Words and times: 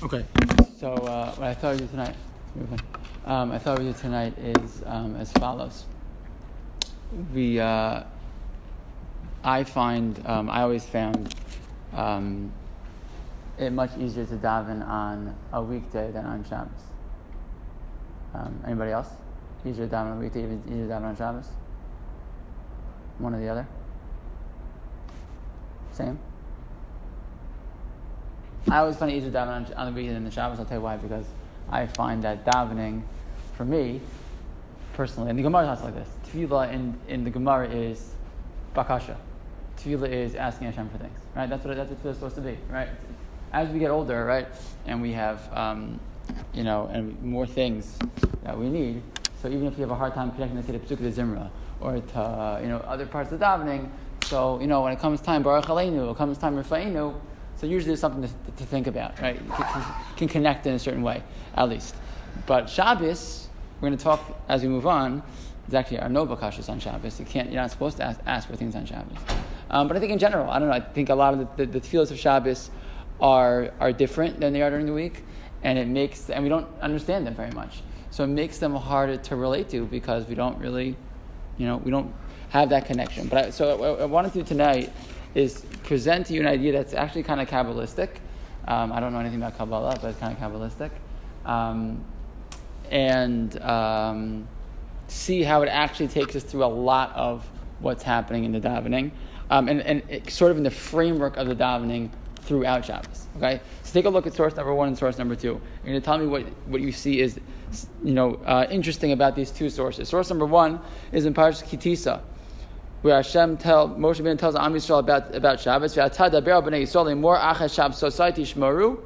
Okay, 0.00 0.24
so 0.78 0.92
uh, 0.92 1.34
what 1.34 1.48
I 1.48 1.54
thought 1.54 1.72
we'd 1.72 1.80
do 1.80 1.86
tonight, 1.88 2.14
um, 3.26 3.50
I 3.50 3.58
thought 3.58 3.80
we'd 3.80 3.92
do 3.92 3.98
tonight 3.98 4.38
is 4.38 4.80
um, 4.86 5.16
as 5.16 5.32
follows. 5.32 5.86
We, 7.34 7.58
uh, 7.58 8.04
I 9.42 9.64
find, 9.64 10.24
um, 10.24 10.48
I 10.50 10.62
always 10.62 10.84
found 10.84 11.34
um, 11.94 12.52
it 13.58 13.70
much 13.72 13.90
easier 13.98 14.24
to 14.26 14.36
daven 14.36 14.86
on 14.86 15.34
a 15.52 15.60
weekday 15.60 16.12
than 16.12 16.26
on 16.26 16.44
Shabbos. 16.44 16.70
Um, 18.34 18.62
anybody 18.64 18.92
else? 18.92 19.08
Easier 19.66 19.88
to 19.88 19.92
daven 19.92 20.12
on 20.12 20.18
a 20.18 20.20
weekday, 20.20 20.44
easier 20.44 20.86
to 20.86 20.92
daven 20.92 21.06
on 21.06 21.16
Shabbos? 21.16 21.48
One 23.18 23.34
or 23.34 23.40
the 23.40 23.48
other? 23.48 23.66
Same? 25.90 26.20
I 28.70 28.78
always 28.78 28.96
find 28.96 29.10
it 29.10 29.16
easier 29.16 29.30
to 29.30 29.36
daven 29.36 29.48
on, 29.48 29.72
on 29.74 29.86
the 29.86 29.92
weekend 29.92 30.16
than 30.16 30.24
the 30.24 30.30
Shabbos. 30.30 30.58
I'll 30.58 30.64
tell 30.64 30.78
you 30.78 30.84
why. 30.84 30.96
Because 30.96 31.26
I 31.70 31.86
find 31.86 32.22
that 32.24 32.44
davening, 32.44 33.02
for 33.54 33.64
me, 33.64 34.00
personally, 34.94 35.30
and 35.30 35.38
the 35.38 35.42
Gemara 35.42 35.64
talks 35.64 35.82
like 35.82 35.94
this. 35.94 36.08
Tefillah 36.26 36.72
in, 36.72 36.98
in 37.06 37.24
the 37.24 37.30
Gemara 37.30 37.68
is 37.68 38.12
bakasha. 38.74 39.16
Tefillah 39.78 40.10
is 40.10 40.34
asking 40.34 40.66
Hashem 40.66 40.88
for 40.90 40.98
things, 40.98 41.18
right? 41.34 41.48
That's 41.48 41.64
what 41.64 41.76
that's 41.76 41.90
what 41.90 42.04
it's 42.04 42.18
supposed 42.18 42.34
to 42.34 42.40
be, 42.40 42.58
right? 42.70 42.88
As 43.52 43.68
we 43.70 43.78
get 43.78 43.90
older, 43.90 44.24
right, 44.24 44.48
and 44.86 45.00
we 45.00 45.12
have, 45.12 45.48
um, 45.56 46.00
you 46.52 46.64
know, 46.64 46.90
and 46.92 47.22
more 47.22 47.46
things 47.46 47.96
that 48.42 48.58
we 48.58 48.68
need. 48.68 49.02
So 49.40 49.48
even 49.48 49.66
if 49.66 49.76
you 49.76 49.82
have 49.82 49.90
a 49.90 49.94
hard 49.94 50.14
time 50.14 50.32
connecting 50.32 50.62
to 50.62 50.72
the 50.72 50.78
Pesukah 50.78 51.12
Zimra 51.12 51.50
or 51.80 52.00
to 52.00 52.18
uh, 52.18 52.58
you 52.60 52.68
know 52.68 52.78
other 52.78 53.06
parts 53.06 53.30
of 53.30 53.40
davening, 53.40 53.88
so 54.24 54.60
you 54.60 54.66
know 54.66 54.82
when 54.82 54.92
it 54.92 54.98
comes 54.98 55.20
time 55.20 55.44
Barech 55.44 55.64
Aleinu, 55.64 56.10
it 56.10 56.16
comes 56.16 56.38
time 56.38 56.56
Rifa'inu, 56.56 57.14
so 57.58 57.66
usually 57.66 57.88
there's 57.88 58.00
something 58.00 58.22
to, 58.22 58.52
to 58.56 58.64
think 58.64 58.86
about, 58.86 59.20
right? 59.20 59.34
You 59.34 59.50
can, 59.50 59.84
can, 60.16 60.28
connect 60.28 60.66
in 60.66 60.74
a 60.74 60.78
certain 60.78 61.02
way, 61.02 61.22
at 61.54 61.68
least. 61.68 61.96
But 62.46 62.70
Shabbos, 62.70 63.48
we're 63.80 63.88
going 63.88 63.98
to 63.98 64.04
talk 64.04 64.20
as 64.48 64.62
we 64.62 64.68
move 64.68 64.86
on. 64.86 65.22
There's 65.66 65.74
actually 65.74 65.98
are 65.98 66.08
no 66.08 66.24
bakashas 66.24 66.68
on 66.68 66.78
Shabbos. 66.78 67.18
You 67.18 67.26
can't, 67.26 67.50
you're 67.50 67.60
not 67.60 67.72
supposed 67.72 67.96
to 67.96 68.04
ask, 68.04 68.20
ask 68.26 68.48
for 68.48 68.54
things 68.54 68.76
on 68.76 68.86
Shabbos. 68.86 69.18
Um, 69.70 69.88
but 69.88 69.96
I 69.96 70.00
think 70.00 70.12
in 70.12 70.18
general, 70.18 70.48
I 70.48 70.58
don't 70.58 70.68
know. 70.68 70.74
I 70.74 70.80
think 70.80 71.08
a 71.08 71.14
lot 71.14 71.34
of 71.34 71.56
the, 71.56 71.66
the, 71.66 71.80
the 71.80 71.98
of 72.00 72.18
Shabbos 72.18 72.70
are 73.20 73.72
are 73.80 73.92
different 73.92 74.38
than 74.40 74.52
they 74.52 74.62
are 74.62 74.70
during 74.70 74.86
the 74.86 74.92
week, 74.92 75.24
and 75.62 75.78
it 75.78 75.88
makes 75.88 76.30
and 76.30 76.42
we 76.42 76.48
don't 76.48 76.66
understand 76.80 77.26
them 77.26 77.34
very 77.34 77.50
much. 77.50 77.82
So 78.10 78.24
it 78.24 78.28
makes 78.28 78.58
them 78.58 78.74
harder 78.74 79.16
to 79.16 79.36
relate 79.36 79.68
to 79.70 79.84
because 79.84 80.26
we 80.26 80.34
don't 80.34 80.58
really, 80.58 80.96
you 81.58 81.66
know, 81.66 81.76
we 81.76 81.90
don't 81.90 82.14
have 82.50 82.70
that 82.70 82.86
connection. 82.86 83.28
But 83.28 83.44
I, 83.44 83.50
so 83.50 83.76
what 83.76 84.00
I 84.00 84.04
wanted 84.06 84.32
to 84.34 84.44
tonight 84.44 84.90
is 85.34 85.64
present 85.84 86.26
to 86.26 86.34
you 86.34 86.40
an 86.40 86.46
idea 86.46 86.72
that's 86.72 86.94
actually 86.94 87.22
kind 87.22 87.40
of 87.40 87.48
Kabbalistic. 87.48 88.08
Um, 88.66 88.92
I 88.92 89.00
don't 89.00 89.12
know 89.12 89.20
anything 89.20 89.40
about 89.40 89.56
Kabbalah, 89.56 89.98
but 90.00 90.08
it's 90.08 90.18
kind 90.18 90.36
of 90.36 90.38
Kabbalistic. 90.38 90.90
Um, 91.46 92.04
and 92.90 93.60
um, 93.62 94.48
see 95.06 95.42
how 95.42 95.62
it 95.62 95.68
actually 95.68 96.08
takes 96.08 96.36
us 96.36 96.42
through 96.42 96.64
a 96.64 96.66
lot 96.66 97.14
of 97.14 97.48
what's 97.80 98.02
happening 98.02 98.44
in 98.44 98.52
the 98.52 98.60
davening, 98.60 99.10
um, 99.50 99.68
and, 99.68 99.80
and 99.82 100.02
it, 100.08 100.30
sort 100.30 100.50
of 100.50 100.56
in 100.56 100.62
the 100.62 100.70
framework 100.70 101.36
of 101.36 101.46
the 101.48 101.54
davening 101.54 102.10
throughout 102.42 102.84
Shabbos. 102.84 103.26
Okay, 103.36 103.60
so 103.82 103.92
take 103.92 104.06
a 104.06 104.08
look 104.08 104.26
at 104.26 104.34
source 104.34 104.56
number 104.56 104.74
one 104.74 104.88
and 104.88 104.98
source 104.98 105.18
number 105.18 105.36
two. 105.36 105.60
You're 105.84 105.92
going 105.92 106.00
to 106.00 106.00
tell 106.00 106.18
me 106.18 106.26
what, 106.26 106.42
what 106.66 106.80
you 106.80 106.92
see 106.92 107.20
is, 107.20 107.38
you 108.02 108.14
know, 108.14 108.34
uh, 108.46 108.66
interesting 108.70 109.12
about 109.12 109.36
these 109.36 109.50
two 109.50 109.70
sources. 109.70 110.08
Source 110.08 110.28
number 110.30 110.46
one 110.46 110.80
is 111.12 111.26
in 111.26 111.34
Parashas 111.34 111.66
Ki 111.68 111.76
Tisa 111.76 112.22
where 113.02 113.16
Hashem 113.16 113.56
tell 113.58 113.88
Moshe 113.90 114.20
Rabbeinu 114.20 114.38
tells 114.38 114.56
Am 114.56 114.74
Yisrael 114.74 114.98
about 115.00 115.34
about 115.34 115.60
Shabbos. 115.60 115.96
More 115.96 117.38
achas 117.38 117.74
Shabbos 117.74 117.98
society 117.98 118.42
shmaru 118.42 119.00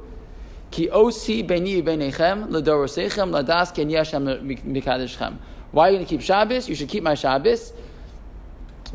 ki 0.71 0.87
osi 0.87 1.45
beni 1.45 1.81
b'neichem 1.81 2.49
l'dorosechem 2.49 3.29
ladas 3.29 3.73
ken 3.73 3.89
yashem 3.89 4.61
mikadeshchem. 4.63 5.37
Why 5.71 5.87
are 5.87 5.91
you 5.91 5.97
going 5.97 6.05
to 6.05 6.09
keep 6.09 6.21
Shabbos? 6.21 6.67
You 6.67 6.75
should 6.75 6.89
keep 6.89 7.03
my 7.03 7.13
Shabbos 7.13 7.73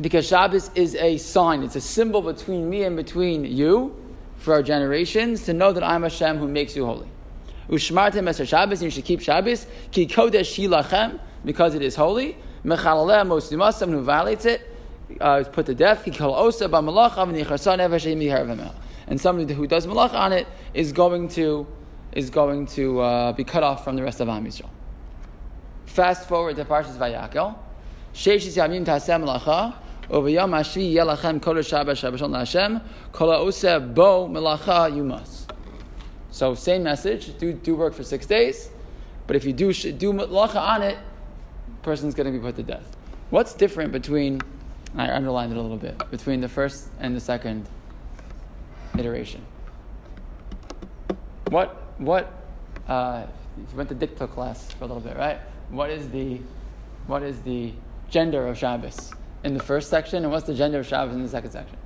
because 0.01 0.27
Shabbos 0.27 0.69
is 0.75 0.95
a 0.95 1.17
sign. 1.17 1.63
It's 1.63 1.75
a 1.75 1.81
symbol 1.81 2.21
between 2.21 2.69
me 2.69 2.83
and 2.83 2.95
between 2.95 3.45
you 3.45 3.95
for 4.37 4.53
our 4.53 4.63
generations 4.63 5.43
to 5.43 5.53
know 5.53 5.71
that 5.71 5.83
I'm 5.83 6.03
Hashem 6.03 6.37
who 6.37 6.47
makes 6.47 6.75
you 6.75 6.85
holy. 6.85 7.07
Ushmartem 7.69 8.27
es 8.27 8.45
Shabbos, 8.47 8.81
you 8.81 8.89
should 8.89 9.05
keep 9.05 9.21
Shabbos 9.21 9.65
ki 9.91 10.07
kodesh 10.07 10.67
shilachem 10.67 11.19
because 11.45 11.73
it 11.73 11.81
is 11.81 11.95
holy. 11.95 12.37
Mechalaleh 12.65 13.25
moslimasam 13.25 13.91
who 13.91 14.01
violates 14.01 14.45
it 14.45 14.61
uh, 15.19 15.39
is 15.41 15.47
put 15.47 15.65
to 15.65 15.75
death. 15.75 16.05
And 19.07 19.21
somebody 19.21 19.53
who 19.53 19.67
does 19.67 19.87
malach 19.87 20.13
on 20.13 20.33
it 20.33 20.47
is 20.73 20.91
going 20.91 21.27
to 21.29 21.67
is 22.11 22.29
going 22.29 22.65
to 22.65 22.99
uh, 23.01 23.33
be 23.33 23.43
cut 23.43 23.63
off 23.63 23.83
from 23.83 23.95
the 23.95 24.03
rest 24.03 24.19
of 24.19 24.29
Am 24.29 24.45
Yisrael. 24.45 24.69
Fast 25.85 26.27
forward 26.27 26.55
to 26.55 26.65
Parshas 26.65 26.97
Vayakhel. 26.97 27.55
Sheishis 28.13 28.57
yamim 28.57 28.85
tasem 28.85 29.23
malacha. 29.23 29.75
Uvayam 30.09 30.51
ashvi 30.57 30.93
yelachem 30.93 31.41
kol 31.41 31.55
shabbat 31.55 31.95
shabbat 31.95 32.35
Hashem. 32.37 32.81
Kol 33.11 33.31
ose 33.31 33.61
bo 33.61 34.27
melacha 34.27 35.05
must. 35.05 35.51
So 36.31 36.55
same 36.55 36.83
message. 36.83 37.37
Do 37.37 37.53
do 37.53 37.75
work 37.75 37.93
for 37.93 38.03
six 38.03 38.25
days, 38.25 38.69
but 39.27 39.35
if 39.35 39.45
you 39.45 39.53
do 39.53 39.71
do 39.73 40.13
malacha 40.13 40.55
on 40.59 40.81
it, 40.81 40.97
person's 41.81 42.15
going 42.15 42.31
to 42.31 42.31
be 42.31 42.39
put 42.39 42.55
to 42.55 42.63
death. 42.63 42.95
What's 43.29 43.53
different 43.53 43.91
between 43.91 44.41
I 44.95 45.09
underlined 45.11 45.51
it 45.51 45.57
a 45.57 45.61
little 45.61 45.77
bit 45.77 45.97
between 46.11 46.41
the 46.41 46.49
first 46.49 46.89
and 46.99 47.15
the 47.15 47.19
second 47.19 47.67
iteration. 48.97 49.45
What 51.49 51.81
what 51.97 52.31
uh, 52.87 53.25
you 53.57 53.65
went 53.75 53.89
to 53.89 53.95
dikta 53.95 54.29
class 54.29 54.71
for 54.71 54.85
a 54.85 54.87
little 54.87 55.01
bit, 55.01 55.17
right? 55.17 55.39
What 55.69 55.89
is 55.89 56.09
the 56.09 56.41
what 57.07 57.23
is 57.23 57.41
the 57.41 57.73
gender 58.09 58.47
of 58.47 58.57
Shabbos 58.57 59.11
in 59.43 59.53
the 59.53 59.63
first 59.63 59.89
section, 59.89 60.23
and 60.23 60.31
what's 60.31 60.45
the 60.45 60.53
gender 60.53 60.79
of 60.79 60.87
Shabbos 60.87 61.15
in 61.15 61.23
the 61.23 61.29
second 61.29 61.51
section? 61.51 61.77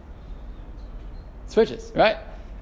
Switches, 1.48 1.92
right? 1.96 2.18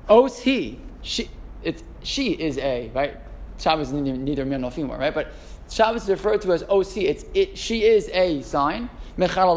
Os 0.09 0.39
he 0.39 0.79
she 1.01 1.29
it's 1.63 1.83
she 2.03 2.31
is 2.31 2.57
a 2.57 2.89
right. 2.93 3.17
Shabbos 3.59 3.87
is 3.87 3.93
neither, 3.93 4.17
neither 4.17 4.45
male 4.45 4.59
nor 4.59 4.71
female, 4.71 4.97
right? 4.97 5.13
But 5.13 5.33
Shabbos 5.69 6.03
is 6.03 6.09
referred 6.09 6.41
to 6.41 6.51
as 6.53 6.63
OC. 6.63 6.97
It's 6.97 7.25
it. 7.33 7.57
She 7.57 7.83
is 7.83 8.09
a 8.09 8.41
sign. 8.41 8.89
Mechal 9.17 9.55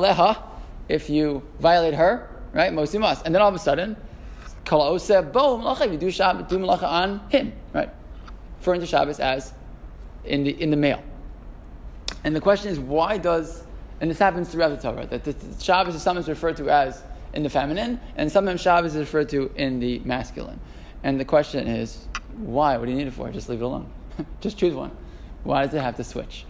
if 0.89 1.09
you 1.09 1.43
violate 1.61 1.95
her, 1.95 2.29
right? 2.53 2.73
Mostly 2.73 2.99
must. 2.99 3.25
And 3.25 3.35
then 3.35 3.43
all 3.43 3.49
of 3.49 3.55
a 3.55 3.59
sudden, 3.59 3.97
kala 4.65 4.91
oseh 4.91 5.33
bo 5.33 5.59
malacha, 5.59 5.91
you 5.91 5.99
do 5.99 6.09
Shabbat, 6.09 6.49
do 6.49 6.59
malacha 6.59 6.85
on 6.85 7.21
him, 7.31 7.53
right? 7.73 7.91
Referring 8.59 8.81
to 8.81 8.87
Shabbos 8.87 9.21
as 9.21 9.53
in 10.25 10.45
the 10.45 10.51
in 10.63 10.71
the 10.71 10.77
male. 10.77 11.03
And 12.23 12.35
the 12.35 12.41
question 12.41 12.71
is, 12.71 12.79
why 12.79 13.19
does 13.19 13.65
and 14.01 14.11
this 14.11 14.19
happens 14.19 14.49
throughout 14.51 14.71
the 14.71 14.77
Torah 14.77 15.07
that 15.07 15.25
the, 15.25 15.33
the 15.33 15.63
Shabbos 15.63 15.95
is 15.95 16.03
sometimes 16.03 16.29
referred 16.29 16.57
to 16.59 16.69
as 16.69 17.03
in 17.33 17.43
the 17.43 17.51
feminine, 17.51 18.01
and 18.17 18.31
sometimes 18.31 18.61
Shabbos 18.61 18.95
is 18.95 19.01
referred 19.01 19.29
to 19.31 19.51
in 19.57 19.81
the 19.81 19.99
masculine. 20.01 20.61
And 21.03 21.19
the 21.19 21.25
question 21.25 21.67
is, 21.67 22.07
why? 22.37 22.77
What 22.77 22.87
do 22.87 22.93
you 22.93 22.99
need 22.99 23.09
it 23.09 23.13
for? 23.13 23.31
Just 23.31 23.49
leave 23.49 23.61
it 23.61 23.65
alone. 23.65 23.91
Just 24.41 24.59
choose 24.59 24.75
one. 24.75 24.91
Why 25.43 25.65
does 25.65 25.75
it 25.75 25.81
have 25.81 25.97
to 25.97 26.05
switch? 26.05 26.47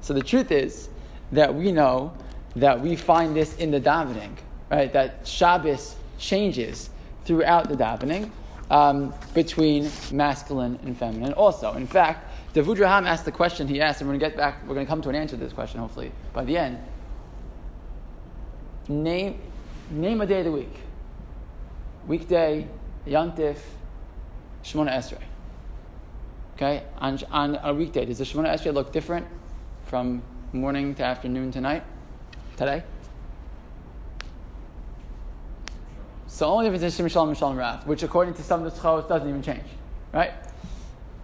So 0.00 0.14
the 0.14 0.22
truth 0.22 0.50
is 0.50 0.88
that 1.30 1.54
we 1.54 1.70
know 1.70 2.12
that 2.56 2.80
we 2.80 2.96
find 2.96 3.34
this 3.34 3.56
in 3.56 3.70
the 3.70 3.80
davening, 3.80 4.36
right? 4.70 4.92
That 4.92 5.26
Shabbos 5.26 5.96
changes 6.18 6.90
throughout 7.24 7.68
the 7.68 7.76
davening 7.76 8.30
um, 8.70 9.14
between 9.34 9.90
masculine 10.10 10.78
and 10.84 10.96
feminine. 10.96 11.32
Also, 11.34 11.72
in 11.74 11.86
fact, 11.86 12.28
Avudraham 12.54 13.06
asked 13.06 13.24
the 13.24 13.32
question 13.32 13.66
he 13.66 13.80
asked, 13.80 14.00
and 14.00 14.08
we're 14.08 14.18
going 14.18 14.20
to 14.20 14.26
get 14.28 14.36
back. 14.36 14.62
We're 14.66 14.74
going 14.74 14.86
to 14.86 14.90
come 14.90 15.02
to 15.02 15.08
an 15.08 15.14
answer 15.14 15.36
to 15.36 15.42
this 15.42 15.52
question 15.52 15.80
hopefully 15.80 16.12
by 16.32 16.44
the 16.44 16.56
end. 16.56 16.78
Name 18.88 19.38
name 19.90 20.20
a 20.20 20.26
day 20.26 20.40
of 20.40 20.46
the 20.46 20.52
week. 20.52 20.74
Weekday, 22.06 22.66
Yantif, 23.06 23.58
Shemona 24.64 24.90
Esrei. 24.90 25.22
Okay, 26.56 26.82
on, 26.98 27.18
on 27.30 27.58
a 27.62 27.74
weekday, 27.74 28.04
does 28.04 28.18
the 28.18 28.24
Shemona 28.24 28.52
Esrei 28.52 28.74
look 28.74 28.92
different 28.92 29.26
from 29.86 30.22
morning 30.52 30.94
to 30.96 31.04
afternoon 31.04 31.52
to 31.52 31.60
night? 31.60 31.84
Today? 32.56 32.82
So 36.26 36.46
only 36.46 36.66
if 36.66 36.82
it's 36.82 36.94
Sim 36.94 37.08
Shalom 37.08 37.28
and 37.28 37.38
Shalom 37.38 37.56
Rav, 37.56 37.86
which 37.86 38.02
according 38.02 38.34
to 38.34 38.42
some 38.42 38.64
of 38.64 38.72
the 38.72 38.78
scholars 38.78 39.04
doesn't 39.06 39.28
even 39.28 39.42
change, 39.42 39.66
right? 40.12 40.32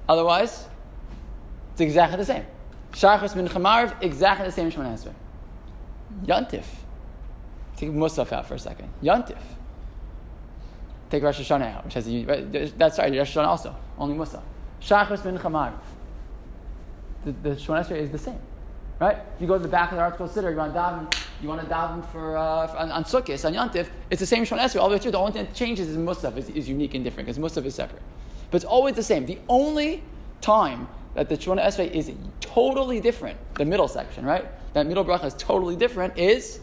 Otherwise, 0.09 0.67
it's 1.73 1.81
exactly 1.81 2.19
the 2.19 2.25
same. 2.25 2.45
Shachas 2.93 3.35
min 3.35 3.49
Chamarv, 3.49 3.95
exactly 4.03 4.47
the 4.47 4.53
same 4.53 4.71
Esrei. 4.71 5.13
Yantif. 6.25 6.65
Take 7.77 7.91
Musaf 7.91 8.33
out 8.33 8.47
for 8.47 8.55
a 8.55 8.59
second. 8.59 8.91
Yantif. 9.03 9.39
Take 11.11 11.23
Rosh 11.23 11.41
Hashanah 11.41 11.77
out, 11.77 11.85
which 11.85 11.95
has 11.95 12.07
a, 12.07 12.73
that's 12.77 12.99
right, 12.99 13.17
Rosh 13.17 13.37
Hashanah 13.37 13.47
also, 13.47 13.77
only 13.99 14.17
Musaf. 14.17 14.43
Shachas 14.83 15.25
min 15.25 15.39
Chamarv. 15.39 15.75
The, 17.25 17.33
the 17.33 17.51
Shemon 17.51 17.91
is 17.93 18.11
the 18.11 18.19
same. 18.19 18.41
Right? 19.01 19.17
If 19.37 19.41
you 19.41 19.47
go 19.47 19.57
to 19.57 19.63
the 19.63 19.69
back 19.69 19.93
of 19.93 19.99
the 19.99 20.03
ArtScroll 20.03 20.29
Siddur, 20.29 20.51
you 20.51 20.57
want 20.57 20.73
to 20.73 20.79
daven, 20.79 21.25
you 21.41 21.49
want 21.49 21.61
to 21.61 21.67
daven 21.73 22.05
for, 22.11 22.37
uh, 22.37 22.67
for 22.67 22.79
on, 22.79 22.91
on 22.91 23.05
Sukkot, 23.05 23.45
on 23.45 23.55
Yantif, 23.55 23.89
it's 24.11 24.19
the 24.19 24.27
same 24.27 24.45
Shemon 24.45 24.59
Esrei 24.59 24.81
all 24.81 24.89
the 24.89 24.97
way 24.97 25.01
through. 25.01 25.13
The 25.13 25.19
only 25.19 25.33
thing 25.33 25.45
that 25.45 25.55
changes 25.55 25.89
is 25.89 25.97
Musaf 25.97 26.37
is, 26.37 26.49
is 26.49 26.69
unique 26.69 26.95
and 26.95 27.05
different 27.05 27.29
because 27.29 27.39
Musaf 27.39 27.65
is 27.65 27.77
separate. 27.77 28.03
But 28.51 28.57
it's 28.57 28.65
always 28.65 28.97
the 28.97 29.03
same. 29.03 29.27
The 29.27 29.39
only 29.49 30.03
time 30.41 30.89
that 31.15 31.29
the 31.29 31.37
Shemona 31.37 31.65
Esrei 31.65 31.91
is 31.91 32.11
totally 32.41 33.01
different, 33.01 33.39
the 33.55 33.65
middle 33.65 33.89
section, 33.89 34.25
right? 34.25 34.47
That 34.75 34.87
middle 34.87 35.05
bracha 35.05 35.27
is 35.27 35.35
totally 35.35 35.77
different 35.77 36.19
is 36.19 36.61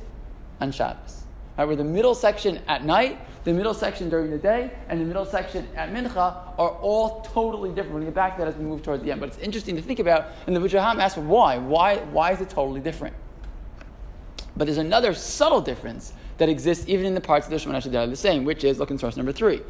on 0.60 0.72
Shabbos. 0.72 1.25
Right, 1.58 1.66
where 1.66 1.76
the 1.76 1.84
middle 1.86 2.16
section 2.16 2.60
at 2.68 2.84
night, 2.84 3.18
the 3.46 3.54
middle 3.54 3.74
section 3.74 4.10
during 4.10 4.30
the 4.30 4.38
day, 4.38 4.72
and 4.90 5.00
the 5.00 5.06
middle 5.06 5.26
section 5.26 5.68
at 5.76 5.94
Mincha 5.94 6.18
are 6.58 6.70
all 6.70 7.22
totally 7.22 7.70
different. 7.70 8.00
To 8.00 8.06
get 8.06 8.14
back 8.14 8.36
to 8.36 8.40
that 8.40 8.48
as 8.50 8.56
we 8.56 8.66
move 8.66 8.84
towards 8.84 9.04
the 9.04 9.12
end. 9.12 9.22
But 9.22 9.30
it's 9.30 9.38
interesting 9.38 9.76
to 9.78 9.82
think 9.82 10.00
about, 10.00 10.28
and 10.48 10.56
the 10.56 10.60
Avudraham 10.60 11.00
asks 11.00 11.18
why. 11.18 11.58
Why, 11.58 11.98
why 11.98 12.34
is 12.34 12.42
it 12.42 12.50
totally 12.50 12.82
different? 12.82 13.16
But 14.58 14.66
there's 14.66 14.78
another 14.78 15.14
subtle 15.14 15.62
difference 15.62 16.14
that 16.38 16.50
exists 16.50 16.86
even 16.88 17.06
in 17.06 17.14
the 17.14 17.22
parts 17.22 17.48
of 17.48 17.52
the 17.52 17.58
Shemona 17.58 17.84
that 17.84 17.96
are 17.96 18.08
the 18.08 18.16
same, 18.16 18.44
which 18.44 18.64
is 18.64 18.80
look 18.80 18.92
in 18.92 18.98
source 18.98 19.16
number 19.16 19.32
three. 19.32 19.62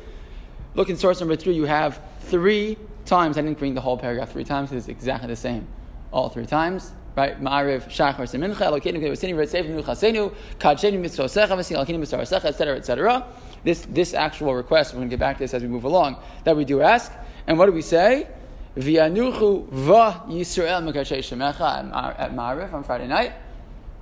Look 0.74 0.90
in 0.90 0.98
source 0.98 1.20
number 1.20 1.36
three, 1.36 1.54
you 1.54 1.66
have 1.66 2.02
three 2.22 2.78
times, 3.06 3.38
I 3.38 3.42
didn't 3.42 3.60
bring 3.60 3.76
the 3.76 3.82
whole 3.82 3.98
paragraph 3.98 4.32
three 4.32 4.44
times, 4.44 4.72
it's 4.72 4.88
exactly 4.88 5.28
the 5.28 5.36
same 5.36 5.68
all 6.12 6.30
three 6.30 6.46
times. 6.46 6.94
Right? 7.16 7.42
Ma'ariv, 7.42 7.84
Shachar, 7.84 8.18
Semincha, 8.18 8.56
Elokeinu, 8.56 9.00
Kedevasinu, 9.00 9.36
Retzevnu, 9.36 9.84
Chasenu, 9.84 10.34
Kadshenu, 10.60 11.00
Mitzvosecha, 11.00 11.48
Vasil, 11.48 11.78
Elokeinu, 11.78 12.00
Mitzvosecha, 12.00 12.46
etc., 12.46 12.76
etc. 12.76 13.26
This, 13.64 13.88
this 13.90 14.14
actual 14.14 14.54
request, 14.54 14.94
we're 14.94 15.00
going 15.00 15.10
to 15.10 15.14
get 15.14 15.20
back 15.22 15.38
to 15.38 15.44
this 15.44 15.54
as 15.54 15.62
we 15.62 15.70
move 15.70 15.86
along, 15.86 16.18
that 16.44 16.58
we 16.58 16.66
do 16.66 16.82
ask. 16.82 17.14
And 17.48 17.58
what 17.58 17.68
do 17.68 17.72
we 17.72 17.82
say? 17.82 18.28
V'yanuchu 18.76 19.70
va 19.70 20.24
Yisrael 20.28 20.84
Mekashay 20.84 21.20
Shemecha 21.20 22.20
at 22.20 22.36
Ma'ariv 22.36 22.74
on 22.74 22.84
Friday 22.84 23.08
night. 23.08 23.32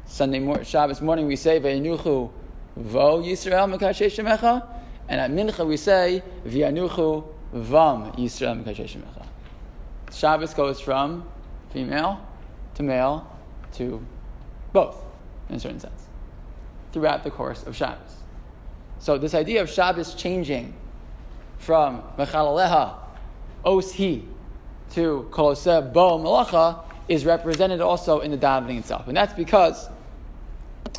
Sunday 0.06 0.40
morning, 0.40 0.66
Shabbos 0.66 1.00
morning, 1.00 1.28
we 1.28 1.36
say 1.36 1.60
V'yanuchu 1.60 2.32
vo 2.76 3.22
Yisrael 3.22 3.72
Mekashay 3.72 4.08
Shemecha. 4.08 4.66
And 5.08 5.22
at 5.22 5.30
Mincha 5.30 5.68
we 5.68 5.78
say 5.78 6.24
V'yanuchu 6.48 7.24
vam 7.54 8.16
Yisrael 8.18 8.64
Mekashay 8.64 8.86
Shemecha. 8.86 9.28
Shabbos 10.12 10.56
goes 10.56 10.80
from 10.80 11.26
female 11.72 12.20
to 12.76 12.84
male 12.84 13.28
to 13.74 14.06
both, 14.72 14.98
in 15.50 15.56
a 15.56 15.60
certain 15.60 15.80
sense, 15.80 16.08
throughout 16.92 17.24
the 17.24 17.32
course 17.32 17.64
of 17.64 17.76
Shabbos. 17.76 18.18
So 19.00 19.18
this 19.18 19.34
idea 19.34 19.62
of 19.62 19.70
Shabbos 19.70 20.16
changing 20.16 20.74
from 21.58 22.04
Mechalaleha, 22.18 22.96
Os 23.66 23.92
He, 23.94 24.26
to 24.92 25.28
Koloseh 25.32 25.92
Bo 25.92 26.20
Malacha 26.20 26.84
is 27.08 27.26
represented 27.26 27.82
also 27.82 28.20
in 28.20 28.32
the 28.32 28.38
davening 28.38 28.80
itself. 28.80 29.08
And 29.08 29.18
that's 29.18 29.34
because, 29.34 29.90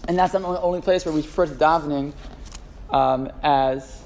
and 0.08 0.18
that's 0.18 0.32
the 0.32 0.44
only 0.44 0.80
place 0.80 1.04
where 1.04 1.14
we 1.14 1.22
refer 1.22 1.46
to 1.46 1.54
davening 1.54 2.12
um, 2.90 3.30
as, 3.42 4.02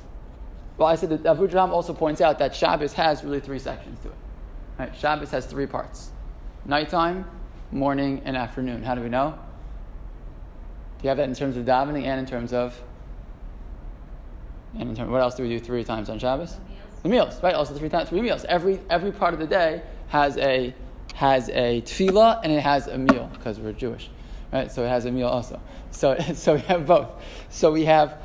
well, 0.76 0.88
I 0.88 0.94
said 0.94 1.10
that 1.10 1.22
Avudraham 1.24 1.70
also 1.70 1.92
points 1.92 2.20
out 2.20 2.38
that 2.38 2.54
Shabbos 2.54 2.92
has 2.92 3.24
really 3.24 3.40
three 3.40 3.58
sections 3.58 3.98
to 4.00 4.08
it. 4.08 4.14
Right? 4.78 4.96
Shabbos 4.96 5.30
has 5.30 5.46
three 5.46 5.66
parts 5.66 6.10
nighttime, 6.64 7.24
morning, 7.70 8.22
and 8.24 8.36
afternoon. 8.36 8.82
How 8.82 8.94
do 8.94 9.02
we 9.02 9.08
know? 9.08 9.38
Do 10.98 11.04
you 11.04 11.08
have 11.08 11.18
that 11.18 11.28
in 11.28 11.34
terms 11.34 11.56
of 11.56 11.64
davening 11.64 12.04
and 12.04 12.18
in 12.18 12.26
terms 12.26 12.52
of. 12.52 12.80
And 14.78 14.90
in 14.90 14.96
terms, 14.96 15.10
what 15.10 15.20
else 15.20 15.34
do 15.34 15.42
we 15.42 15.48
do 15.48 15.60
three 15.60 15.84
times 15.84 16.10
on 16.10 16.18
Shabbos? 16.18 16.54
The 16.54 16.58
meals. 16.58 17.02
The 17.02 17.08
meals, 17.08 17.42
right? 17.42 17.54
Also 17.54 17.74
three 17.74 17.88
times, 17.88 18.08
three 18.08 18.20
meals. 18.20 18.44
Every 18.44 18.80
every 18.90 19.12
part 19.12 19.34
of 19.34 19.40
the 19.40 19.46
day 19.46 19.82
has 20.08 20.36
a 20.38 20.74
has 21.14 21.48
a 21.50 21.82
tefillah 21.82 22.40
and 22.42 22.52
it 22.52 22.60
has 22.60 22.86
a 22.86 22.98
meal 22.98 23.30
because 23.32 23.60
we're 23.60 23.72
Jewish, 23.72 24.10
right? 24.52 24.70
So 24.70 24.84
it 24.84 24.88
has 24.88 25.04
a 25.04 25.10
meal 25.10 25.28
also. 25.28 25.60
So 25.90 26.18
so 26.34 26.54
we 26.54 26.60
have 26.62 26.86
both. 26.86 27.08
So 27.50 27.72
we 27.72 27.84
have. 27.84 28.18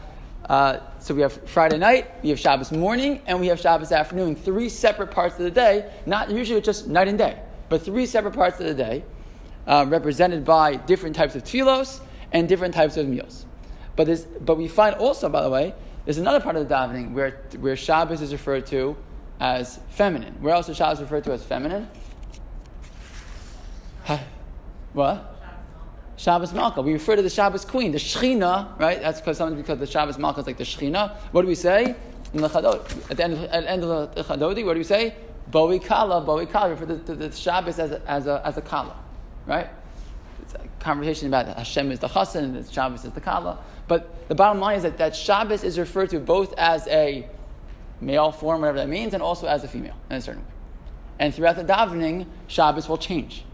Uh, 0.50 0.78
so 1.00 1.14
we 1.14 1.22
have 1.22 1.32
Friday 1.48 1.78
night, 1.78 2.22
we 2.22 2.28
have 2.28 2.38
Shabbos 2.38 2.70
morning, 2.70 3.22
and 3.28 3.40
we 3.40 3.48
have 3.48 3.62
Shabbos 3.62 3.94
afternoon. 3.94 4.36
Three 4.36 4.68
separate 4.68 5.10
parts 5.10 5.36
of 5.36 5.46
the 5.46 5.52
day, 5.52 5.90
not 6.06 6.30
usually 6.30 6.60
just 6.60 6.86
night 6.86 7.08
and 7.08 7.18
day, 7.18 7.40
but 7.70 7.82
three 7.82 8.06
separate 8.06 8.34
parts 8.34 8.60
of 8.60 8.66
the 8.66 8.74
day, 8.74 9.06
uh, 9.68 9.86
represented 9.88 10.44
by 10.46 10.76
different 10.76 11.16
types 11.16 11.36
of 11.36 11.44
tefillos 11.44 12.02
and 12.32 12.48
different 12.50 12.74
types 12.74 12.98
of 12.98 13.08
meals. 13.08 13.46
But, 13.96 14.06
there's- 14.06 14.26
but 14.26 14.58
we 14.58 14.68
find 14.68 14.96
also, 14.96 15.30
by 15.30 15.42
the 15.44 15.50
way, 15.50 15.74
there's 16.06 16.18
another 16.18 16.40
part 16.40 16.56
of 16.56 16.68
the 16.68 16.74
davening 16.74 17.14
where, 17.14 17.42
where 17.60 17.76
Shabbos 17.76 18.22
is 18.22 18.32
referred 18.34 18.66
to 18.68 18.98
as 19.40 19.80
feminine. 19.92 20.36
Where 20.42 20.54
else 20.54 20.68
is 20.70 20.78
Shabbos 20.78 21.00
referred 21.02 21.24
to 21.26 21.32
as 21.32 21.44
feminine? 21.44 21.88
What? 24.94 25.30
Shabbos 26.18 26.54
Malka. 26.54 26.82
We 26.82 26.94
refer 26.94 27.16
to 27.16 27.22
the 27.24 27.30
Shabbos 27.30 27.66
Queen, 27.66 27.92
the 27.92 27.98
Shechina, 27.98 28.78
right? 28.80 29.02
That's 29.02 29.20
because 29.20 29.38
something 29.38 29.58
because 29.58 29.80
the 29.80 29.88
Shabbos 29.88 30.18
Malka 30.20 30.42
is 30.42 30.48
like 30.48 30.58
the 30.58 30.64
Shechina. 30.64 31.16
What 31.32 31.42
do 31.42 31.48
we 31.48 31.56
say 31.56 31.96
in 32.34 32.42
the 32.42 32.48
Chadod? 32.48 33.10
At 33.10 33.18
the 33.18 33.24
end 33.24 33.34
of, 33.34 33.44
at 33.46 33.64
the 33.64 33.70
end 33.72 33.84
of 33.84 34.14
the 34.16 34.24
Chadodi, 34.24 34.64
what 34.64 34.74
do 34.74 34.80
we 34.80 34.84
say? 34.84 35.16
Boi 35.48 35.80
Kala, 35.80 36.22
Boi 36.22 36.46
Kala. 36.46 36.68
We 36.68 36.72
refer 36.80 36.86
to 36.86 36.96
the, 37.16 37.28
the 37.30 37.36
Shabbos 37.36 37.80
as 37.80 37.92
a, 37.92 38.02
as 38.10 38.28
a, 38.28 38.42
as 38.46 38.58
a 38.58 38.62
Kala, 38.62 38.96
right? 39.46 39.70
It's 40.42 40.54
a 40.54 40.62
conversation 40.80 41.28
about 41.28 41.58
Hashem 41.58 41.92
is 41.92 42.00
the 42.00 42.08
Chassan 42.08 42.56
and 42.56 42.70
Shabbos 42.70 43.06
is 43.06 43.12
the 43.12 43.22
Kala. 43.22 43.60
But 43.88 44.28
the 44.28 44.36
bottom 44.36 44.60
line 44.60 44.78
is 44.78 44.84
that, 44.84 44.98
that 44.98 45.16
Shabbos 45.16 45.64
is 45.64 45.78
referred 45.78 46.10
to 46.12 46.20
both 46.20 46.54
as 46.58 46.88
a 46.88 47.28
male 48.02 48.32
form, 48.32 48.62
whatever 48.62 48.80
that 48.80 48.90
means, 48.90 49.14
and 49.14 49.24
also 49.24 49.48
as 49.48 49.64
a 49.64 49.68
female 49.68 49.96
in 50.10 50.18
a 50.18 50.22
certain 50.22 50.42
way. 50.42 50.48
And 51.20 51.34
throughout 51.34 51.56
the 51.56 51.64
davening, 51.64 52.26
Shabbos 52.48 52.90
will 52.90 52.98
change. 52.98 53.46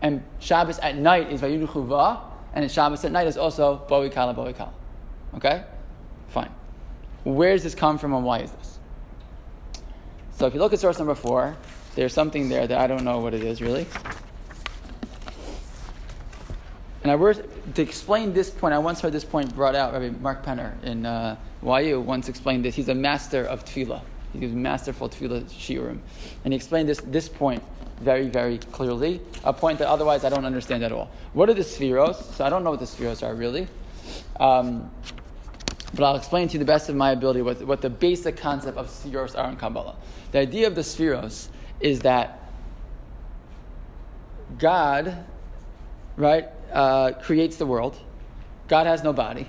And 0.00 0.22
Shabbos 0.38 0.78
at 0.78 0.96
night 0.96 1.32
is 1.32 1.40
Vayinu 1.40 1.66
Chuva, 1.66 2.20
and 2.54 2.70
Shabbos 2.70 3.04
at 3.04 3.12
night 3.12 3.26
is 3.26 3.36
also 3.36 3.84
Boi 3.88 4.08
Kala, 4.08 4.32
Boi 4.32 4.52
Kala. 4.52 4.72
Okay? 5.34 5.64
Fine. 6.28 6.50
Where 7.24 7.52
does 7.52 7.62
this 7.62 7.74
come 7.74 7.98
from 7.98 8.14
and 8.14 8.24
why 8.24 8.40
is 8.40 8.52
this? 8.52 8.78
So 10.32 10.46
if 10.46 10.54
you 10.54 10.60
look 10.60 10.72
at 10.72 10.78
source 10.78 10.98
number 10.98 11.14
four, 11.14 11.56
there's 11.94 12.12
something 12.12 12.48
there 12.48 12.66
that 12.66 12.78
I 12.78 12.86
don't 12.86 13.04
know 13.04 13.18
what 13.18 13.34
it 13.34 13.42
is 13.42 13.60
really. 13.60 13.86
And 17.08 17.14
I 17.14 17.16
was, 17.16 17.40
to 17.72 17.80
explain 17.80 18.34
this 18.34 18.50
point, 18.50 18.74
I 18.74 18.78
once 18.78 19.00
heard 19.00 19.14
this 19.14 19.24
point 19.24 19.54
brought 19.54 19.74
out. 19.74 19.94
Rabbi 19.94 20.10
Mark 20.20 20.44
Penner 20.44 20.74
in 20.84 21.06
uh, 21.06 21.38
YU 21.62 22.02
once 22.02 22.28
explained 22.28 22.66
this. 22.66 22.74
He's 22.74 22.90
a 22.90 22.94
master 22.94 23.44
of 23.44 23.64
tefillah. 23.64 24.02
He 24.34 24.40
gives 24.40 24.52
masterful 24.52 25.08
tefillah 25.08 25.44
shiurim. 25.44 26.00
And 26.44 26.52
he 26.52 26.54
explained 26.54 26.86
this, 26.86 27.00
this 27.00 27.26
point 27.26 27.62
very, 27.98 28.28
very 28.28 28.58
clearly, 28.58 29.22
a 29.42 29.54
point 29.54 29.78
that 29.78 29.88
otherwise 29.88 30.22
I 30.22 30.28
don't 30.28 30.44
understand 30.44 30.84
at 30.84 30.92
all. 30.92 31.10
What 31.32 31.48
are 31.48 31.54
the 31.54 31.62
sefiros? 31.62 32.22
So 32.34 32.44
I 32.44 32.50
don't 32.50 32.62
know 32.62 32.72
what 32.72 32.80
the 32.80 32.84
sefiros 32.84 33.26
are 33.26 33.34
really. 33.34 33.68
Um, 34.38 34.90
but 35.94 36.04
I'll 36.04 36.16
explain 36.16 36.48
to 36.48 36.52
you 36.52 36.58
the 36.58 36.66
best 36.66 36.90
of 36.90 36.94
my 36.94 37.12
ability 37.12 37.40
what, 37.40 37.62
what 37.62 37.80
the 37.80 37.88
basic 37.88 38.36
concept 38.36 38.76
of 38.76 38.88
sefiros 38.88 39.34
are 39.34 39.48
in 39.48 39.56
Kabbalah. 39.56 39.96
The 40.32 40.40
idea 40.40 40.66
of 40.66 40.74
the 40.74 40.82
sefiros 40.82 41.48
is 41.80 42.00
that 42.00 42.50
God, 44.58 45.24
right, 46.18 46.48
uh, 46.72 47.12
creates 47.12 47.56
the 47.56 47.66
world. 47.66 47.98
God 48.68 48.86
has 48.86 49.02
no 49.02 49.12
body, 49.12 49.48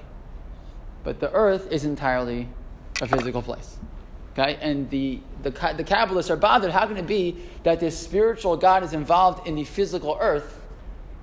but 1.04 1.20
the 1.20 1.32
earth 1.34 1.72
is 1.72 1.86
entirely 1.86 2.48
a 3.02 3.08
physical 3.08 3.42
place. 3.42 3.78
Okay, 4.34 4.58
and 4.62 4.90
the 4.90 5.20
the 5.44 5.50
the 5.50 5.84
Kabbalists 5.84 6.30
are 6.30 6.38
bothered. 6.38 6.72
How 6.72 6.86
can 6.86 6.98
it 6.98 7.08
be 7.08 7.38
that 7.64 7.80
this 7.80 7.98
spiritual 7.98 8.56
God 8.56 8.84
is 8.84 8.94
involved 8.94 9.48
in 9.48 9.56
the 9.56 9.64
physical 9.64 10.18
earth? 10.20 10.62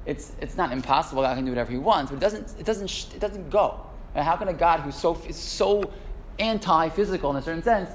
It's 0.05 0.33
it's 0.41 0.57
not 0.57 0.73
impossible. 0.73 1.23
God 1.23 1.35
can 1.37 1.45
do 1.45 1.51
whatever 1.51 1.73
He 1.73 1.79
wants, 1.79 2.11
but 2.11 2.19
it 2.19 2.21
doesn't 2.21 2.61
it 2.61 2.67
doesn't 2.67 3.15
it 3.15 3.21
doesn't 3.21 3.51
go. 3.51 3.81
And 4.15 4.25
how 4.25 4.37
can 4.37 4.49
a 4.49 4.55
God 4.55 4.81
who's 4.81 4.97
so 4.97 5.21
is 5.29 5.37
so 5.37 5.93
anti-physical 6.39 7.31
in 7.31 7.37
a 7.37 7.43
certain 7.43 7.63
sense 7.63 7.91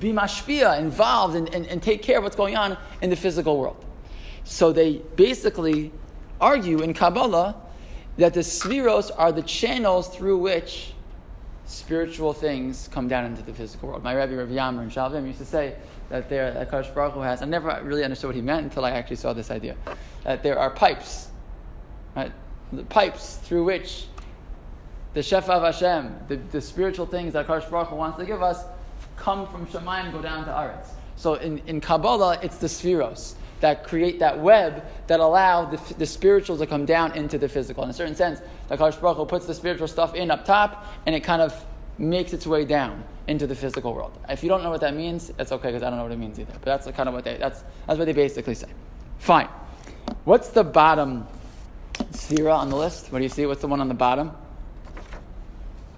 be 0.00 0.12
mashpia, 0.12 0.78
involved, 0.80 1.36
and, 1.36 1.54
and, 1.54 1.66
and 1.66 1.82
take 1.82 2.02
care 2.02 2.18
of 2.18 2.24
what's 2.24 2.36
going 2.36 2.56
on 2.56 2.76
in 3.02 3.10
the 3.10 3.16
physical 3.16 3.58
world? 3.58 3.84
So 4.44 4.72
they 4.72 4.98
basically 5.16 5.92
argue 6.40 6.80
in 6.80 6.94
Kabbalah 6.94 7.56
that 8.16 8.34
the 8.34 8.40
sefiros 8.40 9.10
are 9.16 9.32
the 9.32 9.42
channels 9.42 10.08
through 10.08 10.38
which 10.38 10.92
spiritual 11.66 12.32
things 12.32 12.88
come 12.92 13.08
down 13.08 13.24
into 13.24 13.42
the 13.42 13.52
physical 13.52 13.88
world. 13.88 14.02
My 14.02 14.12
Rebbe, 14.12 14.36
Rabbi 14.36 14.52
Yammer 14.52 14.82
and 14.82 14.90
Sha'alvim, 14.90 15.26
used 15.26 15.38
to 15.38 15.44
say 15.44 15.76
that 16.08 16.28
there, 16.28 16.52
that 16.52 16.70
Kadosh 16.70 16.94
Baruch 16.94 17.14
Hu 17.14 17.20
has, 17.20 17.42
I 17.42 17.46
never 17.46 17.80
really 17.82 18.04
understood 18.04 18.28
what 18.28 18.36
he 18.36 18.42
meant 18.42 18.64
until 18.64 18.84
I 18.84 18.92
actually 18.92 19.16
saw 19.16 19.32
this 19.32 19.50
idea, 19.50 19.76
that 20.22 20.42
there 20.42 20.58
are 20.58 20.70
pipes, 20.70 21.28
right? 22.14 22.32
The 22.72 22.84
pipes 22.84 23.36
through 23.36 23.64
which 23.64 24.06
the 25.14 25.20
Shefa 25.20 25.48
of 25.48 25.62
Hashem, 25.62 26.14
the, 26.28 26.36
the 26.36 26.60
spiritual 26.60 27.06
things 27.06 27.32
that 27.32 27.46
Kadosh 27.46 27.68
Baruch 27.70 27.88
Hu 27.88 27.96
wants 27.96 28.18
to 28.18 28.24
give 28.24 28.42
us, 28.42 28.64
come 29.16 29.46
from 29.48 29.66
Shemayim 29.66 30.12
go 30.12 30.22
down 30.22 30.44
to 30.44 30.50
Aretz. 30.50 30.88
So 31.16 31.34
in, 31.34 31.58
in 31.66 31.80
Kabbalah, 31.80 32.38
it's 32.42 32.58
the 32.58 32.66
sefiros 32.66 33.34
that 33.60 33.84
create 33.84 34.18
that 34.18 34.38
web 34.40 34.84
that 35.06 35.20
allow 35.20 35.64
the, 35.64 35.94
the 35.94 36.06
spiritual 36.06 36.58
to 36.58 36.66
come 36.66 36.84
down 36.84 37.12
into 37.16 37.38
the 37.38 37.48
physical. 37.48 37.84
In 37.84 37.90
a 37.90 37.92
certain 37.92 38.14
sense, 38.14 38.40
the 38.68 38.76
Kadosh 38.76 39.00
Baruch 39.00 39.16
Hu 39.16 39.26
puts 39.26 39.46
the 39.46 39.54
spiritual 39.54 39.88
stuff 39.88 40.14
in 40.14 40.30
up 40.30 40.44
top, 40.44 40.86
and 41.06 41.14
it 41.14 41.20
kind 41.20 41.42
of 41.42 41.64
makes 41.98 42.32
its 42.32 42.46
way 42.46 42.64
down 42.64 43.02
into 43.26 43.46
the 43.46 43.54
physical 43.54 43.94
world. 43.94 44.16
If 44.28 44.42
you 44.42 44.48
don't 44.48 44.62
know 44.62 44.70
what 44.70 44.80
that 44.82 44.94
means, 44.94 45.32
it's 45.38 45.52
okay 45.52 45.68
because 45.68 45.82
I 45.82 45.90
don't 45.90 45.98
know 45.98 46.04
what 46.04 46.12
it 46.12 46.18
means 46.18 46.38
either. 46.38 46.52
But 46.52 46.64
that's 46.64 46.96
kind 46.96 47.08
of 47.08 47.14
what 47.14 47.24
they 47.24 47.36
that's 47.36 47.64
that's 47.86 47.98
what 47.98 48.04
they 48.04 48.12
basically 48.12 48.54
say. 48.54 48.68
Fine. 49.18 49.48
What's 50.24 50.50
the 50.50 50.64
bottom 50.64 51.26
sphere 52.10 52.48
on 52.48 52.70
the 52.70 52.76
list? 52.76 53.10
What 53.12 53.18
do 53.18 53.24
you 53.24 53.28
see? 53.28 53.46
What's 53.46 53.62
the 53.62 53.68
one 53.68 53.80
on 53.80 53.88
the 53.88 53.94
bottom? 53.94 54.32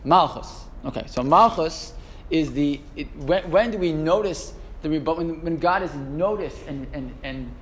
Malchus. 0.04 0.64
Okay, 0.84 1.04
so 1.06 1.22
Malchus 1.22 1.92
is 2.30 2.52
the. 2.52 2.80
It, 2.96 3.14
when, 3.16 3.50
when 3.50 3.70
do 3.70 3.78
we 3.78 3.92
notice 3.92 4.54
The, 4.82 4.99
but 4.99 5.18
when, 5.18 5.42
when 5.42 5.56
God 5.56 5.82
is 5.82 5.94
noticed 5.94 6.58
and, 6.66 6.87
and, 6.92 7.14
and 7.23 7.52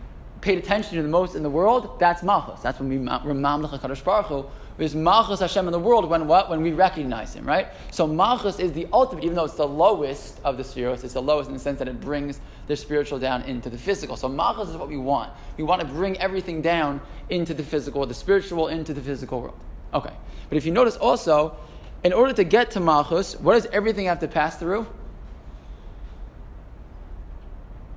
paid 0.40 0.58
attention 0.58 0.96
to 0.96 1.02
the 1.02 1.08
most 1.08 1.34
in 1.34 1.42
the 1.42 1.50
world, 1.50 1.98
that's 1.98 2.22
Malchus. 2.22 2.60
That's 2.60 2.78
when 2.78 2.88
we 2.88 2.96
HaKadosh 2.98 4.04
Baruch 4.04 4.26
Hu, 4.26 4.46
is 4.78 4.94
Malchus 4.94 5.40
Hashem 5.40 5.66
in 5.66 5.72
the 5.72 5.78
world 5.78 6.08
when 6.08 6.26
what? 6.26 6.50
When 6.50 6.62
we 6.62 6.72
recognize 6.72 7.34
Him, 7.34 7.46
right? 7.46 7.68
So 7.90 8.06
Malchus 8.06 8.58
is 8.58 8.72
the 8.72 8.86
ultimate, 8.92 9.24
even 9.24 9.36
though 9.36 9.46
it's 9.46 9.54
the 9.54 9.66
lowest 9.66 10.38
of 10.44 10.58
the 10.58 10.64
spheres, 10.64 11.02
it's 11.02 11.14
the 11.14 11.22
lowest 11.22 11.48
in 11.48 11.54
the 11.54 11.60
sense 11.60 11.78
that 11.78 11.88
it 11.88 12.00
brings 12.00 12.40
the 12.66 12.76
spiritual 12.76 13.18
down 13.18 13.42
into 13.42 13.70
the 13.70 13.78
physical. 13.78 14.16
So 14.16 14.28
Malchus 14.28 14.68
is 14.68 14.76
what 14.76 14.88
we 14.88 14.98
want. 14.98 15.32
We 15.56 15.64
want 15.64 15.80
to 15.80 15.86
bring 15.86 16.18
everything 16.18 16.60
down 16.60 17.00
into 17.30 17.54
the 17.54 17.62
physical, 17.62 18.04
the 18.04 18.14
spiritual 18.14 18.68
into 18.68 18.92
the 18.92 19.00
physical 19.00 19.40
world. 19.40 19.58
Okay. 19.94 20.12
But 20.48 20.58
if 20.58 20.66
you 20.66 20.72
notice 20.72 20.96
also, 20.96 21.56
in 22.04 22.12
order 22.12 22.34
to 22.34 22.44
get 22.44 22.70
to 22.72 22.80
Malchus, 22.80 23.34
what 23.40 23.54
does 23.54 23.66
everything 23.66 24.06
have 24.06 24.20
to 24.20 24.28
pass 24.28 24.58
through? 24.58 24.86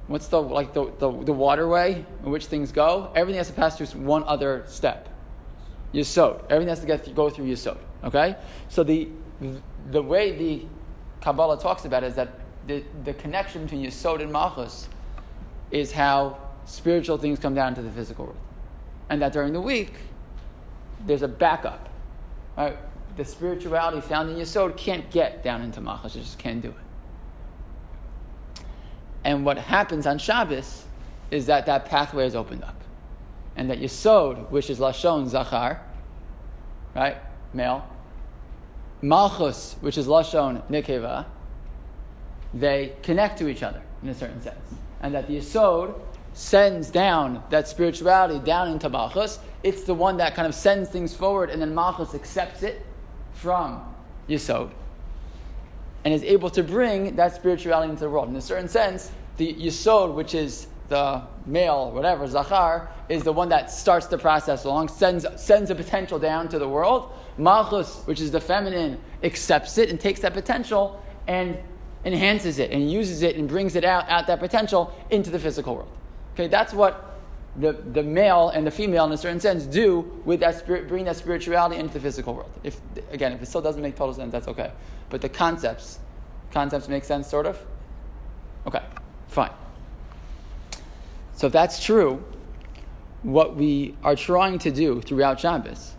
What's 0.09 0.27
the 0.27 0.41
like 0.41 0.73
the, 0.73 0.91
the, 0.97 1.11
the 1.23 1.31
waterway 1.31 2.03
in 2.25 2.31
which 2.31 2.47
things 2.47 2.71
go? 2.71 3.11
Everything 3.15 3.37
has 3.37 3.47
to 3.49 3.53
pass 3.53 3.77
through 3.77 4.01
one 4.01 4.23
other 4.23 4.63
step. 4.67 5.07
Yisod. 5.93 6.45
Everything 6.49 6.67
has 6.67 6.79
to 6.79 6.87
get 6.87 7.13
go 7.13 7.29
through 7.29 7.45
Yisod. 7.45 7.77
Okay? 8.03 8.35
So 8.69 8.83
the 8.83 9.07
the 9.91 10.01
way 10.01 10.31
the 10.31 10.65
Kabbalah 11.21 11.59
talks 11.59 11.85
about 11.85 12.03
it 12.03 12.07
is 12.07 12.15
that 12.15 12.29
the, 12.65 12.83
the 13.03 13.13
connection 13.13 13.65
between 13.65 13.85
Yisod 13.85 14.19
and 14.19 14.31
Malchus 14.31 14.89
is 15.69 15.91
how 15.91 16.39
spiritual 16.65 17.19
things 17.19 17.37
come 17.37 17.53
down 17.53 17.75
to 17.75 17.83
the 17.83 17.91
physical 17.91 18.25
world. 18.25 18.37
And 19.09 19.21
that 19.21 19.31
during 19.31 19.53
the 19.53 19.61
week, 19.61 19.93
there's 21.05 21.21
a 21.21 21.27
backup. 21.27 21.87
Right? 22.57 22.77
The 23.15 23.25
spirituality 23.25 24.01
found 24.01 24.31
in 24.31 24.37
Yisod 24.37 24.75
can't 24.75 25.09
get 25.11 25.43
down 25.43 25.61
into 25.61 25.81
Malchus, 25.81 26.15
it 26.15 26.21
just 26.21 26.39
can't 26.39 26.63
do 26.63 26.69
it. 26.69 26.88
And 29.23 29.45
what 29.45 29.57
happens 29.57 30.05
on 30.07 30.17
Shabbos 30.17 30.85
is 31.31 31.45
that 31.47 31.65
that 31.65 31.85
pathway 31.85 32.25
is 32.25 32.35
opened 32.35 32.63
up. 32.63 32.81
And 33.55 33.69
that 33.69 33.79
Yisod, 33.79 34.49
which 34.49 34.69
is 34.69 34.79
Lashon 34.79 35.27
Zachar, 35.27 35.81
right, 36.95 37.17
male, 37.53 37.85
Malchus, 39.01 39.75
which 39.81 39.97
is 39.97 40.07
Lashon 40.07 40.61
Nikeva, 40.69 41.25
they 42.53 42.93
connect 43.03 43.37
to 43.39 43.47
each 43.47 43.63
other 43.63 43.81
in 44.01 44.09
a 44.09 44.13
certain 44.13 44.41
sense. 44.41 44.73
And 45.01 45.13
that 45.13 45.27
the 45.27 45.37
Yisod 45.37 45.99
sends 46.33 46.89
down 46.89 47.43
that 47.49 47.67
spirituality 47.67 48.39
down 48.39 48.69
into 48.69 48.89
Malchus. 48.89 49.39
It's 49.63 49.83
the 49.83 49.93
one 49.93 50.17
that 50.17 50.35
kind 50.35 50.47
of 50.47 50.55
sends 50.55 50.89
things 50.89 51.13
forward, 51.13 51.49
and 51.49 51.61
then 51.61 51.75
Malchus 51.75 52.15
accepts 52.15 52.63
it 52.63 52.85
from 53.33 53.83
Yisod 54.29 54.71
and 56.09 56.15
is 56.15 56.23
able 56.23 56.49
to 56.49 56.63
bring 56.63 57.15
that 57.17 57.35
spirituality 57.35 57.91
into 57.91 58.01
the 58.01 58.09
world. 58.09 58.27
In 58.29 58.35
a 58.35 58.41
certain 58.41 58.67
sense, 58.67 59.11
the 59.37 59.53
Yisod, 59.53 60.15
which 60.15 60.33
is 60.33 60.65
the 60.87 61.21
male, 61.45 61.91
whatever, 61.91 62.25
Zachar, 62.25 62.89
is 63.09 63.21
the 63.21 63.31
one 63.31 63.49
that 63.49 63.69
starts 63.69 64.07
the 64.07 64.17
process 64.17 64.65
along, 64.65 64.87
sends, 64.87 65.23
sends 65.39 65.69
a 65.69 65.75
potential 65.75 66.17
down 66.17 66.49
to 66.49 66.57
the 66.57 66.67
world. 66.67 67.11
Malchus, 67.37 68.01
which 68.05 68.19
is 68.19 68.31
the 68.31 68.41
feminine, 68.41 68.99
accepts 69.21 69.77
it 69.77 69.91
and 69.91 69.99
takes 69.99 70.21
that 70.21 70.33
potential 70.33 70.99
and 71.27 71.55
enhances 72.03 72.57
it 72.57 72.71
and 72.71 72.91
uses 72.91 73.21
it 73.21 73.35
and 73.35 73.47
brings 73.47 73.75
it 73.75 73.85
out 73.85 74.09
at 74.09 74.25
that 74.25 74.39
potential 74.39 74.91
into 75.11 75.29
the 75.29 75.37
physical 75.37 75.75
world. 75.75 75.91
Okay, 76.33 76.47
that's 76.47 76.73
what 76.73 77.08
the, 77.59 77.73
the 77.73 78.03
male 78.03 78.49
and 78.49 78.65
the 78.65 78.71
female, 78.71 79.05
in 79.05 79.11
a 79.11 79.17
certain 79.17 79.39
sense, 79.39 79.65
do 79.65 80.21
with 80.23 80.39
that 80.39 80.57
spirit, 80.57 80.87
bring 80.87 81.05
that 81.05 81.17
spirituality 81.17 81.79
into 81.79 81.93
the 81.93 81.99
physical 81.99 82.33
world. 82.33 82.51
If 82.63 82.79
again, 83.11 83.33
if 83.33 83.41
it 83.41 83.47
still 83.47 83.61
doesn't 83.61 83.81
make 83.81 83.95
total 83.95 84.13
sense, 84.13 84.31
that's 84.31 84.47
okay. 84.47 84.71
But 85.09 85.21
the 85.21 85.29
concepts, 85.29 85.99
concepts 86.51 86.87
make 86.87 87.03
sense, 87.03 87.27
sort 87.27 87.45
of. 87.45 87.59
Okay, 88.65 88.81
fine. 89.27 89.51
So 91.33 91.47
if 91.47 91.53
that's 91.53 91.83
true, 91.83 92.23
what 93.23 93.55
we 93.55 93.95
are 94.03 94.15
trying 94.15 94.59
to 94.59 94.71
do 94.71 95.01
throughout 95.01 95.39
Shabbos 95.39 95.93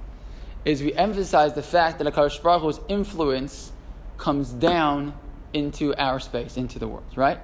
is 0.65 0.83
we 0.83 0.95
emphasize 0.95 1.55
the 1.55 1.63
fact 1.63 1.99
that 1.99 2.13
Akash 2.13 2.43
Baruch 2.43 2.63
Hu's 2.63 2.81
influence 2.89 3.73
comes 4.17 4.51
down 4.51 5.15
into 5.53 5.95
our 5.97 6.21
space, 6.21 6.57
into 6.57 6.79
the 6.79 6.87
world, 6.87 7.05
right? 7.17 7.39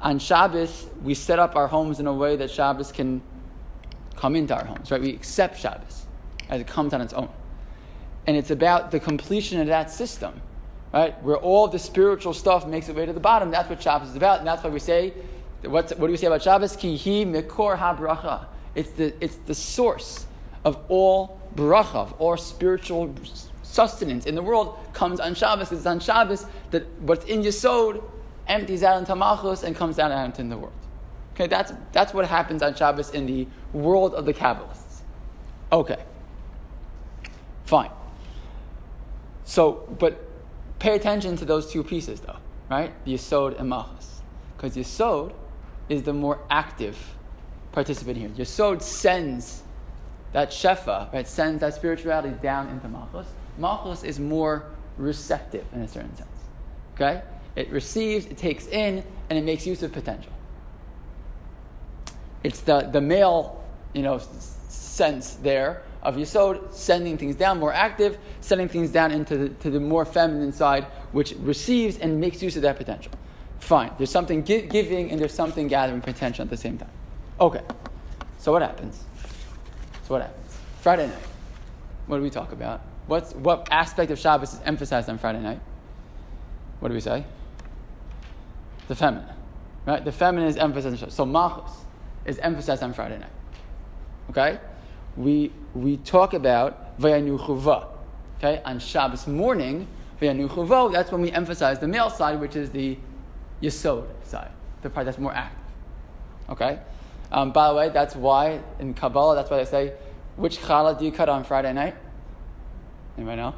On 0.00 0.18
Shabbos, 0.18 0.86
we 1.02 1.14
set 1.14 1.38
up 1.38 1.56
our 1.56 1.66
homes 1.66 2.00
in 2.00 2.06
a 2.06 2.12
way 2.12 2.36
that 2.36 2.50
Shabbos 2.50 2.92
can 2.92 3.22
come 4.16 4.36
into 4.36 4.54
our 4.54 4.64
homes, 4.64 4.90
right? 4.90 5.00
We 5.00 5.10
accept 5.10 5.58
Shabbos 5.58 6.06
as 6.48 6.60
it 6.60 6.66
comes 6.66 6.92
on 6.92 7.00
its 7.00 7.12
own. 7.12 7.28
And 8.26 8.36
it's 8.36 8.50
about 8.50 8.90
the 8.90 9.00
completion 9.00 9.60
of 9.60 9.68
that 9.68 9.90
system, 9.90 10.40
right? 10.92 11.20
Where 11.22 11.36
all 11.36 11.68
the 11.68 11.78
spiritual 11.78 12.34
stuff 12.34 12.66
makes 12.66 12.88
its 12.88 12.96
way 12.96 13.06
to 13.06 13.12
the 13.12 13.20
bottom. 13.20 13.50
That's 13.50 13.68
what 13.68 13.82
Shabbos 13.82 14.10
is 14.10 14.16
about. 14.16 14.38
And 14.38 14.46
that's 14.46 14.62
why 14.62 14.70
we 14.70 14.80
say, 14.80 15.14
what, 15.62 15.88
do 15.88 16.06
we 16.06 16.16
say 16.16 16.26
about 16.26 16.42
Shabbos? 16.42 16.76
Ki 16.76 16.96
hi 16.96 17.24
mikor 17.24 17.76
ha 17.76 18.46
It's 18.74 18.90
the, 18.90 19.14
it's 19.20 19.36
the 19.36 19.54
source 19.54 20.26
of 20.64 20.78
all 20.88 21.40
bracha, 21.54 21.94
of 21.94 22.12
all 22.14 22.36
spiritual 22.36 23.14
sustenance 23.62 24.26
in 24.26 24.34
the 24.34 24.42
world 24.42 24.78
comes 24.92 25.20
on 25.20 25.34
Shabbos. 25.34 25.72
It's 25.72 25.86
on 25.86 26.00
Shabbos 26.00 26.46
that 26.70 26.86
what's 27.00 27.24
in 27.26 27.42
Yisod 27.42 28.02
empties 28.48 28.82
out 28.82 28.98
into 28.98 29.14
Malchus 29.16 29.62
and 29.62 29.74
comes 29.74 29.96
down 29.96 30.12
out 30.12 30.24
into 30.24 30.42
the 30.44 30.56
world. 30.56 30.72
Okay, 31.34 31.46
that's, 31.46 31.72
that's 31.92 32.14
what 32.14 32.26
happens 32.26 32.62
on 32.62 32.74
Shabbos 32.74 33.10
in 33.10 33.26
the 33.26 33.46
world 33.72 34.14
of 34.14 34.24
the 34.24 34.32
Kabbalists. 34.32 35.00
Okay. 35.70 36.02
Fine. 37.64 37.90
So, 39.44 39.86
but 39.98 40.18
pay 40.78 40.94
attention 40.96 41.36
to 41.36 41.44
those 41.44 41.70
two 41.70 41.84
pieces 41.84 42.20
though, 42.20 42.36
right? 42.70 42.92
The 43.04 43.14
Yisod 43.14 43.60
and 43.60 43.68
Malchus. 43.68 44.22
Because 44.56 44.76
Yisod 44.76 45.32
is 45.88 46.02
the 46.04 46.12
more 46.12 46.40
active 46.50 46.96
participant 47.72 48.16
here. 48.16 48.28
Yisod 48.30 48.80
sends 48.80 49.62
that 50.32 50.50
Shefa, 50.50 51.12
right, 51.12 51.26
sends 51.26 51.60
that 51.60 51.74
spirituality 51.74 52.34
down 52.42 52.68
into 52.68 52.88
Malchus. 52.88 53.26
Malchus 53.58 54.04
is 54.04 54.18
more 54.18 54.64
receptive 54.96 55.64
in 55.72 55.82
a 55.82 55.88
certain 55.88 56.14
sense. 56.16 56.28
Okay? 56.94 57.22
It 57.56 57.70
receives, 57.70 58.26
it 58.26 58.36
takes 58.36 58.66
in, 58.68 59.02
and 59.28 59.38
it 59.38 59.44
makes 59.44 59.66
use 59.66 59.82
of 59.82 59.92
potential. 59.92 60.32
It's 62.44 62.60
the, 62.60 62.82
the 62.82 63.00
male, 63.00 63.64
you 63.92 64.02
know, 64.02 64.20
sense 64.68 65.34
there 65.34 65.82
of 66.02 66.14
Yisod 66.14 66.72
sending 66.72 67.18
things 67.18 67.34
down, 67.34 67.58
more 67.58 67.72
active, 67.72 68.18
sending 68.40 68.68
things 68.68 68.90
down 68.90 69.10
into 69.10 69.36
the, 69.36 69.48
to 69.48 69.70
the 69.70 69.80
more 69.80 70.04
feminine 70.04 70.52
side, 70.52 70.84
which 71.10 71.34
receives 71.40 71.98
and 71.98 72.20
makes 72.20 72.40
use 72.40 72.54
of 72.54 72.62
that 72.62 72.76
potential. 72.76 73.10
Fine. 73.58 73.92
There's 73.98 74.10
something 74.10 74.44
gi- 74.44 74.68
giving 74.68 75.10
and 75.10 75.20
there's 75.20 75.34
something 75.34 75.66
gathering 75.66 76.00
potential 76.00 76.44
at 76.44 76.50
the 76.50 76.56
same 76.56 76.78
time. 76.78 76.90
Okay. 77.40 77.62
So 78.38 78.52
what 78.52 78.62
happens? 78.62 79.02
So 80.04 80.14
what 80.14 80.22
happens? 80.22 80.56
Friday 80.82 81.08
night. 81.08 81.16
What 82.06 82.18
do 82.18 82.22
we 82.22 82.30
talk 82.30 82.52
about? 82.52 82.82
What's, 83.08 83.34
what 83.34 83.66
aspect 83.72 84.12
of 84.12 84.18
Shabbos 84.18 84.54
is 84.54 84.60
emphasized 84.64 85.08
on 85.08 85.18
Friday 85.18 85.40
night? 85.40 85.58
What 86.78 86.88
do 86.88 86.94
we 86.94 87.00
say? 87.00 87.24
The 88.88 88.94
feminine. 88.94 89.34
Right? 89.86 90.04
The 90.04 90.12
feminine 90.12 90.48
is 90.48 90.56
emphasized. 90.56 91.12
So 91.12 91.24
Malchus 91.24 91.72
is 92.24 92.38
emphasized 92.38 92.82
on 92.82 92.92
Friday 92.92 93.18
night. 93.18 93.30
Okay? 94.30 94.58
We, 95.16 95.52
we 95.74 95.96
talk 95.98 96.34
about 96.34 96.98
Vayanu 96.98 97.38
Chuva. 97.38 97.88
Okay? 98.38 98.60
On 98.64 98.78
Shabbos 98.78 99.26
morning, 99.26 99.86
Vayanu 100.20 100.48
Chuva, 100.48 100.92
that's 100.92 101.12
when 101.12 101.22
we 101.22 101.30
emphasize 101.30 101.78
the 101.78 101.88
male 101.88 102.10
side, 102.10 102.40
which 102.40 102.56
is 102.56 102.70
the 102.70 102.98
Yisod 103.62 104.06
side, 104.24 104.50
the 104.82 104.90
part 104.90 105.06
that's 105.06 105.18
more 105.18 105.32
active. 105.32 105.58
Okay? 106.50 106.78
Um, 107.32 107.52
by 107.52 107.68
the 107.68 107.74
way, 107.74 107.88
that's 107.88 108.14
why 108.14 108.60
in 108.78 108.94
Kabbalah, 108.94 109.34
that's 109.34 109.50
why 109.50 109.58
they 109.58 109.64
say, 109.64 109.92
which 110.36 110.58
challah 110.58 110.98
do 110.98 111.04
you 111.04 111.12
cut 111.12 111.28
on 111.28 111.44
Friday 111.44 111.72
night? 111.72 111.96
Anybody 113.16 113.36
know? 113.36 113.54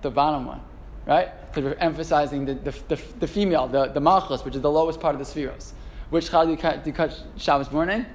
The 0.00 0.10
bottom 0.10 0.46
one, 0.46 0.60
right? 1.06 1.28
Because 1.52 1.64
we're 1.64 1.80
emphasizing 1.80 2.46
the, 2.46 2.54
the, 2.54 2.70
the, 2.88 3.00
the, 3.20 3.26
female, 3.26 3.68
the, 3.68 3.86
the 3.88 4.00
malchus, 4.00 4.42
which 4.42 4.54
is 4.54 4.62
the 4.62 4.70
lowest 4.70 5.00
part 5.00 5.14
of 5.14 5.18
the 5.18 5.24
sefiros. 5.26 5.72
Which 6.08 6.30
challah 6.30 6.46
do 6.46 6.50
you 6.86 6.92
cut, 6.92 7.16
you 7.16 7.22
Shabbos 7.36 7.70
morning? 7.70 8.06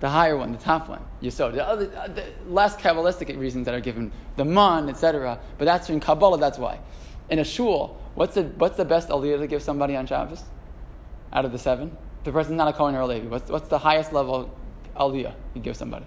The 0.00 0.08
higher 0.08 0.36
one, 0.36 0.52
the 0.52 0.58
top 0.58 0.88
one, 0.88 1.04
Yisod. 1.22 1.54
The, 1.54 1.66
other, 1.66 1.90
uh, 1.96 2.08
the 2.08 2.24
less 2.48 2.76
Kabbalistic 2.76 3.36
reasons 3.38 3.66
that 3.66 3.74
are 3.74 3.80
given, 3.80 4.12
the 4.36 4.44
man, 4.44 4.88
etc. 4.88 5.38
But 5.56 5.64
that's 5.66 5.88
in 5.88 6.00
Kabbalah, 6.00 6.38
that's 6.38 6.58
why. 6.58 6.80
In 7.30 7.38
a 7.38 7.44
shul, 7.44 7.96
what's 8.14 8.34
the, 8.34 8.42
what's 8.42 8.76
the 8.76 8.84
best 8.84 9.08
aliyah 9.08 9.38
to 9.38 9.46
give 9.46 9.62
somebody 9.62 9.96
on 9.96 10.06
Shabbos? 10.06 10.42
Out 11.32 11.44
of 11.44 11.52
the 11.52 11.58
seven? 11.58 11.96
The 12.24 12.32
person's 12.32 12.56
not 12.56 12.68
a 12.68 12.72
Kohen 12.72 12.94
or 12.94 13.00
a 13.00 13.06
Levi. 13.06 13.28
What's, 13.28 13.50
what's 13.50 13.68
the 13.68 13.78
highest 13.78 14.12
level 14.12 14.56
aliyah 14.96 15.34
you 15.54 15.60
give 15.60 15.76
somebody? 15.76 16.06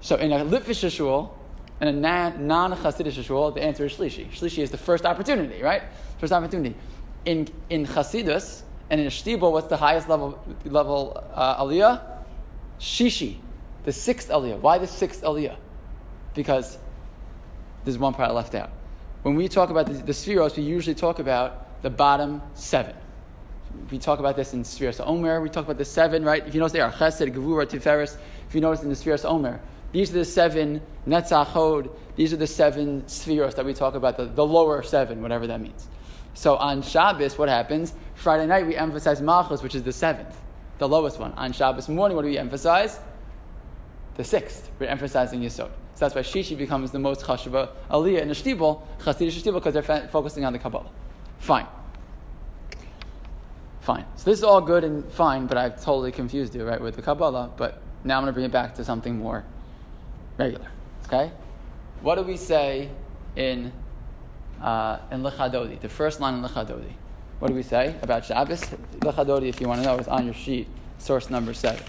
So 0.00 0.16
in 0.16 0.32
a 0.32 0.44
Litvish 0.44 0.88
shul, 0.90 1.36
in 1.80 1.88
a 1.88 1.92
non 2.38 2.72
Hasidic 2.72 3.24
shul, 3.24 3.52
the 3.52 3.62
answer 3.62 3.86
is 3.86 3.94
Shlishi. 3.94 4.30
Shlishi 4.30 4.62
is 4.62 4.70
the 4.70 4.76
first 4.78 5.06
opportunity, 5.06 5.62
right? 5.62 5.82
First 6.18 6.32
opportunity. 6.32 6.76
In, 7.24 7.48
in 7.70 7.86
Hasidus 7.86 8.62
and 8.90 9.00
in 9.00 9.06
Shtibel, 9.06 9.52
what's 9.52 9.68
the 9.68 9.76
highest 9.76 10.08
level, 10.08 10.42
level 10.64 11.24
uh, 11.34 11.62
aliyah? 11.62 12.02
Shishi, 12.78 13.36
the 13.84 13.92
sixth 13.92 14.28
aliyah. 14.28 14.58
Why 14.58 14.78
the 14.78 14.86
sixth 14.86 15.22
aliyah? 15.22 15.56
Because 16.34 16.78
there's 17.84 17.98
one 17.98 18.14
part 18.14 18.34
left 18.34 18.54
out. 18.54 18.70
When 19.22 19.34
we 19.34 19.48
talk 19.48 19.70
about 19.70 19.86
the, 19.86 19.94
the 19.94 20.12
sefiros, 20.12 20.56
we 20.56 20.62
usually 20.62 20.94
talk 20.94 21.18
about 21.18 21.82
the 21.82 21.90
bottom 21.90 22.42
seven. 22.54 22.94
We 23.90 23.98
talk 23.98 24.18
about 24.18 24.36
this 24.36 24.52
in 24.52 24.64
Sfiras 24.64 25.04
Omer. 25.06 25.40
We 25.40 25.48
talk 25.48 25.64
about 25.64 25.78
the 25.78 25.84
seven, 25.84 26.24
right? 26.24 26.46
If 26.46 26.54
you 26.54 26.60
notice, 26.60 26.72
they 26.72 26.80
are 26.80 26.90
Chesed, 26.90 27.32
Gevura, 27.32 27.66
Tiferes. 27.66 28.16
If 28.48 28.54
you 28.54 28.60
notice 28.60 28.82
in 28.82 28.88
the 28.88 28.94
Sfiras 28.94 29.24
Omer, 29.24 29.60
these 29.92 30.10
are 30.10 30.18
the 30.18 30.24
seven 30.24 30.80
Netzachod. 31.06 31.90
These 32.16 32.32
are 32.32 32.36
the 32.36 32.46
seven 32.46 33.06
spheres 33.08 33.54
that 33.54 33.64
we 33.64 33.74
talk 33.74 33.94
about, 33.94 34.16
the, 34.16 34.26
the 34.26 34.46
lower 34.46 34.82
seven, 34.82 35.22
whatever 35.22 35.46
that 35.46 35.60
means. 35.60 35.88
So 36.34 36.56
on 36.56 36.82
Shabbos, 36.82 37.38
what 37.38 37.48
happens? 37.48 37.94
Friday 38.14 38.46
night, 38.46 38.66
we 38.66 38.76
emphasize 38.76 39.20
Malchus, 39.20 39.62
which 39.62 39.74
is 39.74 39.82
the 39.82 39.92
seventh, 39.92 40.38
the 40.78 40.88
lowest 40.88 41.18
one. 41.18 41.32
On 41.32 41.52
Shabbos 41.52 41.88
morning, 41.88 42.16
what 42.16 42.22
do 42.22 42.28
we 42.28 42.38
emphasize? 42.38 43.00
The 44.16 44.24
sixth. 44.24 44.70
We're 44.78 44.86
emphasizing 44.86 45.40
Yisod. 45.40 45.70
So 45.94 46.06
that's 46.06 46.14
why 46.14 46.22
Shishi 46.22 46.56
becomes 46.56 46.90
the 46.92 46.98
most 46.98 47.22
chashuva 47.22 47.70
aliyah 47.90 48.22
in 48.22 48.28
the 48.28 48.34
shtibel, 48.34 48.82
Chasidish 49.00 49.42
shtibel, 49.42 49.54
because 49.54 49.74
they're 49.74 50.08
focusing 50.08 50.44
on 50.44 50.52
the 50.52 50.58
Kabbalah. 50.58 50.90
Fine. 51.38 51.66
Fine. 53.80 54.04
So 54.16 54.30
this 54.30 54.38
is 54.38 54.44
all 54.44 54.60
good 54.60 54.84
and 54.84 55.10
fine, 55.12 55.46
but 55.46 55.56
I've 55.56 55.82
totally 55.82 56.12
confused 56.12 56.54
you, 56.54 56.66
right, 56.66 56.80
with 56.80 56.96
the 56.96 57.02
Kabbalah. 57.02 57.50
But 57.56 57.82
now 58.04 58.18
I'm 58.18 58.22
going 58.22 58.32
to 58.32 58.34
bring 58.34 58.46
it 58.46 58.52
back 58.52 58.74
to 58.76 58.84
something 58.84 59.18
more 59.18 59.44
regular. 60.40 60.68
Okay? 61.06 61.30
What 62.02 62.16
do 62.16 62.22
we 62.22 62.36
say 62.36 62.88
in 63.36 63.72
uh, 64.62 64.98
in 65.10 65.22
Lechadodi, 65.22 65.80
the 65.80 65.88
first 65.88 66.20
line 66.20 66.34
in 66.34 66.42
Lechadodi? 66.42 66.92
What 67.38 67.48
do 67.48 67.54
we 67.54 67.62
say 67.62 67.94
about 68.02 68.24
Shabbos? 68.24 68.60
Lechadodi, 69.00 69.48
if 69.48 69.60
you 69.60 69.68
want 69.68 69.80
to 69.80 69.86
know, 69.86 69.96
is 69.98 70.08
on 70.08 70.24
your 70.24 70.34
sheet, 70.34 70.66
source 70.98 71.30
number 71.30 71.54
seven. 71.54 71.82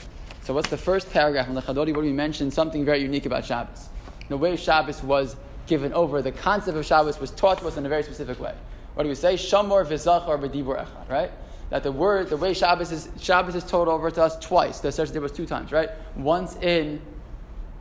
So 0.44 0.54
what's 0.54 0.70
the 0.70 0.78
first 0.78 1.12
paragraph 1.12 1.48
in 1.48 1.56
Lechadodi? 1.56 1.94
What 1.94 2.02
do 2.02 2.02
we 2.02 2.14
mention? 2.14 2.52
Something 2.52 2.86
very 2.86 3.02
unique 3.02 3.26
about 3.26 3.46
Shabbos. 3.46 3.90
The 4.30 4.38
way 4.38 4.56
Shabbos 4.56 5.04
was 5.04 5.36
given 5.68 5.94
over, 5.94 6.22
the 6.22 6.32
concept 6.32 6.78
of 6.78 6.86
Shabbos 6.86 7.20
was 7.20 7.32
taught 7.32 7.60
to 7.60 7.68
us 7.68 7.78
in 7.78 7.86
a 7.86 7.90
very 7.90 8.04
specific 8.04 8.40
way. 8.40 8.56
What 8.94 9.04
do 9.04 9.10
we 9.10 9.16
say? 9.16 9.36
Shamor 9.36 9.86
v'zachar 9.86 10.40
v'dibur 10.40 10.86
echad, 10.86 11.10
right? 11.10 11.32
That 11.70 11.84
the 11.84 11.92
word, 11.92 12.30
the 12.30 12.38
way 12.38 12.54
Shabbos 12.54 12.92
is, 12.92 13.10
Shabbos 13.20 13.56
is 13.56 13.64
told 13.64 13.88
over 13.88 14.12
to 14.12 14.24
us 14.24 14.38
twice. 14.40 14.80
The 14.80 14.92
there 15.12 15.22
was 15.22 15.32
two 15.32 15.46
times, 15.46 15.72
right? 15.72 15.90
Once 16.16 16.56
in 16.58 17.02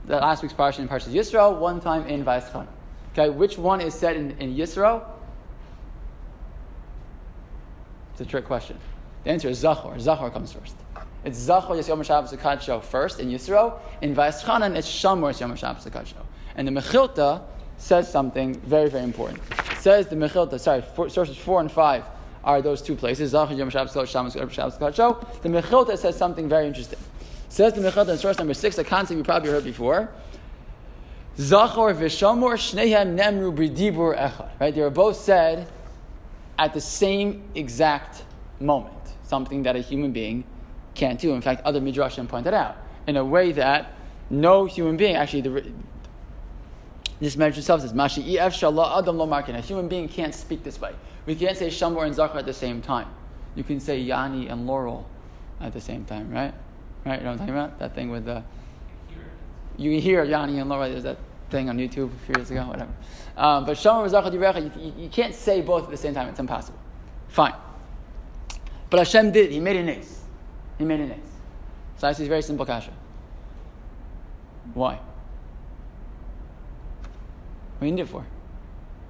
the 0.07 0.16
last 0.16 0.42
week's 0.42 0.54
parsha 0.54 0.80
in 0.80 0.88
Parshas 0.88 1.12
Yisro, 1.12 1.59
one 1.59 1.80
time 1.80 2.07
in 2.07 2.25
Vayischan. 2.25 2.66
Okay, 3.12 3.28
which 3.28 3.59
one 3.59 3.80
is 3.80 3.95
said 3.95 4.16
in, 4.16 4.33
in 4.38 4.54
Yisro? 4.54 5.04
It's 8.12 8.21
a 8.21 8.25
trick 8.25 8.45
question. 8.45 8.78
The 9.25 9.30
answer 9.30 9.49
is 9.49 9.62
Zachor. 9.62 9.97
Zachor 9.97 10.33
comes 10.33 10.52
first. 10.52 10.76
It's 11.25 11.38
Zachor 11.38 11.76
Yis 11.76 11.88
Yom 11.88 12.02
Shabbos 12.02 12.33
Akadsho 12.33 12.83
first 12.83 13.21
in 13.21 13.28
Yisro. 13.28 13.78
In 14.00 14.14
Vaischanan, 14.14 14.76
it's 14.76 14.88
Shamor 14.88 15.38
Yom 15.38 15.54
Shabbos 15.57 15.85
Akadsho. 15.85 16.25
And 16.57 16.66
the 16.66 16.73
Mechilta 16.73 17.42
says 17.76 18.11
something 18.11 18.54
very, 18.61 18.88
very 18.88 19.04
important. 19.04 19.40
It 19.71 19.78
says 19.78 20.09
the 20.09 20.16
Mechilta, 20.16 20.59
sorry, 20.59 20.83
four, 20.83 21.09
sources 21.09 21.37
four 21.37 21.61
and 21.61 21.71
five 21.71 22.04
are 22.42 22.62
those 22.62 22.80
two 22.80 22.97
places. 22.97 23.33
Zachor 23.33 23.57
Yom 23.57 23.69
Shabbos 23.69 23.92
Shabbos 23.92 24.33
Shabbos 24.33 24.78
Akadsho. 24.78 25.42
The 25.42 25.49
Mechilta 25.49 25.99
says 25.99 26.16
something 26.16 26.49
very 26.49 26.66
interesting. 26.66 26.99
Says 27.50 27.73
the 27.73 27.80
Mechilta 27.80 28.11
in 28.11 28.19
source 28.19 28.38
number 28.38 28.54
six, 28.54 28.78
a 28.78 28.85
concept 28.85 29.19
you 29.19 29.25
probably 29.25 29.50
heard 29.50 29.64
before. 29.64 30.09
Zachor 31.37 31.92
v'shamor 31.95 32.54
shnehem 32.54 33.19
nemru 33.19 33.52
b'dibur 33.52 34.16
echad. 34.16 34.50
Right, 34.61 34.73
they 34.73 34.80
were 34.80 34.88
both 34.88 35.16
said 35.16 35.66
at 36.57 36.73
the 36.73 36.80
same 36.80 37.42
exact 37.57 38.23
moment. 38.61 38.95
Something 39.25 39.64
that 39.64 39.75
a 39.75 39.80
human 39.80 40.12
being 40.12 40.45
can't 40.95 41.19
do. 41.19 41.35
In 41.35 41.40
fact, 41.40 41.62
other 41.64 41.80
midrashim 41.80 42.28
pointed 42.28 42.54
out 42.54 42.76
in 43.09 43.16
a 43.16 43.25
way 43.25 43.50
that 43.52 43.95
no 44.30 44.66
human 44.66 44.97
being 44.97 45.16
actually 45.16 45.40
the, 45.40 45.73
this 47.19 47.35
itself 47.37 47.80
says 47.80 47.92
mashi 47.92 48.37
ef 48.38 48.54
shallah 48.54 48.99
adam 48.99 49.19
lo 49.19 49.26
markin. 49.26 49.57
A 49.57 49.61
human 49.61 49.88
being 49.88 50.07
can't 50.07 50.35
speak 50.35 50.62
this 50.62 50.80
way. 50.80 50.95
We 51.26 51.35
can't 51.35 51.57
say 51.57 51.66
shamor 51.66 52.07
and 52.07 52.14
zachor 52.14 52.37
at 52.37 52.47
the 52.47 52.54
same 52.54 52.80
time. 52.80 53.09
You 53.57 53.64
can 53.64 53.80
say 53.80 54.00
Yanny 54.00 54.49
and 54.50 54.69
laurel 54.69 55.09
at 55.61 55.73
the 55.73 55.80
same 55.80 56.04
time, 56.04 56.30
right? 56.30 56.54
Right? 57.04 57.19
You 57.19 57.25
know 57.25 57.30
what 57.30 57.33
I'm 57.33 57.38
talking 57.38 57.54
about? 57.54 57.78
That 57.78 57.95
thing 57.95 58.11
with 58.11 58.25
the 58.25 58.43
you 59.80 59.99
hear 59.99 60.25
Yanny 60.26 60.60
and 60.60 60.69
Laura. 60.69 60.89
There's 60.89 61.04
that 61.04 61.17
thing 61.49 61.69
on 61.71 61.78
YouTube 61.78 62.10
a 62.15 62.26
few 62.26 62.34
years 62.36 62.50
ago, 62.50 62.67
whatever. 62.67 62.93
Um, 63.36 63.65
but 63.65 63.76
Shomer 63.76 64.08
V'Zachad 64.08 64.32
Yirecha, 64.32 65.00
you, 65.00 65.08
can't 65.08 65.34
say 65.34 65.63
both 65.63 65.84
at 65.84 65.91
the 65.91 65.97
same 65.97 66.15
time. 66.15 66.28
It's 66.28 66.39
impossible. 66.39 66.78
Fine. 67.28 67.54
But 68.91 68.99
Hashem 68.99 69.32
did. 69.32 69.50
He 69.50 69.60
made 69.60 69.76
an 69.76 69.89
ace. 69.89 70.23
He 70.78 70.84
made 70.84 71.00
an 71.00 71.13
ace. 71.13 71.19
So 71.97 72.08
I 72.08 72.13
see 72.13 72.28
very 72.28 72.43
simple 72.43 72.67
kasha. 72.67 72.93
Why? 74.75 74.95
What 74.95 75.00
do 77.80 77.86
you 77.86 77.93
need 77.93 78.02
it 78.02 78.08
for? 78.08 78.26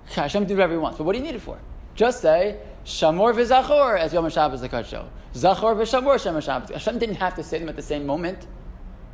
Hashem 0.06 0.44
did 0.44 0.56
whatever 0.56 0.74
he 0.74 0.78
wants. 0.78 0.98
But 0.98 1.04
what 1.04 1.12
do 1.12 1.18
you 1.18 1.24
need 1.24 1.34
it 1.34 1.40
for? 1.40 1.58
Just 1.94 2.20
say, 2.20 2.60
Shamor 2.90 3.32
v'Zachor 3.32 3.98
as 3.98 4.12
Yom 4.12 4.24
HaShabbos 4.24 4.68
the 4.68 4.82
show. 4.82 5.08
Zachor 5.32 5.76
v'Shamor 5.76 6.20
Shem 6.20 6.34
HaShabbos. 6.34 6.72
Hashem 6.72 6.98
didn't 6.98 7.14
have 7.16 7.36
to 7.36 7.44
say 7.44 7.58
them 7.58 7.68
at 7.68 7.76
the 7.76 7.82
same 7.82 8.04
moment. 8.04 8.48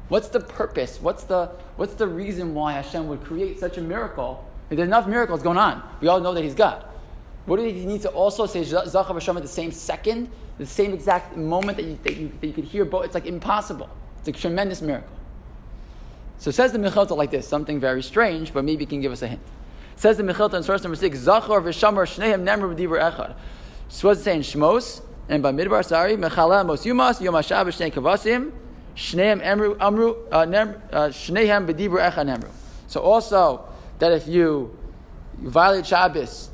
What's 0.08 0.28
the 0.28 0.40
purpose? 0.40 0.98
What's 1.00 1.24
the, 1.24 1.50
what's 1.76 1.92
the 1.94 2.06
reason 2.06 2.54
why 2.54 2.72
Hashem 2.72 3.06
would 3.08 3.22
create 3.22 3.60
such 3.60 3.76
a 3.76 3.82
miracle? 3.82 4.48
There's 4.70 4.80
enough 4.80 5.06
miracles 5.06 5.42
going 5.42 5.58
on. 5.58 5.82
We 6.00 6.08
all 6.08 6.20
know 6.20 6.32
that 6.32 6.42
He's 6.42 6.54
God. 6.54 6.86
What 7.44 7.58
do 7.58 7.64
you 7.64 7.86
need 7.86 8.00
to 8.02 8.08
also 8.08 8.46
say 8.46 8.64
Zachar 8.64 9.12
Hashem 9.12 9.36
at 9.36 9.42
the 9.42 9.48
same 9.48 9.70
second, 9.70 10.30
the 10.56 10.66
same 10.66 10.94
exact 10.94 11.36
moment 11.36 11.76
that 11.76 11.84
you, 11.84 11.98
that 12.02 12.16
you, 12.16 12.32
that 12.40 12.46
you 12.46 12.52
could 12.54 12.64
hear 12.64 12.86
both? 12.86 13.04
It's 13.04 13.14
like 13.14 13.26
impossible. 13.26 13.90
It's 14.20 14.28
a 14.28 14.32
tremendous 14.32 14.80
miracle. 14.80 15.14
So 16.38 16.50
says 16.50 16.72
the 16.72 16.78
Mechilta 16.78 17.14
like 17.14 17.30
this, 17.30 17.46
something 17.46 17.78
very 17.78 18.02
strange, 18.02 18.54
but 18.54 18.64
maybe 18.64 18.84
it 18.84 18.90
can 18.90 19.02
give 19.02 19.12
us 19.12 19.20
a 19.20 19.28
hint. 19.28 19.42
Says 19.96 20.16
the 20.16 20.22
Mechilta 20.22 20.54
in 20.54 20.62
source 20.62 20.82
number 20.82 20.96
six, 20.96 21.18
Zachar 21.18 21.60
v'shamar 21.60 22.06
shneim 22.06 22.42
nemr 22.42 22.74
b'dibur 22.74 23.00
echad. 23.00 23.34
So 23.88 24.08
what's 24.08 24.20
it 24.20 24.24
saying? 24.24 24.42
Shmos, 24.42 25.02
and 25.28 25.42
by 25.42 25.52
Midbar, 25.52 25.84
sorry, 25.84 26.16
Mechala 26.16 26.66
mos 26.66 26.84
yumas, 26.84 27.20
yom 27.20 27.34
HaShabbos 27.34 27.78
shnei 27.78 27.92
kavasim, 27.92 28.52
Shneim 28.96 29.44
Amru, 29.44 29.76
Amru, 29.78 30.14
uh, 30.32 30.36
uh, 30.36 31.08
Shnehem 31.10 31.66
B'dibur 31.66 32.00
Echan 32.00 32.30
Amru. 32.30 32.48
So 32.88 33.00
also, 33.00 33.68
that 33.98 34.12
if 34.12 34.26
you, 34.26 34.76
violate 35.38 35.86
Shabbos, 35.86 36.50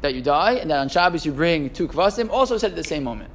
that 0.00 0.14
you 0.14 0.20
die, 0.20 0.54
and 0.54 0.70
that 0.70 0.78
on 0.78 0.88
Shabbos 0.88 1.24
you 1.24 1.32
bring 1.32 1.70
two 1.70 1.86
kvasim, 1.86 2.30
also 2.30 2.58
said 2.58 2.72
at 2.72 2.76
the 2.76 2.84
same 2.84 3.04
moment. 3.04 3.30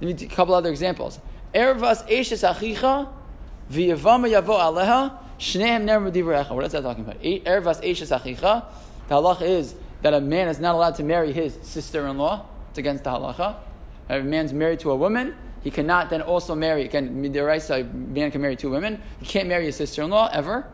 Let 0.00 0.20
me 0.20 0.26
a 0.26 0.28
couple 0.28 0.54
other 0.54 0.70
examples. 0.70 1.20
Ervas 1.54 2.06
Eshes 2.08 2.42
Achicha, 2.48 3.08
V'yavama 3.70 4.28
Yavo 4.28 4.58
Aleha, 4.58 5.18
Ner 5.80 6.00
B'dibur 6.00 6.44
Echan. 6.44 6.50
What 6.50 6.64
is 6.64 6.72
that 6.72 6.82
talking 6.82 7.04
about? 7.04 7.20
Ervas 7.22 7.80
Eshes 7.82 8.10
Achicha, 8.18 8.64
the 9.08 9.14
halacha 9.14 9.42
is 9.42 9.74
that 10.02 10.14
a 10.14 10.20
man 10.20 10.48
is 10.48 10.58
not 10.58 10.74
allowed 10.74 10.96
to 10.96 11.04
marry 11.04 11.32
his 11.32 11.56
sister-in-law. 11.62 12.44
It's 12.74 12.78
against 12.80 13.04
the 13.04 13.10
halacha. 13.10 13.54
If 14.10 14.22
a 14.22 14.26
man's 14.26 14.52
married 14.52 14.80
to 14.80 14.90
a 14.90 14.96
woman, 14.96 15.36
he 15.62 15.70
cannot 15.70 16.10
then 16.10 16.22
also 16.22 16.56
marry, 16.56 16.84
again, 16.84 17.06
a 17.06 17.84
man 17.84 18.30
can 18.32 18.42
marry 18.42 18.56
two 18.56 18.68
women. 18.68 19.00
He 19.20 19.26
can't 19.26 19.46
marry 19.46 19.66
his 19.66 19.76
sister 19.76 20.02
in 20.02 20.10
law 20.10 20.28
ever. 20.32 20.66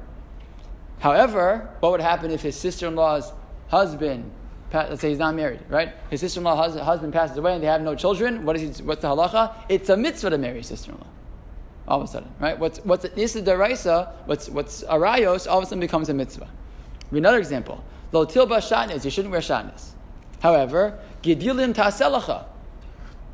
However, 1.01 1.69
what 1.81 1.93
would 1.93 2.01
happen 2.01 2.31
if 2.31 2.41
his 2.41 2.57
sister 2.57 2.87
in 2.87 2.95
law's 2.95 3.35
husband, 3.69 4.31
let's 4.73 5.03
say 5.03 5.11
he's 5.11 5.19
not 5.19 5.35
married, 5.35 5.61
right? 5.69 5.93
His 6.09 6.21
sister 6.21 6.41
in 6.41 6.45
law's 6.45 6.75
husband 6.75 7.13
passes 7.13 7.37
away 7.37 7.53
and 7.53 7.63
they 7.63 7.67
have 7.67 7.83
no 7.83 7.95
children. 7.95 8.47
What 8.47 8.57
is 8.57 8.79
he, 8.79 8.83
what's 8.83 9.03
the 9.03 9.09
halacha? 9.09 9.55
It's 9.69 9.91
a 9.91 9.97
mitzvah 9.99 10.31
to 10.31 10.39
marry 10.39 10.57
his 10.57 10.69
sister 10.69 10.93
in 10.93 10.97
law. 10.97 11.07
All 11.87 12.01
of 12.01 12.09
a 12.09 12.11
sudden, 12.11 12.31
right? 12.41 12.59
What's, 12.59 12.79
what's 12.79 13.07
this 13.11 13.37
is 13.37 13.43
deraisa, 13.43 14.11
what's, 14.25 14.49
what's 14.49 14.85
arayos, 14.85 15.47
all 15.47 15.59
of 15.59 15.65
a 15.65 15.67
sudden 15.67 15.81
becomes 15.81 16.09
a 16.09 16.15
mitzvah. 16.15 16.49
Another 17.11 17.39
example. 17.39 17.85
Lo 18.11 18.25
tilba 18.25 18.57
shatnes, 18.57 19.05
you 19.05 19.11
shouldn't 19.11 19.33
wear 19.33 19.43
shatnes. 19.43 19.91
However, 20.41 20.99
gidilin 21.23 21.75
taselacha. 21.75 22.45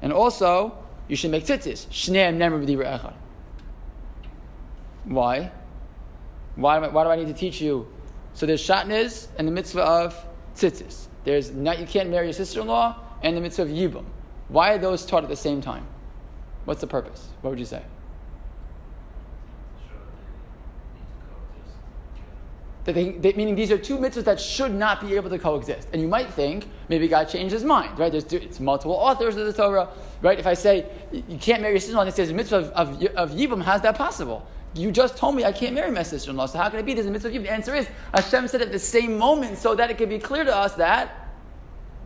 And 0.03 0.13
also, 0.13 0.79
you 1.09 1.17
should 1.17 1.31
make 1.31 1.45
tzitzis. 1.45 1.87
Shneim 1.89 2.37
nemer 2.37 2.65
b'dibra 2.65 3.01
echad. 3.01 3.15
Why? 5.05 5.53
Why, 6.57 6.79
why 6.89 7.05
do 7.05 7.11
I 7.11 7.17
need 7.17 7.29
to 7.29 7.35
teach 7.35 7.61
you? 7.61 7.87
So 8.35 8.47
there's 8.47 8.63
shatnez 8.63 9.29
and 9.39 9.47
the 9.47 9.53
mitzvah 9.53 9.83
of 9.83 10.27
tzitzis. 10.55 11.07
There's 11.25 11.51
not, 11.51 11.79
you 11.79 11.87
can't 11.87 12.11
marry 12.11 12.27
your 12.27 12.33
sister-in-law 12.33 12.97
and 13.23 13.37
the 13.37 13.41
mitzvah 13.41 13.63
of 13.63 13.69
yibum. 13.69 14.05
Why 14.49 14.75
are 14.75 14.79
those 14.79 15.05
taught 15.05 15.23
at 15.23 15.29
the 15.29 15.37
same 15.37 15.61
time? 15.61 15.87
What's 16.65 16.81
the 16.81 16.87
purpose? 16.87 17.29
What 17.41 17.51
would 17.51 17.59
you 17.59 17.65
say? 17.65 17.83
That 22.87 22.95
they, 22.95 23.11
they, 23.11 23.33
meaning 23.33 23.57
these 23.57 23.73
are 23.73 23.79
two 23.79 23.99
mitzvahs 23.99 24.25
that 24.25 24.41
should 24.41 24.73
not 24.73 25.01
be 25.01 25.17
able 25.17 25.29
to 25.31 25.41
coexist. 25.41 25.89
And 25.93 26.01
you 26.01 26.07
might 26.07 26.33
think 26.33 26.69
maybe 26.89 27.09
God 27.09 27.25
changed 27.25 27.53
his 27.53 27.65
mind, 27.65 27.99
right? 27.99 28.13
There's 28.13 28.33
it's 28.33 28.61
multiple 28.61 28.95
authors 28.95 29.37
of 29.37 29.45
the 29.45 29.53
Torah, 29.53 29.89
right? 30.23 30.39
If 30.39 30.47
I 30.47 30.55
say 30.55 30.87
you 31.11 31.37
can't 31.37 31.63
marry 31.63 31.75
your 31.75 31.81
sister-in-law, 31.81 32.03
and 32.03 32.09
it 32.09 32.15
says 32.15 32.29
the 32.29 32.35
mitzvah 32.35 32.57
of, 32.59 32.71
of, 32.71 33.03
of 33.17 33.31
Yibam, 33.33 33.61
how's 33.61 33.81
that 33.81 33.97
possible? 33.97 34.47
You 34.75 34.93
just 34.93 35.17
told 35.17 35.35
me 35.35 35.45
I 35.45 35.51
can't 35.51 35.75
marry 35.75 35.91
my 35.91 36.05
sister-in-law, 36.05 36.47
so 36.47 36.59
how 36.59 36.71
can 36.71 36.79
it 36.79 36.87
be 36.87 36.95
there's 36.95 37.09
a 37.09 37.11
mitzvah 37.11 37.29
of 37.29 37.35
Yibam? 37.35 37.43
The 37.43 37.53
answer 37.53 37.75
is 37.75 37.89
Hashem 38.15 38.47
said 38.47 38.63
at 38.63 38.71
the 38.71 38.79
same 38.79 39.19
moment 39.19 39.59
so 39.59 39.75
that 39.75 39.91
it 39.91 39.99
can 39.99 40.09
be 40.09 40.21
clear 40.21 40.45
to 40.45 40.55
us 40.55 40.75
that 40.75 41.33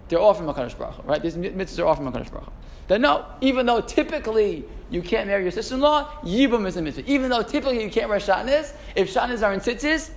they're 0.08 0.18
all 0.18 0.32
from 0.32 0.46
HaKadosh 0.46 0.78
Baruch 0.78 1.04
right? 1.04 1.22
These 1.22 1.36
mitzvahs 1.36 1.78
are 1.78 1.84
all 1.84 1.94
from 1.94 2.10
HaKadosh 2.10 2.32
Baruch 2.32 2.52
That 2.88 3.02
no, 3.02 3.26
even 3.42 3.66
though 3.66 3.82
typically 3.82 4.64
you 4.88 5.02
can't 5.02 5.26
marry 5.26 5.42
your 5.42 5.52
sister-in-law, 5.52 6.22
Yibam 6.22 6.66
is 6.66 6.78
a 6.78 6.82
mitzvah. 6.82 7.04
Even 7.04 7.28
though 7.28 7.42
typically 7.42 7.84
you 7.84 7.90
can't 7.90 8.08
wear 8.08 8.18
shatnez, 8.18 8.72
if 8.96 9.12
shatnez 9.12 9.46
are 9.46 9.52
in 9.52 9.60
tzitzis, 9.60 10.12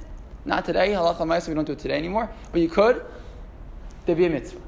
not 0.46 0.66
today, 0.66 0.90
halacha 0.90 1.20
ma'aseh, 1.20 1.48
we 1.48 1.54
don't 1.54 1.66
do 1.66 1.74
it 1.74 1.80
today 1.80 1.98
anymore, 1.98 2.30
but 2.52 2.62
you 2.62 2.68
could, 2.68 3.06
there'd 4.06 4.18
be 4.18 4.26
a 4.26 4.30
mitzvah. 4.30 4.60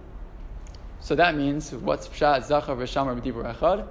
So 1.01 1.15
that 1.15 1.35
means 1.35 1.71
what's 1.71 2.07
pshat 2.07 2.45
zachar 2.45 2.75
v'shamar 2.75 3.19
b'dibur 3.19 3.55
echad? 3.55 3.87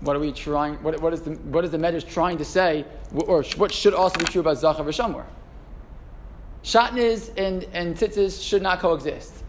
What 0.00 0.14
are 0.14 0.20
we 0.20 0.32
trying? 0.32 0.74
What, 0.76 1.00
what 1.02 1.12
is 1.12 1.22
the 1.22 1.32
what 1.32 1.64
is 1.64 1.72
the 1.72 1.78
Medrash 1.78 2.08
trying 2.08 2.38
to 2.38 2.44
say, 2.44 2.84
or 3.12 3.42
what 3.56 3.72
should 3.72 3.94
also 3.94 4.18
be 4.18 4.24
true 4.24 4.40
about 4.40 4.58
zachar 4.58 4.84
v'shamar? 4.84 5.24
Shatnez 6.62 7.36
and 7.36 7.64
and 7.72 7.96
tzitzis 7.96 8.42
should 8.42 8.62
not 8.62 8.78
coexist. 8.78 9.42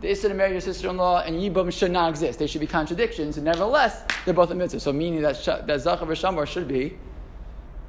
The 0.00 0.10
Issa 0.10 0.32
marry 0.32 0.52
your 0.52 0.62
sister-in-law 0.62 1.24
and 1.26 1.36
Yibum 1.36 1.70
should 1.70 1.90
not 1.90 2.08
exist. 2.08 2.38
They 2.38 2.46
should 2.46 2.62
be 2.62 2.66
contradictions, 2.66 3.36
and 3.36 3.44
nevertheless, 3.44 4.02
they're 4.24 4.32
both 4.32 4.50
a 4.50 4.54
mitzvah. 4.54 4.80
So 4.80 4.94
meaning 4.94 5.20
that, 5.20 5.44
that 5.66 5.80
Zachar 5.80 6.06
v'Shamar 6.06 6.46
should 6.46 6.66
be 6.66 6.96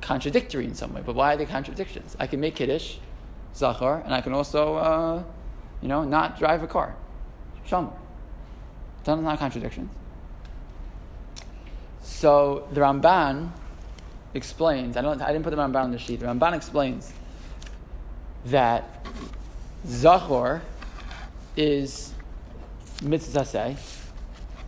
contradictory 0.01 0.65
in 0.65 0.75
some 0.75 0.93
way. 0.93 1.01
But 1.05 1.15
why 1.15 1.33
are 1.33 1.37
they 1.37 1.45
contradictions? 1.45 2.15
I 2.19 2.27
can 2.27 2.39
make 2.39 2.55
Kiddush, 2.55 2.97
Zachar, 3.55 4.01
and 4.03 4.13
I 4.13 4.21
can 4.21 4.33
also, 4.33 4.75
uh, 4.75 5.23
you 5.81 5.87
know, 5.87 6.03
not 6.03 6.37
drive 6.37 6.63
a 6.63 6.67
car. 6.67 6.95
Shamar. 7.67 7.93
Those 9.03 9.19
are 9.19 9.21
not 9.21 9.39
contradictions. 9.39 9.91
So 12.01 12.67
the 12.71 12.81
Ramban 12.81 13.51
explains, 14.33 14.97
I, 14.97 15.01
don't, 15.01 15.21
I 15.21 15.31
didn't 15.31 15.43
put 15.43 15.51
the 15.51 15.57
Ramban 15.57 15.83
on 15.83 15.91
the 15.91 15.99
sheet, 15.99 16.19
the 16.19 16.25
Ramban 16.25 16.53
explains 16.55 17.13
that 18.45 19.05
Zachor 19.85 20.61
is 21.55 22.13
mitzvah 23.03 23.75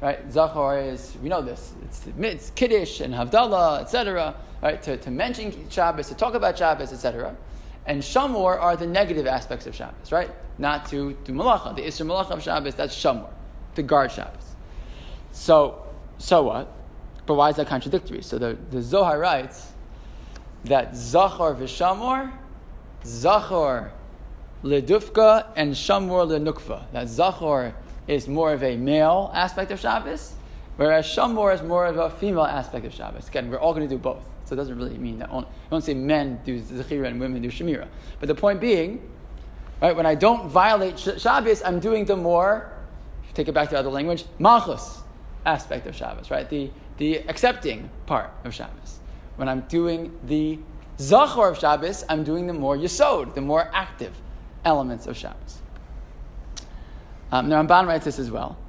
right? 0.02 0.30
Zachor 0.30 0.92
is, 0.92 1.16
we 1.22 1.30
know 1.30 1.42
this, 1.42 1.74
it's, 1.86 2.06
it's 2.20 2.50
Kiddush 2.52 3.00
and 3.00 3.14
Havdalah, 3.14 3.82
etc., 3.82 4.36
right? 4.64 4.82
To, 4.84 4.98
to 4.98 5.12
mention 5.12 5.70
Shabbos, 5.70 6.08
to 6.08 6.16
talk 6.16 6.34
about 6.34 6.58
Shabbos, 6.58 6.94
etc. 6.94 7.36
And 7.86 8.02
Shamor 8.02 8.60
are 8.60 8.78
the 8.78 8.88
negative 8.88 9.28
aspects 9.28 9.68
of 9.68 9.76
Shabbos, 9.76 10.12
right? 10.12 10.32
Not 10.58 10.88
to 10.88 11.18
do 11.26 11.34
Malacha. 11.34 11.76
The 11.76 11.82
Isra 11.82 12.06
Malacha 12.08 12.32
of 12.32 12.42
Shabbos, 12.42 12.74
that's 12.76 12.96
Shamor, 12.96 13.30
to 13.76 13.84
guard 13.84 14.12
Shabbos. 14.12 14.56
So, 15.34 15.86
so 16.18 16.44
what? 16.44 16.72
But 17.26 17.36
why 17.36 17.50
is 17.50 17.58
that 17.58 17.68
contradictory? 17.68 18.22
So 18.22 18.38
the, 18.38 18.58
the 18.72 18.82
Zohar 18.82 19.20
writes 19.20 19.74
that 20.66 20.94
Zachor 20.94 21.58
v'Shamor, 21.58 22.32
Zachor 23.04 23.92
ledufka 24.64 25.48
and 25.58 25.74
shamor 25.74 26.26
lenukva. 26.26 26.86
That 26.94 27.08
zachor 27.08 27.74
is 28.08 28.30
more 28.30 28.54
of 28.54 28.64
a 28.64 28.78
male 28.78 29.30
aspect 29.34 29.72
of 29.72 29.80
Shabbos, 29.80 30.34
whereas 30.78 31.06
shamor 31.06 31.54
is 31.54 31.62
more 31.62 31.86
of 31.86 31.98
a 31.98 32.10
female 32.10 32.46
aspect 32.46 32.86
of 32.86 32.94
Shabbos. 32.94 33.28
Again, 33.28 33.50
we're 33.50 33.60
all 33.60 33.74
going 33.74 33.88
to 33.88 33.94
do 33.94 34.00
both. 34.00 34.33
So 34.54 34.56
it 34.56 34.62
doesn't 34.62 34.78
really 34.78 35.00
mean 35.00 35.18
that 35.18 35.32
only, 35.32 35.48
I 35.48 35.70
don't 35.72 35.84
say 35.84 35.96
men 35.96 36.40
do 36.46 36.62
zechira 36.62 37.08
and 37.08 37.20
women 37.20 37.42
do 37.42 37.50
shemira. 37.50 37.88
But 38.20 38.28
the 38.28 38.36
point 38.36 38.62
being, 38.62 39.10
right, 39.82 39.96
when 39.96 40.06
I 40.06 40.14
don't 40.14 40.48
violate 40.48 41.00
Shabbos, 41.00 41.64
I'm 41.64 41.80
doing 41.80 42.06
the 42.06 42.16
more, 42.16 42.72
take 43.34 43.48
it 43.48 43.54
back 43.54 43.72
to 43.72 43.80
other 43.80 43.90
language, 43.90 44.26
malchus 44.38 45.00
aspect 45.44 45.88
of 45.88 45.96
Shabbos, 45.96 46.30
right? 46.30 46.48
The, 46.48 46.70
the 46.98 47.28
accepting 47.28 47.90
part 48.06 48.30
of 48.44 48.54
Shabbos. 48.54 49.00
When 49.38 49.50
I'm 49.50 49.62
doing 49.62 50.16
the 50.24 50.60
zachor 51.00 51.50
of 51.50 51.58
Shabbos, 51.58 52.06
I'm 52.08 52.24
doing 52.24 52.46
the 52.46 52.54
more 52.54 52.78
yisod, 52.78 53.34
the 53.34 53.42
more 53.42 53.72
active 53.74 54.14
elements 54.64 55.08
of 55.08 55.18
Shabbos. 55.18 55.64
Um, 57.32 57.50
the 57.50 57.56
Ramban 57.56 57.88
writes 57.88 58.06
this 58.06 58.20
as 58.20 58.30
well. 58.30 58.60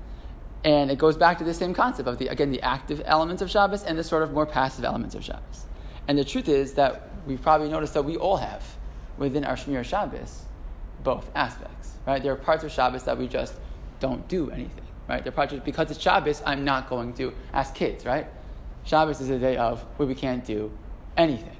And 0.65 0.91
it 0.91 0.97
goes 0.97 1.15
back 1.15 1.37
to 1.39 1.45
the 1.45 1.53
same 1.53 1.75
concept 1.75 2.09
of 2.09 2.17
the, 2.17 2.29
again, 2.29 2.51
the 2.51 2.63
active 2.63 3.03
elements 3.05 3.43
of 3.43 3.51
Shabbos 3.51 3.85
and 3.85 3.99
the 3.99 4.03
sort 4.03 4.23
of 4.23 4.33
more 4.33 4.47
passive 4.47 4.83
elements 4.83 5.15
of 5.15 5.23
Shabbos. 5.23 5.67
And 6.09 6.19
the 6.19 6.25
truth 6.25 6.49
is 6.49 6.75
that 6.75 7.11
we've 7.27 7.41
probably 7.41 7.69
noticed 7.69 7.95
that 7.95 8.05
we 8.05 8.17
all 8.17 8.37
have 8.37 8.63
within 9.17 9.45
our 9.45 9.57
Shmir 9.57 9.85
Shabbos 9.85 10.45
both 11.03 11.31
aspects, 11.35 11.93
right? 12.07 12.23
There 12.23 12.33
are 12.33 12.37
parts 12.37 12.65
of 12.65 12.73
Shabbos 12.73 13.05
that 13.05 13.17
we 13.17 13.29
just 13.29 13.55
don't 14.01 14.27
do 14.29 14.51
anything, 14.51 14.85
right? 15.09 15.23
There 15.23 15.33
are 15.33 15.37
parts 15.37 15.53
of, 15.53 15.65
because 15.65 15.91
it's 15.91 16.01
Shabbos, 16.01 16.43
I'm 16.45 16.65
not 16.65 16.89
going 16.89 17.13
to, 17.15 17.33
ask 17.53 17.75
kids, 17.75 18.05
right? 18.05 18.27
Shabbos 18.85 19.21
is 19.21 19.31
a 19.31 19.39
day 19.39 19.57
of 19.57 19.83
where 19.97 20.07
we 20.07 20.15
can't 20.15 20.45
do 20.45 20.71
anything, 21.17 21.57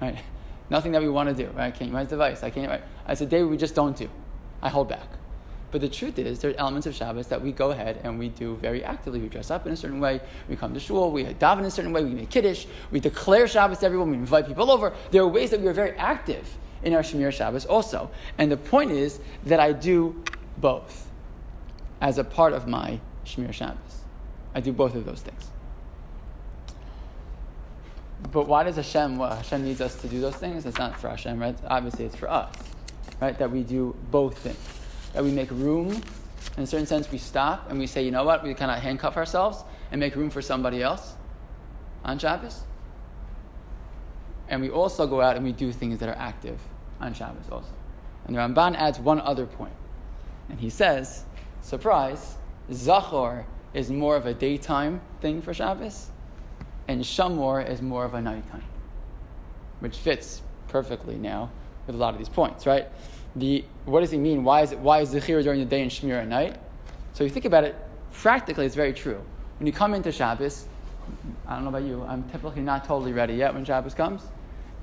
right? 0.00 0.18
Nothing 0.70 0.92
that 0.92 1.02
we 1.02 1.08
want 1.08 1.28
to 1.28 1.34
do, 1.34 1.50
right? 1.52 1.66
I 1.66 1.70
can't 1.70 1.90
use 1.90 1.92
my 1.92 2.04
device. 2.04 2.42
I 2.42 2.50
can't, 2.50 2.68
right? 2.68 2.82
It's 3.08 3.20
a 3.20 3.26
day 3.26 3.42
we 3.44 3.56
just 3.56 3.74
don't 3.74 3.96
do. 3.96 4.10
I 4.60 4.68
hold 4.68 4.88
back. 4.88 5.08
But 5.76 5.82
the 5.82 5.88
truth 5.90 6.18
is, 6.18 6.38
there 6.38 6.52
are 6.52 6.54
elements 6.54 6.86
of 6.86 6.94
Shabbos 6.94 7.26
that 7.26 7.42
we 7.42 7.52
go 7.52 7.70
ahead 7.70 8.00
and 8.02 8.18
we 8.18 8.30
do 8.30 8.56
very 8.56 8.82
actively. 8.82 9.20
We 9.20 9.28
dress 9.28 9.50
up 9.50 9.66
in 9.66 9.74
a 9.74 9.76
certain 9.76 10.00
way, 10.00 10.22
we 10.48 10.56
come 10.56 10.72
to 10.72 10.80
shul, 10.80 11.10
we 11.10 11.24
daven 11.24 11.58
in 11.58 11.64
a 11.66 11.70
certain 11.70 11.92
way, 11.92 12.02
we 12.02 12.14
make 12.14 12.30
kiddush, 12.30 12.64
we 12.90 12.98
declare 12.98 13.46
Shabbos 13.46 13.80
to 13.80 13.84
everyone, 13.84 14.10
we 14.10 14.16
invite 14.16 14.46
people 14.46 14.70
over. 14.70 14.94
There 15.10 15.20
are 15.20 15.28
ways 15.28 15.50
that 15.50 15.60
we 15.60 15.66
are 15.66 15.74
very 15.74 15.92
active 15.98 16.48
in 16.82 16.94
our 16.94 17.02
Shemir 17.02 17.30
Shabbos 17.30 17.66
also. 17.66 18.10
And 18.38 18.50
the 18.50 18.56
point 18.56 18.90
is 18.90 19.20
that 19.44 19.60
I 19.60 19.72
do 19.72 20.24
both 20.56 21.10
as 22.00 22.16
a 22.16 22.24
part 22.24 22.54
of 22.54 22.66
my 22.66 22.98
Shemir 23.26 23.52
Shabbos. 23.52 23.76
I 24.54 24.62
do 24.62 24.72
both 24.72 24.94
of 24.94 25.04
those 25.04 25.20
things. 25.20 25.50
But 28.32 28.48
why 28.48 28.62
does 28.62 28.76
Hashem, 28.76 29.18
well, 29.18 29.36
Hashem 29.36 29.62
needs 29.62 29.82
us 29.82 29.94
to 29.96 30.08
do 30.08 30.22
those 30.22 30.36
things? 30.36 30.64
It's 30.64 30.78
not 30.78 30.98
for 30.98 31.10
Hashem, 31.10 31.38
right? 31.38 31.54
Obviously, 31.66 32.06
it's 32.06 32.16
for 32.16 32.30
us, 32.30 32.54
right? 33.20 33.38
That 33.38 33.50
we 33.50 33.62
do 33.62 33.94
both 34.10 34.38
things. 34.38 34.75
That 35.16 35.24
we 35.24 35.30
make 35.30 35.50
room. 35.50 36.02
In 36.58 36.64
a 36.64 36.66
certain 36.66 36.84
sense, 36.84 37.10
we 37.10 37.16
stop 37.16 37.70
and 37.70 37.78
we 37.78 37.86
say, 37.86 38.04
you 38.04 38.10
know 38.10 38.24
what? 38.24 38.44
We 38.44 38.52
kind 38.52 38.70
of 38.70 38.80
handcuff 38.80 39.16
ourselves 39.16 39.64
and 39.90 39.98
make 39.98 40.14
room 40.14 40.28
for 40.28 40.42
somebody 40.42 40.82
else 40.82 41.14
on 42.04 42.18
Shabbos. 42.18 42.60
And 44.48 44.60
we 44.60 44.68
also 44.68 45.06
go 45.06 45.22
out 45.22 45.36
and 45.36 45.44
we 45.44 45.52
do 45.52 45.72
things 45.72 46.00
that 46.00 46.10
are 46.10 46.18
active 46.18 46.60
on 47.00 47.14
Shabbos 47.14 47.46
also. 47.50 47.72
And 48.26 48.36
the 48.36 48.40
Ramban 48.40 48.76
adds 48.76 48.98
one 48.98 49.18
other 49.22 49.46
point. 49.46 49.72
And 50.50 50.60
he 50.60 50.68
says, 50.68 51.24
surprise, 51.62 52.36
Zachor 52.70 53.46
is 53.72 53.90
more 53.90 54.16
of 54.16 54.26
a 54.26 54.34
daytime 54.34 55.00
thing 55.22 55.40
for 55.40 55.54
Shabbos 55.54 56.10
and 56.88 57.00
Shamor 57.00 57.66
is 57.66 57.80
more 57.80 58.04
of 58.04 58.12
a 58.12 58.20
nighttime, 58.20 58.64
which 59.80 59.96
fits 59.96 60.42
perfectly 60.68 61.16
now 61.16 61.50
with 61.86 61.96
a 61.96 61.98
lot 61.98 62.12
of 62.12 62.18
these 62.18 62.28
points, 62.28 62.66
right? 62.66 62.86
The, 63.36 63.64
what 63.84 64.00
does 64.00 64.10
he 64.10 64.18
mean? 64.18 64.44
Why 64.44 64.62
is, 64.62 64.72
it, 64.72 64.78
why 64.78 65.00
is 65.00 65.14
Zechira 65.14 65.42
during 65.42 65.60
the 65.60 65.66
day 65.66 65.82
and 65.82 65.90
Shmir 65.90 66.20
at 66.20 66.28
night? 66.28 66.58
So 67.12 67.24
you 67.24 67.30
think 67.30 67.44
about 67.44 67.64
it, 67.64 67.76
practically 68.12 68.66
it's 68.66 68.74
very 68.74 68.92
true. 68.92 69.22
When 69.58 69.66
you 69.66 69.72
come 69.72 69.94
into 69.94 70.10
Shabbos, 70.10 70.66
I 71.46 71.54
don't 71.54 71.64
know 71.64 71.70
about 71.70 71.84
you, 71.84 72.02
I'm 72.08 72.24
typically 72.30 72.62
not 72.62 72.84
totally 72.84 73.12
ready 73.12 73.34
yet 73.34 73.54
when 73.54 73.64
Shabbos 73.64 73.94
comes. 73.94 74.22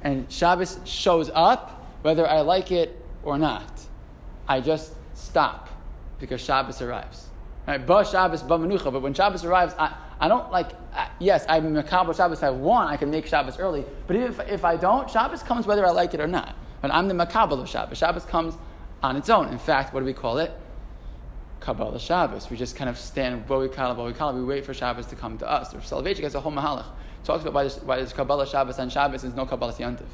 And 0.03 0.31
Shabbos 0.31 0.79
shows 0.85 1.31
up, 1.33 1.85
whether 2.01 2.27
I 2.27 2.41
like 2.41 2.71
it 2.71 2.99
or 3.23 3.37
not. 3.37 3.71
I 4.47 4.61
just 4.61 4.93
stop 5.13 5.69
because 6.19 6.41
Shabbos 6.41 6.81
arrives. 6.81 7.27
Right? 7.67 7.83
Ba 7.85 8.05
Shabbos, 8.05 8.43
ba 8.43 8.57
Menucha. 8.57 8.91
But 8.91 9.01
when 9.01 9.13
Shabbos 9.13 9.45
arrives, 9.45 9.73
I, 9.79 9.95
I 10.19 10.27
don't 10.27 10.51
like, 10.51 10.71
yes, 11.19 11.45
I'm 11.47 11.73
Makabal 11.73 12.15
Shabbos. 12.15 12.43
I 12.43 12.49
want, 12.49 12.89
I 12.89 12.97
can 12.97 13.09
make 13.09 13.25
Shabbos 13.25 13.57
early. 13.57 13.85
But 14.05 14.15
if, 14.17 14.39
if 14.41 14.65
I 14.65 14.75
don't, 14.75 15.09
Shabbos 15.09 15.43
comes 15.43 15.65
whether 15.65 15.85
I 15.85 15.91
like 15.91 16.13
it 16.13 16.19
or 16.19 16.27
not. 16.27 16.55
But 16.83 16.93
I'm 16.93 17.07
the 17.07 17.13
Makabal 17.13 17.61
of 17.61 17.69
Shabbos. 17.69 17.97
Shabbos 17.97 18.25
comes 18.25 18.55
on 19.01 19.15
its 19.15 19.29
own. 19.29 19.47
In 19.47 19.57
fact, 19.57 19.93
what 19.93 20.01
do 20.01 20.05
we 20.05 20.11
call 20.11 20.37
it? 20.37 20.51
Kabbalah 21.61 21.97
Shabbos. 21.97 22.49
We 22.49 22.57
just 22.57 22.75
kind 22.75 22.89
of 22.89 22.99
stand, 22.99 23.47
Bowi 23.47 23.71
Kala, 23.71 23.95
Bowi 23.95 24.13
Kala. 24.13 24.33
We 24.33 24.43
wait 24.43 24.65
for 24.65 24.73
Shabbos 24.73 25.05
to 25.05 25.15
come 25.15 25.37
to 25.37 25.49
us. 25.49 25.69
The 25.71 25.77
Soloveitchik 25.77 26.23
has 26.23 26.35
a 26.35 26.41
whole 26.41 26.51
Mahalach. 26.51 26.87
Talks 27.23 27.43
about 27.43 27.53
why 27.53 27.63
there's, 27.63 27.79
why 27.83 27.95
there's 27.95 28.11
Kabbalah 28.11 28.45
Shabbos 28.45 28.79
on 28.79 28.89
Shabbos 28.89 29.21
there's 29.21 29.33
no 29.33 29.45
Kabbalah 29.45 29.71
Yantiv. 29.71 30.09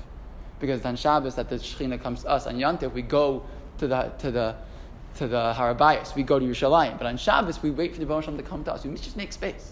Because 0.60 0.86
on 0.86 0.96
Shabbos, 0.96 1.34
that 1.38 1.50
the 1.50 1.56
Shekhinah 1.56 2.04
comes 2.04 2.22
to 2.22 2.30
us. 2.30 2.46
On 2.46 2.56
Yantiv, 2.56 2.94
we 2.94 3.02
go 3.02 3.44
to 3.80 3.88
the, 3.88 4.12
to 4.20 4.30
the, 4.30 4.56
to 5.16 5.28
the 5.28 5.56
Harabayas. 5.58 6.14
We 6.14 6.22
go 6.22 6.38
to 6.38 6.46
Yerushalayim. 6.46 7.00
But 7.00 7.08
on 7.08 7.18
Shabbos, 7.18 7.64
we 7.64 7.72
wait 7.72 7.96
for 7.96 8.00
the 8.00 8.06
Baruch 8.06 8.26
to 8.26 8.44
come 8.44 8.64
to 8.66 8.74
us. 8.74 8.86
We 8.86 8.94
just 8.94 9.18
make 9.18 9.34
space. 9.34 9.72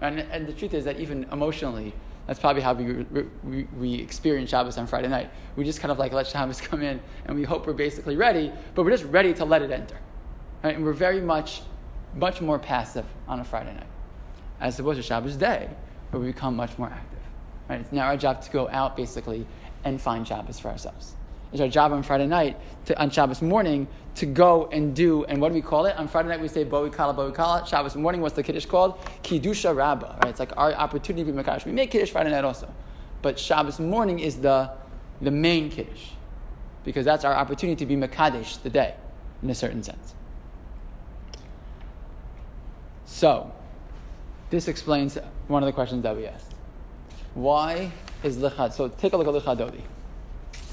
And, 0.00 0.20
and 0.20 0.46
the 0.46 0.54
truth 0.54 0.72
is 0.72 0.86
that 0.86 0.98
even 0.98 1.24
emotionally, 1.30 1.92
that's 2.26 2.40
probably 2.40 2.62
how 2.62 2.72
we, 2.72 3.04
we, 3.44 3.64
we 3.78 3.94
experience 3.94 4.50
Shabbos 4.50 4.78
on 4.78 4.86
Friday 4.86 5.08
night. 5.08 5.30
We 5.56 5.64
just 5.64 5.80
kind 5.80 5.92
of 5.92 5.98
like 5.98 6.12
let 6.12 6.26
Shabbos 6.26 6.60
come 6.60 6.82
in 6.82 7.00
and 7.26 7.36
we 7.36 7.42
hope 7.44 7.66
we're 7.66 7.74
basically 7.74 8.16
ready, 8.16 8.52
but 8.74 8.84
we're 8.84 8.90
just 8.90 9.04
ready 9.04 9.34
to 9.34 9.44
let 9.44 9.62
it 9.62 9.70
enter. 9.70 9.98
Right? 10.62 10.76
And 10.76 10.84
we're 10.84 10.92
very 10.92 11.20
much, 11.20 11.62
much 12.14 12.40
more 12.40 12.58
passive 12.58 13.04
on 13.28 13.40
a 13.40 13.44
Friday 13.44 13.74
night, 13.74 13.86
as 14.60 14.78
opposed 14.78 14.96
to 14.96 15.02
Shabbos 15.02 15.36
day, 15.36 15.68
where 16.10 16.20
we 16.20 16.28
become 16.28 16.56
much 16.56 16.78
more 16.78 16.88
active. 16.88 17.18
Right? 17.68 17.80
It's 17.80 17.92
now 17.92 18.06
our 18.06 18.16
job 18.16 18.40
to 18.42 18.50
go 18.50 18.68
out 18.70 18.96
basically 18.96 19.46
and 19.84 20.00
find 20.00 20.26
Shabbos 20.26 20.58
for 20.58 20.68
ourselves. 20.68 21.14
It's 21.54 21.60
our 21.60 21.68
job 21.68 21.92
on 21.92 22.02
Friday 22.02 22.26
night, 22.26 22.56
to, 22.86 23.00
on 23.00 23.10
Shabbos 23.10 23.40
morning, 23.40 23.86
to 24.16 24.26
go 24.26 24.66
and 24.72 24.92
do, 24.92 25.24
and 25.26 25.40
what 25.40 25.50
do 25.50 25.54
we 25.54 25.62
call 25.62 25.86
it? 25.86 25.96
On 25.96 26.08
Friday 26.08 26.28
night 26.28 26.40
we 26.40 26.48
say 26.48 26.64
Bowi 26.64 26.92
Kala, 26.92 27.14
Bowi 27.14 27.32
Kala. 27.32 27.64
Shabbos 27.64 27.94
morning, 27.94 28.20
what's 28.20 28.34
the 28.34 28.42
Kiddush 28.42 28.66
called? 28.66 28.98
Kiddusha 29.22 29.72
Rabbah, 29.74 30.16
right? 30.16 30.30
It's 30.30 30.40
like 30.40 30.50
our 30.56 30.72
opportunity 30.74 31.24
to 31.24 31.30
be 31.30 31.40
Makadosh. 31.40 31.64
We 31.64 31.70
make 31.70 31.92
Kiddush 31.92 32.10
Friday 32.10 32.32
night 32.32 32.42
also. 32.42 32.68
But 33.22 33.38
Shabbos 33.38 33.78
morning 33.78 34.18
is 34.18 34.38
the, 34.38 34.72
the 35.22 35.30
main 35.30 35.70
Kiddush. 35.70 36.08
Because 36.82 37.04
that's 37.04 37.24
our 37.24 37.34
opportunity 37.34 37.86
to 37.86 37.86
be 37.86 37.94
Makadesh 37.94 38.60
the 38.60 38.70
day, 38.70 38.96
in 39.40 39.48
a 39.48 39.54
certain 39.54 39.84
sense. 39.84 40.16
So, 43.06 43.52
this 44.50 44.66
explains 44.66 45.18
one 45.46 45.62
of 45.62 45.68
the 45.68 45.72
questions 45.72 46.02
that 46.02 46.16
we 46.16 46.26
asked. 46.26 46.52
Why 47.34 47.92
is 48.24 48.38
Lichad? 48.38 48.72
So 48.72 48.88
take 48.88 49.12
a 49.12 49.16
look 49.16 49.28
at 49.28 49.40
Lichadodi. 49.40 49.82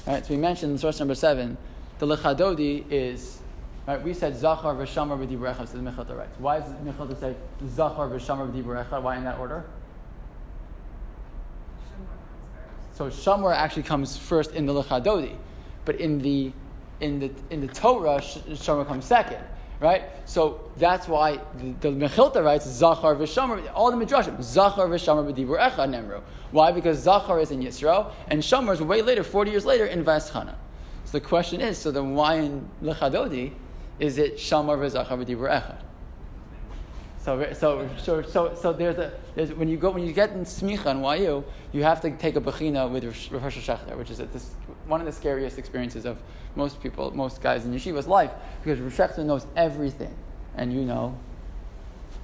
Right, 0.06 0.24
so 0.24 0.34
we 0.34 0.40
mentioned 0.40 0.72
in 0.72 0.78
source 0.78 0.98
number 0.98 1.14
seven, 1.14 1.56
the 1.98 2.06
lechadodi 2.06 2.84
is 2.90 3.42
Right? 3.86 4.00
We 4.00 4.14
said 4.14 4.36
Zachar 4.36 4.74
v'Shamar 4.74 5.18
b'Dibur 5.18 5.52
Echad, 5.52 5.68
so 5.68 5.76
the 5.76 5.90
Mechilta 5.90 6.16
writes. 6.16 6.38
Why 6.38 6.60
does 6.60 6.70
Mechilta 6.70 7.18
say 7.18 7.34
Zachar 7.68 8.08
v'Shamar 8.08 8.52
b'Dibur 8.52 8.86
Echad? 8.86 9.02
Why 9.02 9.16
in 9.16 9.24
that 9.24 9.38
order? 9.38 9.64
So 12.94 13.06
Shamar 13.08 13.54
actually 13.54 13.82
comes 13.82 14.16
first 14.16 14.52
in 14.52 14.66
the 14.66 14.72
Lechadodi, 14.72 15.34
but 15.84 15.96
in 15.96 16.20
the 16.20 16.52
in 17.00 17.18
the 17.18 17.32
in 17.50 17.60
the 17.60 17.66
Torah, 17.66 18.20
Shamar 18.20 18.86
comes 18.86 19.04
second, 19.04 19.44
right? 19.82 20.04
So 20.24 20.60
that's 20.76 21.08
why 21.08 21.40
the, 21.58 21.72
the 21.80 21.88
Mechilta 21.88 22.42
writes 22.42 22.64
Zachar 22.66 23.16
v'Shamar. 23.16 23.70
All 23.74 23.90
the 23.90 23.96
midrashim 24.02 24.40
Zachar 24.40 24.86
v'Shamar 24.86 25.30
b'Dibur 25.30 25.58
Echad 25.58 25.90
Nemru. 25.90 26.22
Why? 26.52 26.70
Because 26.70 26.98
Zachar 27.00 27.40
is 27.40 27.50
in 27.50 27.60
Yisro 27.60 28.12
and 28.28 28.40
Shamar 28.40 28.74
is 28.74 28.80
way 28.80 29.02
later, 29.02 29.24
forty 29.24 29.50
years 29.50 29.66
later 29.66 29.84
in 29.86 30.04
Vaschana. 30.04 30.54
So 31.04 31.18
the 31.18 31.20
question 31.20 31.60
is, 31.60 31.76
so 31.76 31.90
then 31.90 32.14
why 32.14 32.36
in 32.36 32.68
Lechadodi 32.82 33.52
is 33.98 34.18
it 34.18 34.36
Shamar 34.36 34.78
v'Zachar 34.78 35.22
b'Dibur 35.22 35.50
Echad? 35.50 35.78
So, 37.24 37.52
so, 37.52 37.88
so, 37.98 38.22
so, 38.22 38.54
so 38.54 38.72
there's 38.72 38.98
a 38.98 39.12
there's, 39.36 39.52
when 39.52 39.68
you 39.68 39.76
go 39.76 39.90
when 39.90 40.04
you 40.04 40.12
get 40.12 40.30
in 40.30 40.44
smicha 40.44 40.90
in 40.90 41.22
YU, 41.22 41.44
you 41.72 41.84
have 41.84 42.00
to 42.00 42.10
take 42.10 42.34
a 42.34 42.40
bechina 42.40 42.90
with 42.90 43.04
Rosh 43.04 43.30
Hashanah, 43.30 43.96
which 43.96 44.10
is 44.10 44.18
a, 44.18 44.26
this, 44.26 44.54
one 44.86 45.00
of 45.00 45.06
the 45.06 45.12
scariest 45.12 45.58
experiences 45.58 46.04
of 46.04 46.18
most 46.54 46.82
people, 46.82 47.10
most 47.16 47.40
guys 47.40 47.64
in 47.64 47.72
yeshiva's 47.72 48.06
life, 48.06 48.30
because 48.62 48.80
Rosh 48.80 49.18
knows 49.18 49.46
everything, 49.56 50.14
and 50.56 50.72
you 50.72 50.82
know, 50.82 51.18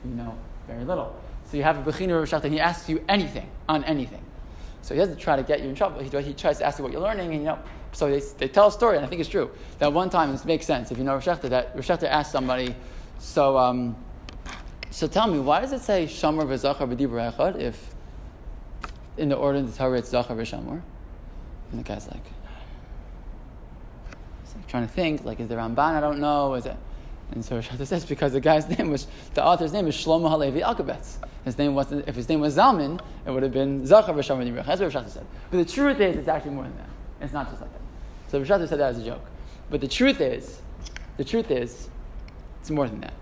you 0.05 0.15
know 0.15 0.37
very 0.67 0.85
little. 0.85 1.15
So 1.51 1.57
you 1.57 1.63
have 1.63 1.87
a 1.87 1.91
bechina 1.91 2.19
Rosh 2.19 2.33
and 2.33 2.53
he 2.53 2.61
asks 2.61 2.89
you 2.89 3.03
anything 3.09 3.49
on 3.69 3.85
anything. 3.85 4.23
So 4.83 4.95
he 4.95 5.01
doesn't 5.01 5.19
try 5.19 5.37
to 5.37 5.43
get 5.43 5.61
you 5.61 5.69
in 5.69 5.75
trouble. 5.75 6.03
He, 6.03 6.23
he 6.23 6.35
tries 6.35 6.59
to 6.59 6.67
ask 6.67 6.79
you 6.79 6.85
what 6.85 6.93
you're 6.93 7.03
learning, 7.03 7.33
and 7.33 7.41
you 7.41 7.47
know. 7.47 7.59
So 7.93 8.11
they, 8.11 8.21
they 8.37 8.49
tell 8.49 8.69
a 8.69 8.73
story, 8.73 8.97
and 8.97 9.05
I 9.05 9.09
think 9.09 9.21
it's 9.21 9.31
true. 9.31 9.51
That 9.79 9.93
one 9.93 10.11
time, 10.11 10.31
this 10.33 10.45
makes 10.45 10.67
sense 10.67 10.91
if 10.91 10.99
you 10.99 11.05
know 11.05 11.15
Rosh 11.15 11.25
that 11.25 11.75
Rosh 11.75 11.91
asked 11.91 12.33
somebody, 12.33 12.75
so. 13.19 13.57
Um, 13.57 13.97
so 14.91 15.07
tell 15.07 15.29
me, 15.29 15.39
why 15.39 15.61
does 15.61 15.73
it 15.73 15.83
say 15.83 16.07
Shamar 16.07 16.47
v'Zachar 16.47 16.93
b'Dibur 16.93 17.33
Echad 17.33 17.61
if 17.61 17.95
in 19.17 19.29
the 19.29 19.37
order 19.37 19.59
of 19.59 19.71
the 19.71 19.77
Torah 19.77 19.99
it's 19.99 20.09
Zachar 20.09 20.35
v'Shamar? 20.35 20.81
And 21.71 21.79
the 21.79 21.83
guy's 21.83 22.09
like, 22.09 22.25
trying 24.67 24.87
to 24.87 24.93
think, 24.93 25.25
like, 25.25 25.41
is 25.41 25.49
the 25.49 25.55
Ramban? 25.55 25.79
I 25.79 26.01
don't 26.01 26.21
know. 26.21 26.55
Is 26.55 26.67
it? 26.67 26.77
And 27.33 27.45
so 27.45 27.59
Schachter 27.61 27.87
says 27.87 28.05
because 28.05 28.33
the 28.33 28.41
guy's 28.41 28.69
name 28.79 28.91
was 28.91 29.07
the 29.35 29.45
author's 29.45 29.73
name 29.73 29.87
is 29.87 29.95
Shlomo 29.95 30.29
Halevi 30.29 30.61
Alkabetz. 30.61 31.17
His 31.45 31.59
name 31.59 31.75
wasn't 31.75 32.09
if 32.09 32.15
his 32.15 32.29
name 32.29 32.41
was 32.41 32.57
Zalman, 32.57 33.01
it 33.27 33.31
would 33.31 33.43
have 33.43 33.53
been 33.53 33.87
Zachar 33.87 34.13
b'Dibur 34.13 34.63
Echad. 34.63 34.67
That's 34.67 34.81
what 34.81 34.93
Schachter 34.93 35.11
said. 35.11 35.27
But 35.51 35.59
the 35.59 35.73
truth 35.73 36.01
is, 36.01 36.17
it's 36.17 36.29
actually 36.29 36.53
more 36.53 36.65
than 36.65 36.77
that. 36.77 36.89
It's 37.21 37.33
not 37.33 37.49
just 37.49 37.61
like 37.61 37.73
that. 37.73 37.81
So 38.29 38.43
Schachter 38.43 38.69
said 38.69 38.81
that 38.81 38.91
as 38.91 38.99
a 38.99 39.05
joke. 39.05 39.25
But 39.71 39.81
the 39.81 39.89
truth 39.89 40.21
is, 40.21 40.61
the 41.17 41.25
truth 41.25 41.51
is, 41.51 41.89
it's 42.61 42.71
more 42.71 42.89
than 42.89 43.01
that. 43.01 43.15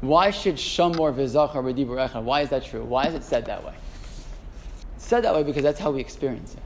Why 0.00 0.30
should 0.30 0.56
Shamor 0.56 1.14
v'zachar 1.14 1.62
b'dibur 1.62 2.08
echad? 2.08 2.22
Why 2.22 2.40
is 2.40 2.50
that 2.50 2.64
true? 2.64 2.84
Why 2.84 3.06
is 3.06 3.14
it 3.14 3.24
said 3.24 3.44
that 3.46 3.64
way? 3.64 3.74
It's 4.96 5.06
said 5.06 5.24
that 5.24 5.34
way 5.34 5.42
because 5.42 5.62
that's 5.62 5.80
how 5.80 5.90
we 5.90 6.00
experience 6.00 6.54
it. 6.54 6.60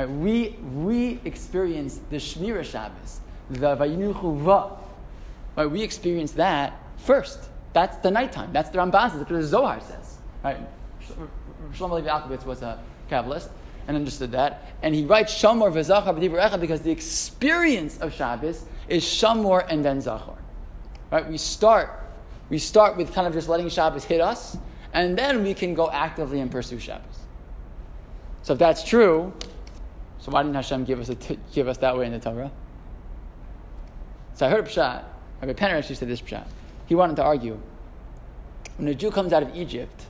Right? 0.00 0.10
We, 0.10 0.56
we 0.74 1.20
experience 1.26 2.00
the 2.08 2.16
Shmira 2.16 2.64
Shabbos, 2.64 3.20
the 3.50 3.76
Vayinuchu 3.76 4.38
Va. 4.38 4.78
Right? 5.56 5.70
We 5.70 5.82
experience 5.82 6.32
that 6.32 6.72
first. 6.96 7.38
That's 7.74 7.98
the 7.98 8.10
nighttime. 8.10 8.50
That's 8.50 8.70
the 8.70 8.78
Ramban 8.78 9.10
says. 9.10 9.18
That's 9.18 9.30
what 9.30 9.40
the 9.40 9.46
Zohar 9.46 9.80
says. 9.80 10.16
Right? 10.42 10.56
Shlomo 11.74 11.96
Levi 11.96 12.08
Alkabetz 12.08 12.46
was 12.46 12.62
a 12.62 12.82
Kabbalist 13.10 13.50
and 13.88 13.96
understood 13.96 14.32
that. 14.32 14.72
And 14.82 14.94
he 14.94 15.04
writes 15.04 15.34
Shamor 15.34 15.70
v'zachar 15.70 16.18
echad 16.18 16.60
because 16.60 16.80
the 16.80 16.90
experience 16.90 17.98
of 17.98 18.14
Shabbos 18.14 18.64
is 18.88 19.04
Shamor 19.04 19.66
and 19.68 19.84
then 19.84 20.00
Zachar. 20.00 20.38
Right? 21.10 21.28
We 21.28 21.36
start 21.36 21.90
we 22.48 22.58
start 22.58 22.96
with 22.96 23.12
kind 23.12 23.26
of 23.26 23.34
just 23.34 23.48
letting 23.48 23.68
Shabbos 23.68 24.04
hit 24.04 24.20
us, 24.20 24.56
and 24.92 25.16
then 25.16 25.44
we 25.44 25.54
can 25.54 25.74
go 25.74 25.88
actively 25.90 26.40
and 26.40 26.50
pursue 26.50 26.80
Shabbos. 26.80 27.04
So 28.42 28.54
if 28.54 28.58
that's 28.58 28.82
true, 28.82 29.32
so 30.20 30.30
why 30.30 30.42
didn't 30.42 30.54
Hashem 30.54 30.84
give 30.84 31.00
us, 31.00 31.08
a 31.08 31.14
t- 31.14 31.38
give 31.52 31.66
us 31.66 31.78
that 31.78 31.96
way 31.96 32.06
in 32.06 32.12
the 32.12 32.18
Torah? 32.18 32.50
So 34.34 34.46
I 34.46 34.50
heard 34.50 34.66
pshat. 34.66 35.04
Rabbi 35.40 35.52
Penner 35.54 35.78
actually 35.78 35.94
said 35.94 36.08
this 36.08 36.20
pshat. 36.20 36.46
He 36.86 36.94
wanted 36.94 37.16
to 37.16 37.22
argue. 37.22 37.58
When 38.76 38.88
a 38.88 38.94
Jew 38.94 39.10
comes 39.10 39.32
out 39.32 39.42
of 39.42 39.54
Egypt, 39.56 40.06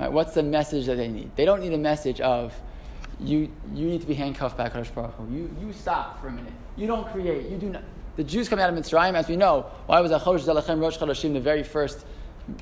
right, 0.00 0.10
what's 0.10 0.34
the 0.34 0.42
message 0.42 0.86
that 0.86 0.96
they 0.96 1.08
need? 1.08 1.34
They 1.36 1.44
don't 1.44 1.60
need 1.60 1.72
a 1.72 1.78
message 1.78 2.20
of, 2.20 2.54
you, 3.20 3.50
you 3.74 3.86
need 3.86 4.00
to 4.00 4.06
be 4.06 4.14
handcuffed 4.14 4.56
by 4.56 4.68
Kadosh 4.68 4.94
Baruch 4.94 5.14
Hu. 5.14 5.34
You, 5.34 5.56
you 5.60 5.72
stop 5.72 6.20
for 6.20 6.28
a 6.28 6.32
minute. 6.32 6.52
You 6.76 6.86
don't 6.86 7.10
create. 7.12 7.48
You 7.50 7.58
do 7.58 7.68
not. 7.68 7.82
The 8.16 8.24
Jews 8.24 8.48
come 8.48 8.58
out 8.58 8.70
of 8.70 8.78
Mitzrayim, 8.78 9.14
as 9.14 9.28
we 9.28 9.36
know, 9.36 9.66
why 9.86 10.00
was 10.00 10.10
Achosh 10.10 10.40
Zalachem 10.40 10.80
Rosh 10.80 10.98
Chodeshim 10.98 11.32
the 11.32 11.40
very 11.40 11.62
first 11.62 12.04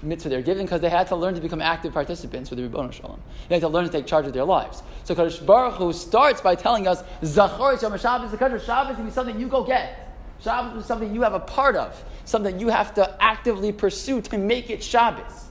mitzvah 0.03 0.29
they're 0.29 0.43
given? 0.43 0.65
Because 0.65 0.81
they 0.81 0.89
had 0.89 1.07
to 1.09 1.17
learn 1.17 1.35
to 1.35 1.41
become 1.41 1.61
active 1.61 1.93
participants 1.93 2.51
with 2.51 2.59
the 2.59 2.63
Ribbon 2.65 2.91
Shalom. 2.91 3.21
They 3.49 3.57
had 3.57 3.63
to 3.63 3.69
learn 3.69 3.85
to 3.85 3.91
take 3.91 4.07
charge 4.07 4.27
of 4.27 4.33
their 4.33 4.45
lives. 4.45 4.83
So 5.05 5.15
Kadosh 5.15 5.45
Baruch 5.45 5.75
Hu 5.75 5.93
starts 5.93 6.41
by 6.41 6.55
telling 6.55 6.87
us, 6.87 7.03
Zachor 7.23 7.81
Yom 7.81 7.99
Shabbos, 7.99 8.31
the 8.31 8.37
Kadosh 8.37 8.65
Shabbos 8.65 8.97
can 8.97 9.05
be 9.05 9.11
something 9.11 9.39
you 9.39 9.49
go 9.49 9.65
get. 9.65 10.17
Shabbos 10.43 10.81
is 10.81 10.87
something 10.87 11.15
you 11.15 11.23
have 11.23 11.35
a 11.35 11.41
part 11.41 11.77
of, 11.77 12.03
something 12.25 12.59
you 12.59 12.69
have 12.69 12.95
to 12.95 13.23
actively 13.23 13.73
pursue 13.73 14.21
to 14.23 14.39
make 14.39 14.71
it 14.71 14.83
Shabbos. 14.83 15.47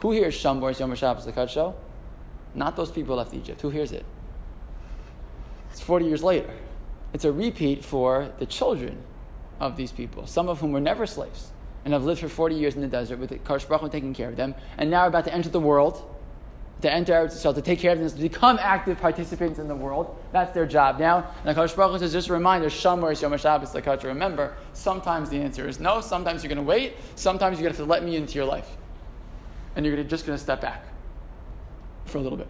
Who 0.00 0.12
hears 0.12 0.34
Shambor 0.34 0.78
Yom 0.78 0.94
Shabbos, 0.94 1.24
the 1.24 1.46
Show? 1.46 1.74
Not 2.54 2.76
those 2.76 2.90
people 2.90 3.16
left 3.16 3.34
Egypt. 3.34 3.60
Who 3.60 3.70
hears 3.70 3.92
it? 3.92 4.04
It's 5.70 5.80
40 5.80 6.06
years 6.06 6.22
later. 6.22 6.50
It's 7.12 7.24
a 7.24 7.32
repeat 7.32 7.84
for 7.84 8.30
the 8.38 8.46
children 8.46 9.02
of 9.60 9.76
these 9.76 9.92
people, 9.92 10.26
some 10.26 10.48
of 10.48 10.60
whom 10.60 10.72
were 10.72 10.80
never 10.80 11.06
slaves 11.06 11.52
and 11.84 11.92
have 11.92 12.04
lived 12.04 12.20
for 12.20 12.28
40 12.28 12.54
years 12.54 12.74
in 12.74 12.80
the 12.80 12.86
desert 12.86 13.18
with 13.18 13.30
Kadosh 13.44 13.68
Baruch 13.68 13.90
taking 13.90 14.14
care 14.14 14.28
of 14.28 14.36
them, 14.36 14.54
and 14.78 14.90
now 14.90 15.00
are 15.00 15.08
about 15.08 15.24
to 15.24 15.34
enter 15.34 15.48
the 15.48 15.60
world, 15.60 16.08
to 16.82 16.92
enter 16.92 17.12
Eretz 17.12 17.34
Yisrael, 17.34 17.54
to 17.54 17.62
take 17.62 17.78
care 17.78 17.92
of 17.92 17.98
them, 17.98 18.08
to 18.08 18.16
become 18.16 18.58
active 18.60 18.98
participants 18.98 19.58
in 19.58 19.68
the 19.68 19.76
world. 19.76 20.16
That's 20.32 20.52
their 20.52 20.66
job 20.66 20.98
now. 20.98 21.30
And 21.44 21.56
Kadosh 21.56 21.76
Baruch 21.76 22.00
says, 22.00 22.12
just 22.12 22.28
a 22.28 22.32
reminder, 22.32 22.68
Shamar 22.68 23.20
Yom 23.20 23.36
Shabbos, 23.36 23.74
like 23.74 23.84
how 23.84 23.96
to 23.96 24.08
remember, 24.08 24.56
sometimes 24.72 25.30
the 25.30 25.38
answer 25.38 25.68
is 25.68 25.80
no, 25.80 26.00
sometimes 26.00 26.42
you're 26.42 26.48
going 26.48 26.64
to 26.64 26.68
wait, 26.68 26.94
sometimes 27.14 27.58
you're 27.58 27.64
going 27.64 27.74
to 27.74 27.78
have 27.78 27.86
to 27.86 27.90
let 27.90 28.04
me 28.04 28.16
into 28.16 28.34
your 28.34 28.46
life. 28.46 28.76
And 29.76 29.86
you're 29.86 30.02
just 30.04 30.26
going 30.26 30.36
to 30.36 30.42
step 30.42 30.60
back 30.60 30.84
for 32.04 32.18
a 32.18 32.20
little 32.20 32.36
bit. 32.36 32.48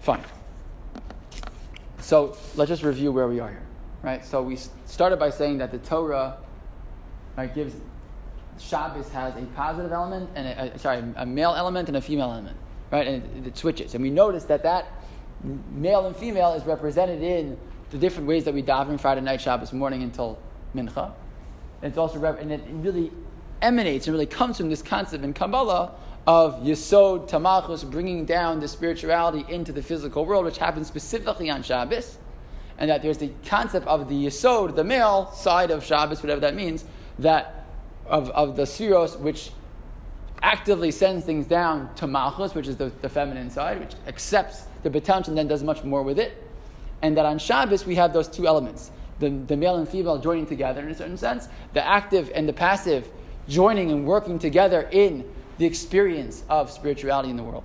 Fine. 0.00 0.22
So 2.00 2.36
let's 2.56 2.68
just 2.68 2.82
review 2.82 3.10
where 3.10 3.26
we 3.26 3.40
are 3.40 3.48
here, 3.48 3.62
right? 4.04 4.24
So 4.24 4.42
we 4.42 4.58
started 4.84 5.18
by 5.18 5.30
saying 5.30 5.58
that 5.58 5.70
the 5.70 5.78
Torah 5.78 6.36
right, 7.36 7.52
gives 7.52 7.74
Shabbos 8.58 9.08
has 9.10 9.34
a 9.34 9.44
positive 9.56 9.90
element 9.90 10.30
and 10.36 10.46
a, 10.46 10.74
a, 10.74 10.78
sorry, 10.78 11.02
a 11.16 11.26
male 11.26 11.54
element 11.54 11.88
and 11.88 11.96
a 11.96 12.00
female 12.00 12.30
element, 12.30 12.56
right? 12.92 13.06
And 13.06 13.46
it, 13.46 13.48
it, 13.48 13.56
switches, 13.56 13.94
and 13.94 14.02
we 14.02 14.10
notice 14.10 14.44
that 14.44 14.62
that 14.62 14.86
male 15.72 16.06
and 16.06 16.14
female 16.14 16.52
is 16.52 16.64
represented 16.64 17.22
in 17.22 17.58
the 17.90 17.98
different 17.98 18.28
ways 18.28 18.44
that 18.44 18.54
we 18.54 18.62
daven 18.62 19.00
Friday 19.00 19.22
night, 19.22 19.40
Shabbos 19.40 19.72
morning 19.72 20.02
until 20.02 20.38
Mincha. 20.74 21.12
And 21.82 21.90
it's 21.90 21.98
also 21.98 22.18
rep- 22.18 22.40
and 22.40 22.52
it 22.52 22.62
really 22.68 23.10
emanates 23.60 24.06
and 24.06 24.14
really 24.14 24.26
comes 24.26 24.56
from 24.58 24.68
this 24.68 24.82
concept 24.82 25.24
in 25.24 25.32
Kabbalah 25.32 25.92
of 26.26 26.62
Yesod 26.62 27.28
Tamachos, 27.28 27.88
bringing 27.90 28.24
down 28.24 28.60
the 28.60 28.68
spirituality 28.68 29.44
into 29.52 29.72
the 29.72 29.82
physical 29.82 30.24
world, 30.24 30.44
which 30.44 30.58
happens 30.58 30.86
specifically 30.86 31.50
on 31.50 31.62
Shabbos, 31.62 32.18
and 32.78 32.90
that 32.90 33.02
there's 33.02 33.18
the 33.18 33.30
concept 33.46 33.86
of 33.86 34.08
the 34.08 34.26
Yesod, 34.26 34.74
the 34.74 34.84
male 34.84 35.30
side 35.32 35.70
of 35.70 35.84
Shabbos, 35.84 36.22
whatever 36.22 36.40
that 36.40 36.54
means, 36.54 36.84
that 37.18 37.66
of, 38.06 38.30
of 38.30 38.56
the 38.56 38.64
Siros, 38.64 39.18
which 39.18 39.50
actively 40.42 40.90
sends 40.90 41.24
things 41.24 41.46
down 41.46 41.94
to 41.94 42.06
Malchus, 42.06 42.54
which 42.54 42.68
is 42.68 42.76
the, 42.76 42.92
the 43.00 43.08
feminine 43.08 43.50
side, 43.50 43.80
which 43.80 43.94
accepts 44.06 44.64
the 44.82 44.90
potential 44.90 45.30
and 45.30 45.38
then 45.38 45.48
does 45.48 45.62
much 45.62 45.84
more 45.84 46.02
with 46.02 46.18
it. 46.18 46.42
And 47.02 47.16
that 47.16 47.24
on 47.24 47.38
Shabbos 47.38 47.86
we 47.86 47.94
have 47.94 48.12
those 48.12 48.28
two 48.28 48.46
elements 48.46 48.90
the, 49.18 49.30
the 49.30 49.56
male 49.56 49.76
and 49.76 49.88
female 49.88 50.18
joining 50.18 50.46
together 50.46 50.80
in 50.80 50.88
a 50.88 50.94
certain 50.94 51.16
sense, 51.16 51.48
the 51.72 51.86
active 51.86 52.30
and 52.34 52.48
the 52.48 52.52
passive 52.52 53.08
joining 53.48 53.90
and 53.90 54.06
working 54.06 54.38
together 54.38 54.88
in 54.90 55.24
the 55.58 55.66
experience 55.66 56.42
of 56.48 56.70
spirituality 56.70 57.30
in 57.30 57.36
the 57.36 57.42
world. 57.42 57.64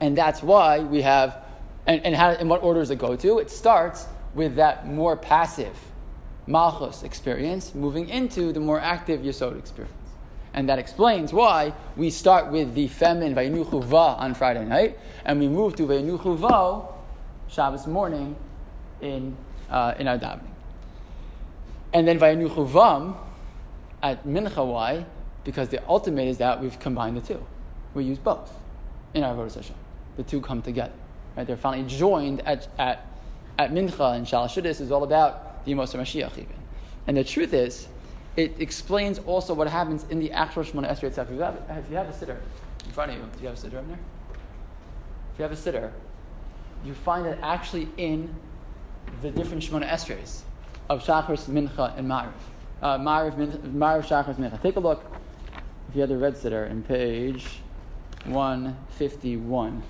And 0.00 0.16
that's 0.16 0.42
why 0.42 0.80
we 0.80 1.00
have, 1.02 1.44
and, 1.86 2.04
and, 2.04 2.14
how, 2.14 2.34
what 2.44 2.62
order 2.62 2.80
does 2.80 2.90
it 2.90 2.98
go 2.98 3.16
to? 3.16 3.38
It 3.38 3.50
starts 3.50 4.06
with 4.34 4.56
that 4.56 4.86
more 4.86 5.16
passive 5.16 5.76
Malchus 6.46 7.02
experience, 7.02 7.74
moving 7.74 8.08
into 8.08 8.52
the 8.52 8.60
more 8.60 8.80
active 8.80 9.20
Yesod 9.20 9.58
experience. 9.58 9.94
And 10.54 10.68
that 10.68 10.78
explains 10.78 11.32
why 11.32 11.74
we 11.96 12.10
start 12.10 12.50
with 12.50 12.74
the 12.74 12.88
feminine 12.88 13.34
Vayinuchu 13.34 13.84
Va 13.84 14.16
on 14.18 14.34
Friday 14.34 14.64
night, 14.64 14.98
and 15.24 15.38
we 15.38 15.48
move 15.48 15.76
to 15.76 15.86
Vayinuchu 15.86 16.36
Va 16.36 16.86
Shabbos 17.48 17.86
morning 17.86 18.36
in, 19.00 19.36
uh, 19.70 19.94
in 19.98 20.08
our 20.08 20.18
davening. 20.18 20.50
And 21.92 22.06
then 22.06 22.18
Vayinuchu 22.18 22.68
Vam 22.68 23.16
at 24.02 24.26
Mincha, 24.26 24.64
why? 24.66 25.04
because 25.46 25.68
the 25.68 25.80
ultimate 25.88 26.26
is 26.26 26.38
that 26.38 26.60
we've 26.60 26.78
combined 26.80 27.16
the 27.16 27.20
two. 27.20 27.46
We 27.94 28.02
use 28.02 28.18
both 28.18 28.52
in 29.14 29.22
our 29.22 29.32
Avodah 29.32 29.54
Hashem. 29.54 29.76
The 30.16 30.24
two 30.24 30.40
come 30.40 30.60
together. 30.60 30.92
Right? 31.36 31.46
They're 31.46 31.56
finally 31.56 31.86
joined 31.88 32.40
at, 32.46 32.68
at, 32.78 33.06
at 33.58 33.72
Mincha 33.72 34.16
and 34.16 34.26
Shalashudis 34.26 34.80
is 34.80 34.90
all 34.90 35.04
about 35.04 35.64
the 35.64 35.72
Yemos 35.72 35.94
Mashiach 35.94 36.32
even. 36.32 36.56
And 37.06 37.16
the 37.16 37.24
truth 37.24 37.52
is, 37.52 37.88
it 38.36 38.60
explains 38.60 39.18
also 39.20 39.54
what 39.54 39.68
happens 39.68 40.04
in 40.10 40.18
the 40.18 40.32
actual 40.32 40.62
Shemona 40.62 40.90
Esrei 40.90 41.04
itself. 41.04 41.28
If 41.30 41.36
you 41.36 41.42
have, 41.42 41.62
if 41.70 41.90
you 41.90 41.96
have 41.96 42.08
a 42.08 42.12
siddur 42.12 42.36
in 42.84 42.92
front 42.92 43.12
of 43.12 43.18
you, 43.18 43.24
do 43.36 43.42
you 43.42 43.48
have 43.48 43.56
a 43.56 43.60
siddur 43.60 43.78
in 43.78 43.88
there? 43.88 43.98
If 45.32 45.38
you 45.38 45.42
have 45.42 45.52
a 45.52 45.56
siddur, 45.56 45.90
you 46.84 46.94
find 46.94 47.24
that 47.26 47.38
actually 47.42 47.88
in 47.96 48.34
the 49.22 49.30
different 49.30 49.62
Shemona 49.62 49.88
Esreis 49.88 50.42
of 50.88 51.02
Shachris, 51.02 51.48
Mincha, 51.48 51.96
and 51.98 52.08
Ma'ariv. 52.08 52.32
Uh, 52.82 52.98
Ma'ariv, 52.98 53.34
Ma'ariv, 53.72 54.06
Shachris, 54.06 54.36
Mincha. 54.36 54.60
Take 54.62 54.76
a 54.76 54.80
look, 54.80 55.04
if 55.88 55.94
you 55.94 56.00
have 56.02 56.10
the 56.10 56.18
red 56.18 56.34
siddur, 56.34 56.70
in 56.70 56.82
page 56.82 57.60
151 58.24 59.82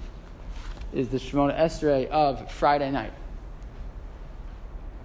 is 0.96 1.08
the 1.08 1.18
Shemona 1.18 1.58
Esrei 1.58 2.08
of 2.08 2.50
Friday 2.50 2.90
night. 2.90 3.12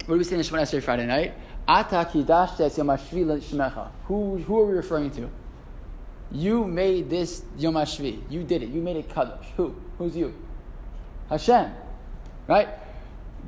What 0.06 0.15
do 0.15 0.17
we 0.17 0.23
say 0.23 0.36
in 0.36 0.41
the 0.41 0.47
Shemona 0.47 0.62
Esrei 0.62 0.82
Friday 0.82 1.06
night? 1.06 1.34
Ata 1.67 2.10
kidashtes 2.10 2.77
yom 2.77 2.88
shmecha. 2.88 3.89
Who, 4.06 4.38
who 4.38 4.60
are 4.60 4.65
we 4.65 4.73
referring 4.73 5.12
to? 5.12 5.30
You 6.32 6.65
made 6.65 7.10
this 7.10 7.43
Yom 7.58 7.73
HaShvi. 7.73 8.21
You 8.30 8.43
did 8.43 8.63
it. 8.63 8.69
You 8.69 8.82
made 8.82 8.95
it 8.95 9.10
Kadosh. 9.10 9.43
Who? 9.58 9.75
Who's 9.97 10.15
you? 10.15 10.34
Hashem. 11.30 11.71
Right? 12.47 12.69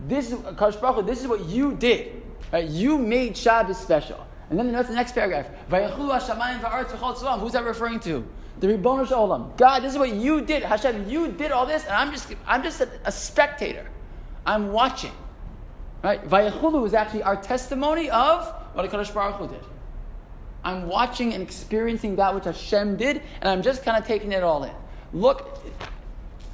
This 0.07 0.31
is 0.31 0.39
Kadosh 0.39 1.05
this 1.05 1.21
is 1.21 1.27
what 1.27 1.45
you 1.45 1.73
did. 1.75 2.21
Right? 2.51 2.67
You 2.67 2.97
made 2.97 3.37
Shabbos 3.37 3.77
special. 3.77 4.25
And 4.49 4.59
then 4.59 4.71
the 4.71 4.93
next 4.93 5.13
paragraph. 5.13 5.47
Who's 5.69 7.51
that 7.53 7.63
referring 7.65 7.99
to? 8.01 8.27
The 8.59 8.67
Ribbon 8.67 9.05
Olam. 9.05 9.57
God, 9.57 9.81
this 9.81 9.93
is 9.93 9.97
what 9.97 10.13
you 10.13 10.41
did. 10.41 10.63
Hashem, 10.63 11.09
you 11.09 11.29
did 11.29 11.51
all 11.51 11.65
this, 11.65 11.83
and 11.83 11.93
I'm 11.93 12.11
just, 12.11 12.33
I'm 12.45 12.61
just 12.61 12.81
a, 12.81 12.89
a 13.05 13.11
spectator. 13.11 13.87
I'm 14.45 14.71
watching. 14.71 15.11
Right? 16.03 16.23
Vayachulu 16.23 16.85
is 16.85 16.93
actually 16.93 17.23
our 17.23 17.35
testimony 17.35 18.09
of 18.09 18.47
what 18.73 18.89
HaKadosh 18.89 19.13
Baruch 19.13 19.35
Hu 19.37 19.47
did. 19.47 19.63
I'm 20.63 20.87
watching 20.87 21.33
and 21.33 21.41
experiencing 21.41 22.15
that 22.17 22.33
which 22.33 22.45
Hashem 22.45 22.97
did, 22.97 23.21
and 23.41 23.49
I'm 23.49 23.61
just 23.61 23.83
kind 23.83 23.97
of 23.97 24.07
taking 24.07 24.31
it 24.31 24.43
all 24.43 24.63
in. 24.63 24.73
Look 25.13 25.59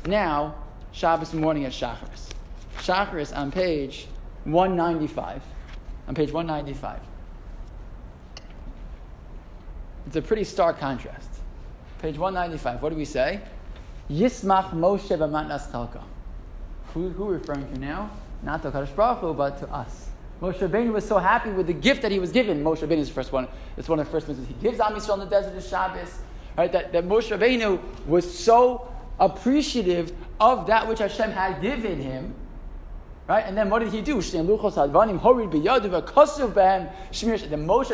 now, 0.06 0.56
Shabbos 0.92 1.34
morning 1.34 1.66
at 1.66 1.72
Shacharis. 1.72 2.30
Shacharis 2.78 3.36
on 3.36 3.52
page 3.52 4.08
195. 4.46 5.44
On 6.08 6.16
page 6.16 6.32
195. 6.32 7.00
It's 10.10 10.16
a 10.16 10.24
pretty 10.24 10.44
stark 10.44 10.80
contrast. 10.80 11.30
Page 12.02 12.18
195, 12.18 12.82
what 12.82 12.90
do 12.90 12.96
we 12.96 13.06
say? 13.06 13.42
Yismach 14.10 14.72
Moshe 14.72 15.16
b'matnas 15.16 15.70
chalka. 15.70 16.02
Who, 16.96 17.10
who 17.10 17.26
referring 17.26 17.72
to 17.72 17.80
now? 17.80 18.10
Not 18.42 18.64
to 18.64 18.72
Kadosh 18.72 18.96
Baruch 18.96 19.20
Hu, 19.20 19.36
but 19.36 19.60
to 19.60 19.72
us. 19.72 20.10
Moshe 20.42 20.58
Rabbeinu 20.58 20.94
was 20.94 21.08
so 21.08 21.20
happy 21.20 21.52
with 21.52 21.68
the 21.68 21.74
gift 21.74 22.02
that 22.02 22.12
he 22.12 22.18
was 22.18 22.32
given. 22.32 22.64
Moshe 22.64 22.80
Rabbeinu 22.80 22.98
is 22.98 23.10
the 23.10 23.14
first 23.14 23.32
one. 23.32 23.48
It's 23.78 23.88
one 23.88 24.00
of 24.00 24.08
the 24.08 24.12
first 24.12 24.28
ones. 24.28 24.48
He 24.48 24.56
gives 24.56 24.80
Am 24.80 24.96
Yisrael 24.96 25.14
in 25.14 25.20
the 25.20 25.26
desert 25.28 25.56
of 25.56 25.64
Shabbos. 25.64 26.18
Right? 26.58 26.72
That, 26.72 26.92
that 26.92 27.04
Moshe 27.04 27.30
Rabbeinu 27.30 27.80
was 28.08 28.36
so 28.36 28.92
appreciative 29.20 30.12
of 30.40 30.66
that 30.66 30.88
which 30.88 30.98
Hashem 30.98 31.30
had 31.30 31.62
given 31.62 32.02
him. 32.02 32.34
Right? 33.30 33.46
And 33.46 33.56
then 33.56 33.70
what 33.70 33.80
did 33.80 33.94
he 33.94 34.02
do? 34.02 34.22
Then 34.24 34.48
Moshe 34.48 34.64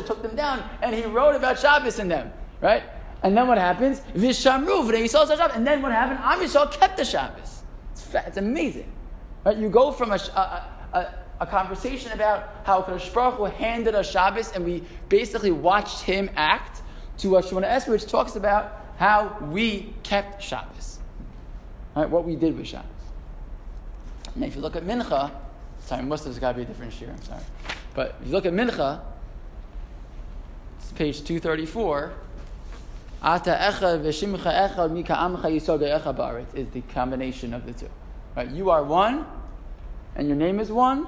took 0.05 0.21
them 0.21 0.33
down 0.33 0.63
and 0.81 0.95
he 0.95 1.03
wrote 1.03 1.35
about 1.35 1.59
Shabbos 1.59 1.99
in 1.99 2.07
them. 2.07 2.31
Right? 2.61 2.83
And 3.21 3.35
then 3.35 3.49
what 3.49 3.57
happens? 3.57 3.99
Vishamru, 4.15 5.53
and 5.53 5.67
then 5.67 5.81
what 5.81 5.91
happened? 5.91 6.19
Am 6.23 6.39
Yisrael 6.39 6.71
kept 6.71 6.95
the 6.95 7.03
Shabbos. 7.03 7.63
It's, 7.91 8.15
it's 8.15 8.37
amazing. 8.37 8.89
Right? 9.43 9.57
You 9.57 9.69
go 9.69 9.91
from 9.91 10.11
a, 10.11 10.15
a, 10.15 10.71
a, 10.93 11.13
a 11.41 11.45
conversation 11.45 12.13
about 12.13 12.47
how 12.63 12.81
Kadosh 12.83 13.13
Baruch 13.13 13.35
Hu 13.35 13.43
handed 13.43 13.93
us 13.93 14.09
Shabbos, 14.09 14.53
and 14.53 14.63
we 14.63 14.83
basically 15.09 15.51
watched 15.51 16.01
him 16.01 16.29
act, 16.37 16.81
to 17.17 17.35
a 17.35 17.41
Shemona 17.41 17.85
which 17.89 18.05
talks 18.05 18.37
about 18.37 18.85
how 18.97 19.37
we 19.51 19.93
kept 20.03 20.41
Shabbos. 20.41 20.99
Right? 21.93 22.09
What 22.09 22.23
we 22.23 22.37
did 22.37 22.57
with 22.57 22.67
Shabbos. 22.67 22.94
And 24.35 24.43
if 24.43 24.55
you 24.55 24.61
look 24.61 24.75
at 24.75 24.83
Mincha, 24.83 25.31
sorry, 25.79 26.05
it's 26.07 26.39
got 26.39 26.51
to 26.51 26.57
be 26.57 26.63
a 26.63 26.65
different 26.65 26.93
shir, 26.93 27.09
I'm 27.09 27.21
sorry. 27.21 27.41
But 27.93 28.15
if 28.21 28.27
you 28.27 28.33
look 28.33 28.45
at 28.45 28.53
Mincha, 28.53 29.01
it's 30.79 30.91
page 30.91 31.23
234. 31.23 32.13
Ata 33.23 33.57
echad 33.59 34.01
v'shimcha 34.01 34.69
echad 34.69 34.91
mika 34.91 35.13
amcha 35.13 36.15
ba'aret 36.15 36.53
is 36.53 36.67
the 36.69 36.81
combination 36.81 37.53
of 37.53 37.65
the 37.65 37.73
two. 37.73 37.89
Right? 38.35 38.49
You 38.51 38.69
are 38.69 38.83
one, 38.83 39.25
and 40.15 40.27
your 40.27 40.37
name 40.37 40.59
is 40.59 40.71
one, 40.71 41.07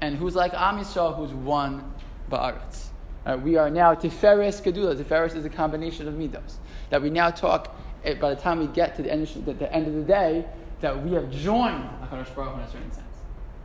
and 0.00 0.16
who's 0.16 0.34
like 0.34 0.54
Am 0.54 0.78
Yisrael, 0.78 1.16
who's 1.16 1.32
one 1.32 1.92
ba'aretz. 2.30 2.86
Right? 3.26 3.40
We 3.40 3.56
are 3.56 3.68
now 3.68 3.94
Tiferes 3.94 4.62
Gedula. 4.62 4.96
Tiferes 4.96 5.36
is 5.36 5.44
a 5.44 5.50
combination 5.50 6.08
of 6.08 6.14
midos. 6.14 6.54
That 6.90 7.02
we 7.02 7.10
now 7.10 7.30
talk, 7.30 7.76
eh, 8.04 8.14
by 8.14 8.34
the 8.34 8.40
time 8.40 8.60
we 8.60 8.68
get 8.68 8.96
to 8.96 9.02
the 9.02 9.12
end, 9.12 9.22
of, 9.22 9.58
the 9.58 9.72
end 9.72 9.88
of 9.88 9.94
the 9.94 10.04
day, 10.04 10.46
that 10.82 11.02
we 11.02 11.12
have 11.12 11.30
joined 11.30 11.88
HaKadosh 12.02 12.34
Baruch 12.34 12.54
in 12.54 12.60
a 12.60 12.70
certain 12.70 12.92
sense. 12.92 13.06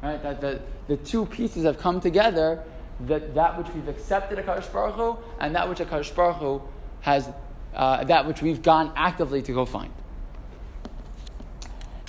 Right? 0.02 0.22
That 0.24 0.40
the, 0.40 0.62
the 0.88 0.98
two 0.98 1.26
pieces 1.26 1.66
have 1.66 1.78
come 1.80 2.00
together, 2.00 2.64
that, 3.02 3.36
that 3.36 3.58
which 3.58 3.68
we've 3.74 3.88
accepted 3.88 4.38
HaKadosh 4.38 4.72
Baruch 4.72 4.96
Hu, 4.96 5.18
and 5.40 5.54
that 5.56 5.68
which 5.68 5.80
HaKadosh 5.80 6.16
Baruch 6.16 6.38
Hu 6.38 6.62
has, 7.02 7.30
uh, 7.76 8.04
that 8.06 8.26
which 8.26 8.42
we've 8.42 8.62
gone 8.62 8.94
actively 8.96 9.42
to 9.42 9.52
go 9.52 9.66
find. 9.66 9.92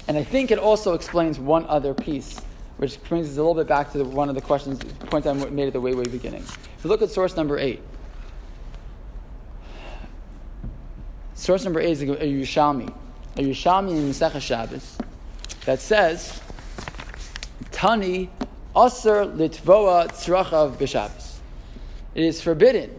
And 0.06 0.16
I 0.16 0.24
think 0.24 0.50
it 0.50 0.58
also 0.58 0.94
explains 0.94 1.38
one 1.38 1.66
other 1.66 1.94
piece, 1.94 2.38
which 2.76 3.02
brings 3.04 3.28
us 3.28 3.36
a 3.36 3.40
little 3.40 3.54
bit 3.54 3.66
back 3.66 3.92
to 3.92 3.98
the, 3.98 4.04
one 4.04 4.28
of 4.28 4.34
the 4.34 4.40
questions, 4.40 4.78
points 5.06 5.26
I 5.26 5.32
made 5.32 5.66
at 5.66 5.72
the 5.72 5.80
way, 5.80 5.94
way 5.94 6.04
beginning. 6.04 6.42
If 6.42 6.84
you 6.84 6.90
look 6.90 7.02
at 7.02 7.10
source 7.10 7.34
number 7.36 7.58
eight, 7.58 7.80
source 11.34 11.64
number 11.64 11.80
eight 11.80 11.92
is 11.92 12.02
a 12.02 12.26
a 13.38 13.40
Yerushalmi 13.40 13.90
in 13.90 14.10
Masechah 14.10 14.40
Shabbos, 14.40 14.98
that 15.64 15.80
says, 15.80 16.40
Tani 17.70 18.30
Aser 18.76 19.24
Litvoa 19.26 20.08
Tzrachav 20.08 20.76
B'Shabbos. 20.76 21.38
It 22.14 22.24
is 22.24 22.42
forbidden 22.42 22.94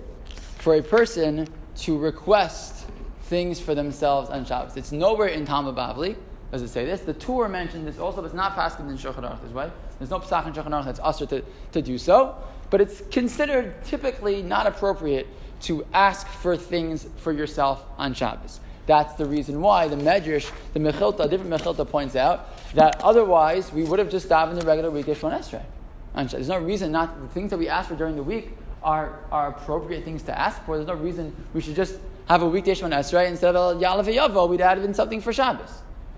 for 0.60 0.76
a 0.76 0.82
person 0.82 1.48
to 1.78 1.98
request 1.98 2.86
things 3.24 3.60
for 3.60 3.76
themselves 3.76 4.30
on 4.30 4.46
Shabbos. 4.46 4.78
It's 4.78 4.92
nowhere 4.92 5.28
in 5.28 5.46
Talmud 5.46 5.76
Bavli 5.76 6.16
does 6.52 6.64
it 6.64 6.70
say 6.70 6.86
this? 6.86 7.02
The 7.02 7.14
Tur 7.14 7.48
mentioned 7.48 7.86
this 7.86 8.00
also, 8.00 8.18
but 8.18 8.26
it's 8.26 8.34
not 8.34 8.56
passed 8.56 8.80
in 8.80 8.88
Shulchan 8.98 9.18
Aruch 9.18 9.42
this 9.44 9.52
way. 9.52 9.70
There's 10.00 10.10
no 10.10 10.20
Pesach 10.20 10.48
in 10.48 10.54
Shulchan 10.54 10.72
Aruch 10.72 10.86
that's 10.86 11.00
usher 11.04 11.26
to, 11.28 11.44
to 11.74 11.82
do 11.82 11.98
so, 11.98 12.36
but 12.72 12.82
it's 12.82 13.02
considered 13.12 13.84
typically 13.84 14.42
not 14.42 14.66
appropriate 14.66 15.28
to 15.62 15.86
ask 15.94 16.26
for 16.28 16.58
things 16.58 17.06
for 17.18 17.32
yourself 17.32 17.84
on 17.98 18.14
Shabbos. 18.14 18.62
That's 18.90 19.14
the 19.14 19.28
reason 19.28 19.62
why 19.62 19.88
the 19.88 19.98
Medrash, 19.98 20.52
the 20.74 20.80
Mechilta, 20.80 21.30
different 21.30 21.52
Mechilta 21.52 21.88
points 21.88 22.16
out 22.16 22.48
that 22.74 23.00
otherwise 23.04 23.72
we 23.72 23.84
would 23.84 24.00
have 24.00 24.10
just 24.10 24.32
in 24.32 24.56
the 24.56 24.66
regular 24.66 24.90
week 24.90 25.08
of 25.08 25.20
Shemon 25.20 25.38
Esrei. 25.38 26.32
There's 26.32 26.50
no 26.50 26.58
reason 26.58 26.92
not, 26.92 27.22
the 27.22 27.28
things 27.28 27.52
that 27.52 27.60
we 27.60 27.70
ask 27.70 27.88
for 27.88 27.96
during 27.96 28.16
the 28.16 28.24
week 28.24 28.50
are, 28.82 29.20
are 29.32 29.50
appropriate 29.50 30.06
things 30.06 30.24
to 30.24 30.36
ask 30.36 30.66
for. 30.66 30.76
There's 30.76 30.88
no 30.88 30.96
reason 30.96 31.36
we 31.54 31.62
should 31.62 31.76
just 31.76 32.00
have 32.28 32.42
a 32.42 32.48
weekday 32.48 32.74
Shemon 32.74 32.98
Esrei 32.98 33.28
instead 33.28 33.56
of 33.56 33.80
Ya'aleh 33.80 34.06
V'yavo, 34.06 34.50
we'd 34.50 34.60
add 34.60 34.80
in 34.80 34.96
something 34.96 35.22
for 35.22 35.32
Shabbos. 35.32 35.70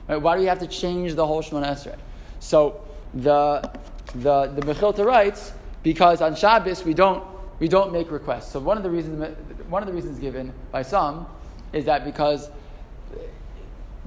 Right? 0.07 0.15
Why 0.15 0.35
do 0.35 0.39
we 0.39 0.47
have 0.47 0.59
to 0.59 0.67
change 0.67 1.15
the 1.15 1.27
whole 1.27 1.43
Shemona 1.43 1.73
Esrei? 1.73 1.97
So 2.39 2.79
the 3.13 3.69
the 4.15 4.47
the 4.47 4.61
Mechilta 4.61 5.05
writes 5.05 5.51
because 5.83 6.21
on 6.21 6.35
Shabbos 6.35 6.85
we 6.85 6.93
don't 6.93 7.21
we 7.59 7.67
don't 7.67 7.91
make 7.91 8.09
requests. 8.11 8.53
So 8.53 8.61
one 8.61 8.77
of 8.77 8.83
the 8.83 8.89
reasons 8.89 9.37
one 9.67 9.83
of 9.83 9.87
the 9.89 9.93
reasons 9.93 10.19
given 10.19 10.53
by 10.71 10.83
some 10.83 11.27
is 11.73 11.83
that 11.83 12.05
because 12.05 12.49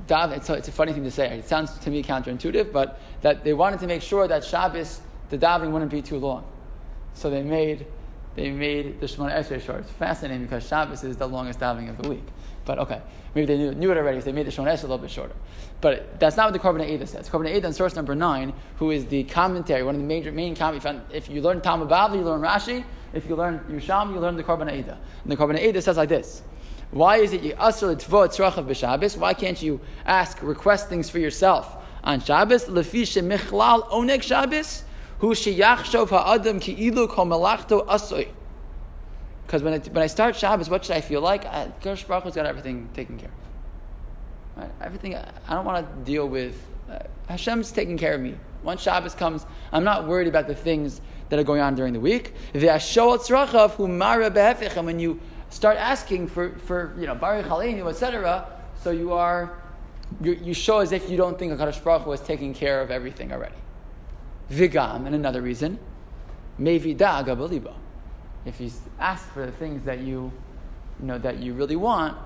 it's 0.08 0.50
a, 0.50 0.54
it's 0.54 0.68
a 0.68 0.72
funny 0.72 0.92
thing 0.92 1.04
to 1.04 1.10
say. 1.10 1.38
It 1.38 1.48
sounds 1.48 1.78
to 1.78 1.90
me 1.90 2.02
counterintuitive, 2.02 2.72
but 2.72 3.00
that 3.22 3.44
they 3.44 3.54
wanted 3.54 3.80
to 3.80 3.86
make 3.86 4.02
sure 4.02 4.28
that 4.28 4.44
Shabbos 4.44 5.00
the 5.30 5.38
davening 5.38 5.70
wouldn't 5.70 5.90
be 5.90 6.02
too 6.02 6.18
long, 6.18 6.44
so 7.14 7.30
they 7.30 7.42
made 7.42 7.86
they 8.36 8.50
made 8.50 9.00
the 9.00 9.06
Shemona 9.06 9.34
Esrei 9.36 9.60
short. 9.60 9.80
It's 9.80 9.90
fascinating 9.90 10.42
because 10.42 10.66
Shabbos 10.66 11.04
is 11.04 11.16
the 11.16 11.26
longest 11.26 11.60
davening 11.60 11.88
of 11.88 12.02
the 12.02 12.08
week. 12.08 12.24
But 12.64 12.78
okay, 12.78 13.00
maybe 13.34 13.46
they 13.46 13.56
knew, 13.56 13.72
knew 13.72 13.90
it 13.90 13.96
already, 13.96 14.20
so 14.20 14.26
they 14.26 14.32
made 14.32 14.46
the 14.46 14.50
Shemona 14.50 14.72
Esrei 14.72 14.84
a 14.84 14.86
little 14.86 14.98
bit 14.98 15.10
shorter. 15.10 15.34
But 15.80 16.18
that's 16.18 16.36
not 16.36 16.50
what 16.50 16.52
the 16.52 16.58
Korban 16.58 16.88
Eidah 16.88 17.06
says. 17.06 17.28
Korban 17.28 17.54
Eidah 17.54 17.64
in 17.64 17.72
source 17.72 17.94
number 17.94 18.14
nine, 18.14 18.52
who 18.76 18.90
is 18.90 19.06
the 19.06 19.24
commentary, 19.24 19.82
one 19.82 19.94
of 19.94 20.00
the 20.00 20.06
major 20.06 20.32
main 20.32 20.56
commentaries. 20.56 21.02
If 21.12 21.28
you 21.28 21.42
learn 21.42 21.60
Talmud 21.60 21.88
Bavli, 21.88 22.16
you 22.16 22.22
learn 22.22 22.40
Rashi. 22.40 22.84
If 23.12 23.28
you 23.28 23.36
learn 23.36 23.60
Yusham, 23.70 24.12
you 24.12 24.18
learn 24.18 24.36
the 24.36 24.42
Korban 24.42 24.70
Eidah. 24.70 24.96
And 25.22 25.32
the 25.32 25.36
Korban 25.36 25.58
Eidah 25.60 25.82
says 25.82 25.96
like 25.96 26.08
this. 26.08 26.42
Why 26.94 27.16
is 27.16 27.32
it 27.32 27.42
you 27.42 27.54
asr 27.54 27.96
tzrachav 27.96 28.68
b'Shabbos? 28.68 29.16
Why 29.16 29.34
can't 29.34 29.60
you 29.60 29.80
ask, 30.06 30.40
request 30.40 30.88
things 30.88 31.10
for 31.10 31.18
yourself 31.18 31.76
on 32.04 32.20
Shabbos? 32.20 32.66
Lefi 32.66 33.02
shemichlal 33.02 33.88
onek 33.88 34.22
Shabbos, 34.22 34.84
hu 35.18 35.34
sheyachshov 35.34 36.10
ha'adam 36.10 36.60
ki 36.60 36.86
ilu 36.86 37.08
kol 37.08 37.26
melachto. 37.26 37.84
Because 39.44 39.64
when, 39.64 39.80
when 39.80 40.02
I 40.04 40.06
start 40.06 40.36
Shabbos, 40.36 40.70
what 40.70 40.84
should 40.84 40.94
I 40.94 41.00
feel 41.00 41.20
like? 41.20 41.44
Uh, 41.46 41.66
Baruch 41.82 42.22
has 42.24 42.34
got 42.36 42.46
everything 42.46 42.88
taken 42.94 43.18
care 43.18 43.28
of. 43.28 44.62
Right? 44.62 44.70
Everything, 44.80 45.16
I 45.16 45.52
don't 45.52 45.64
want 45.64 45.84
to 45.84 46.04
deal 46.04 46.28
with, 46.28 46.64
uh, 46.88 47.00
Hashem's 47.28 47.72
taking 47.72 47.98
care 47.98 48.14
of 48.14 48.20
me. 48.20 48.36
Once 48.62 48.82
Shabbos 48.82 49.16
comes, 49.16 49.46
I'm 49.72 49.82
not 49.82 50.06
worried 50.06 50.28
about 50.28 50.46
the 50.46 50.54
things 50.54 51.00
that 51.28 51.40
are 51.40 51.44
going 51.44 51.60
on 51.60 51.74
during 51.74 51.92
the 51.92 51.98
week. 51.98 52.34
And 52.54 52.62
when 54.86 55.00
you 55.00 55.20
start 55.54 55.76
asking 55.76 56.26
for, 56.26 56.50
for 56.58 56.92
you 56.98 57.06
know, 57.06 57.14
Barech 57.14 57.46
Aleinu, 57.46 57.88
etc., 57.88 58.44
so 58.82 58.90
you 58.90 59.12
are, 59.12 59.56
you, 60.20 60.32
you 60.32 60.52
show 60.52 60.80
as 60.80 60.90
if 60.90 61.08
you 61.08 61.16
don't 61.16 61.38
think 61.38 61.52
HaKadosh 61.52 61.82
Baruch 61.82 62.08
is 62.08 62.26
taking 62.26 62.52
care 62.52 62.80
of 62.80 62.90
everything 62.90 63.32
already. 63.32 63.54
Vigam, 64.50 65.06
and 65.06 65.14
another 65.14 65.40
reason, 65.40 65.78
Mevida 66.60 67.24
Gabaliba. 67.24 67.72
If 68.44 68.60
you 68.60 68.70
ask 68.98 69.32
for 69.32 69.46
the 69.46 69.52
things 69.52 69.84
that 69.84 70.00
you, 70.00 70.32
you 71.00 71.06
know, 71.06 71.18
that 71.18 71.38
you 71.38 71.54
really 71.54 71.76
want, 71.76 72.18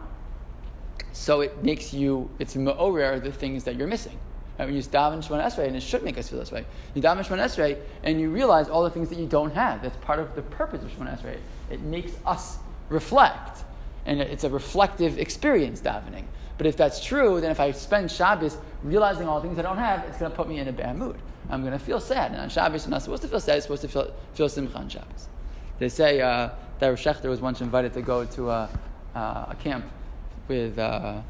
so 1.13 1.43
it 1.43 1.63
makes 1.63 1.93
you, 1.93 2.31
it's 2.39 2.55
ma'orer 2.55 3.23
the 3.23 3.31
things 3.31 3.65
that 3.65 3.77
you're 3.77 3.87
missing. 3.87 4.19
Right? 4.59 4.65
When 4.65 4.75
you 4.75 4.83
daven 4.83 5.19
Shemon 5.19 5.45
Esrei, 5.45 5.67
and 5.67 5.77
it 5.77 5.83
should 5.83 6.03
make 6.03 6.17
us 6.17 6.31
feel 6.31 6.39
this 6.39 6.51
way, 6.51 6.65
you 6.95 7.03
daven 7.03 7.19
Shemon 7.19 7.45
Esrei, 7.45 7.79
and 8.03 8.19
you 8.19 8.31
realize 8.31 8.71
all 8.71 8.83
the 8.83 8.91
things 8.91 9.11
that 9.11 9.19
you 9.19 9.27
don't 9.27 9.53
have. 9.55 9.83
That's 9.83 9.97
part 9.99 10.19
of 10.19 10.35
the 10.35 10.43
purpose 10.43 10.83
of 10.83 10.91
Shemon 10.91 11.17
Esrei. 11.17 11.37
It 11.71 11.81
makes 11.83 12.13
us 12.25 12.59
reflect, 12.89 13.65
and 14.07 14.21
it's 14.21 14.45
a 14.45 14.51
reflective 14.51 15.19
experience 15.19 15.81
davening. 15.81 16.25
But 16.57 16.67
if 16.67 16.77
that's 16.77 17.05
true, 17.05 17.41
then 17.41 17.51
if 17.51 17.61
I 17.61 17.71
spend 17.71 18.11
Shabbos 18.11 18.59
realizing 18.83 19.29
all 19.29 19.41
the 19.41 19.47
things 19.47 19.59
I 19.59 19.63
don't 19.63 19.79
have, 19.79 20.05
it's 20.05 20.19
going 20.19 20.31
to 20.31 20.37
put 20.37 20.49
me 20.49 20.59
in 20.59 20.69
a 20.69 20.73
bad 20.73 20.97
mood. 20.97 21.17
I'm 21.51 21.61
going 21.61 21.73
to 21.73 21.79
feel 21.79 22.01
sad. 22.01 22.33
And 22.33 22.41
on 22.41 22.49
Shabbos, 22.49 22.85
I'm 22.85 22.91
not 22.91 23.03
supposed 23.03 23.23
to 23.23 23.29
feel 23.29 23.41
sad. 23.41 23.57
I'm 23.57 23.61
supposed 23.63 23.83
to 23.83 23.89
feel, 23.89 24.13
feel 24.35 24.49
simcha 24.49 24.77
on 24.77 24.89
Shabbos. 24.89 25.29
They 25.79 25.89
say 25.89 26.21
uh, 26.21 26.51
that 26.81 27.07
Rav 27.07 27.25
was 27.25 27.41
once 27.41 27.61
invited 27.61 27.93
to 27.95 28.03
go 28.03 28.25
to 28.25 28.51
a, 28.51 28.69
uh, 29.15 29.47
a 29.51 29.57
camp 29.61 29.85
with 30.49 30.79
uh, 30.79 31.21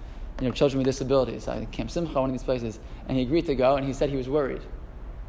you 0.41 0.47
know, 0.47 0.53
children 0.53 0.79
with 0.79 0.87
disabilities, 0.87 1.47
like 1.47 1.71
Camp 1.73 1.91
Simcha, 1.91 2.15
one 2.21 2.31
of 2.31 2.35
these 2.35 2.45
places, 2.45 2.79
and 3.09 3.17
he 3.17 3.23
agreed 3.23 3.47
to 3.47 3.55
go, 3.55 3.77
and 3.77 3.87
he 3.87 3.93
said 3.93 4.09
he 4.09 4.17
was 4.17 4.29
worried 4.29 4.63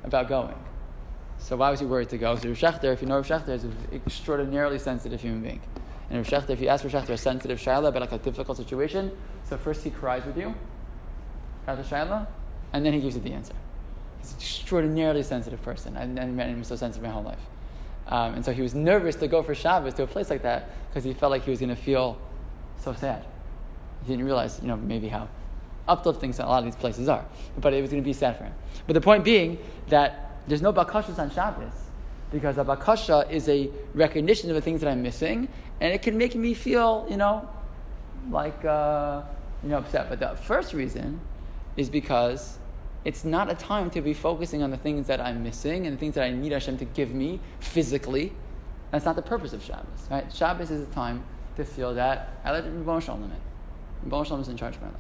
about 0.04 0.30
going. 0.30 0.56
So 1.40 1.58
why 1.58 1.72
was 1.72 1.80
he 1.80 1.86
worried 1.86 2.10
to 2.10 2.18
go? 2.18 2.36
So 2.36 2.50
Rav 2.50 2.58
Schachter, 2.58 2.94
if 2.94 3.02
you 3.02 3.08
know 3.08 3.16
Rav 3.16 3.28
Schachter, 3.28 3.50
is 3.50 3.64
an 3.64 3.76
extraordinarily 3.92 4.78
sensitive 4.78 5.22
human 5.22 5.42
being. 5.42 5.62
And 6.10 6.18
Rav 6.18 6.28
Schachter, 6.28 6.50
if 6.52 6.62
you 6.62 6.68
ask 6.68 6.84
Rav 6.84 6.94
Schachter 6.94 7.12
a 7.12 7.18
sensitive 7.18 7.60
shaila 7.60 7.90
about 7.90 8.02
like 8.02 8.12
a 8.12 8.18
difficult 8.18 8.58
situation, 8.58 9.12
so 9.44 9.58
first 9.58 9.84
he 9.84 9.90
cries 9.90 10.26
with 10.26 10.38
you, 10.38 10.56
about 11.64 11.78
the 11.78 11.84
shaila, 11.84 12.28
and 12.74 12.86
then 12.86 12.94
he 12.94 13.00
gives 13.00 13.16
you 13.16 13.22
the 13.22 13.34
answer. 13.34 13.54
He's 14.20 14.32
an 14.32 14.38
extraordinarily 14.40 15.24
sensitive 15.24 15.62
person. 15.62 15.96
I've 15.96 16.10
never 16.10 16.32
met 16.32 16.50
him 16.50 16.64
so 16.64 16.76
sensitive 16.76 17.04
my 17.04 17.14
whole 17.14 17.24
life. 17.24 17.40
Um, 18.08 18.34
and 18.34 18.44
so 18.44 18.52
he 18.52 18.62
was 18.62 18.74
nervous 18.74 19.16
to 19.18 19.28
go 19.28 19.44
for 19.44 19.54
Shabbos 19.54 19.94
to 19.96 20.04
a 20.04 20.08
place 20.08 20.30
like 20.32 20.42
that 20.42 20.70
because 20.90 21.04
he 21.04 21.14
felt 21.14 21.30
like 21.30 21.44
he 21.44 21.52
was 21.52 21.60
going 21.60 21.70
to 21.70 21.76
feel 21.76 22.18
so 22.78 22.94
sad. 22.94 23.24
He 24.04 24.14
didn't 24.14 24.26
realize, 24.26 24.60
you 24.62 24.68
know, 24.68 24.78
maybe 24.78 25.10
how 25.10 25.30
uplifting 25.88 26.34
things 26.34 26.40
a 26.40 26.46
lot 26.46 26.60
of 26.60 26.66
these 26.66 26.76
places 26.76 27.08
are. 27.08 27.26
But 27.60 27.74
it 27.74 27.82
was 27.82 27.92
going 27.92 28.02
to 28.02 28.08
be 28.08 28.14
sad 28.14 28.38
for 28.38 28.46
him. 28.46 28.54
But 28.88 28.94
the 28.94 29.02
point 29.02 29.24
being 29.24 29.60
that 29.90 30.40
there's 30.48 30.62
no 30.62 30.74
bakashas 30.74 31.20
on 31.20 31.30
Shabbos 31.30 31.74
because 32.32 32.58
a 32.58 32.64
bakasha 32.64 33.30
is 33.32 33.50
a 33.50 33.70
recognition 33.94 34.50
of 34.50 34.56
the 34.56 34.62
things 34.62 34.82
that 34.82 34.90
I'm 34.90 35.02
missing, 35.02 35.48
and 35.82 35.94
it 35.94 36.02
can 36.02 36.18
make 36.18 36.36
me 36.36 36.54
feel, 36.54 37.08
you 37.10 37.18
know, 37.18 37.48
like, 38.30 38.64
uh, 38.66 39.22
you 39.64 39.70
know, 39.70 39.78
upset. 39.78 40.10
But 40.10 40.20
the 40.20 40.36
first 40.36 40.74
reason 40.74 41.20
is 41.78 41.90
because 41.90 42.60
it's 43.06 43.24
not 43.24 43.50
a 43.50 43.56
time 43.56 43.90
to 43.92 44.02
be 44.02 44.14
focusing 44.14 44.62
on 44.62 44.72
the 44.72 44.78
things 44.78 45.08
that 45.08 45.22
I'm 45.22 45.44
missing 45.44 45.86
and 45.86 45.96
the 45.96 46.00
things 46.00 46.16
that 46.16 46.24
I 46.24 46.32
need 46.32 46.52
Hashem 46.52 46.78
to 46.78 46.86
give 46.86 47.14
me 47.14 47.40
physically. 47.60 48.34
That's 48.92 49.06
not 49.06 49.16
the 49.16 49.22
purpose 49.22 49.54
of 49.54 49.64
Shabbos, 49.64 50.08
right? 50.12 50.32
Shabbos 50.34 50.72
is 50.72 50.88
a 50.88 50.92
time 50.92 51.24
to 51.56 51.64
feel 51.64 51.94
that 51.96 52.30
I 52.44 52.52
let 52.52 52.66
Rebbe 52.66 53.02
Shalom 53.02 53.24
in 53.24 53.32
it. 53.32 53.42
Rebbe 54.04 54.26
Shalom 54.26 54.42
is 54.42 54.50
in 54.50 54.58
charge 54.58 54.76
of 54.76 54.82
my 54.82 54.88
life. 54.88 54.98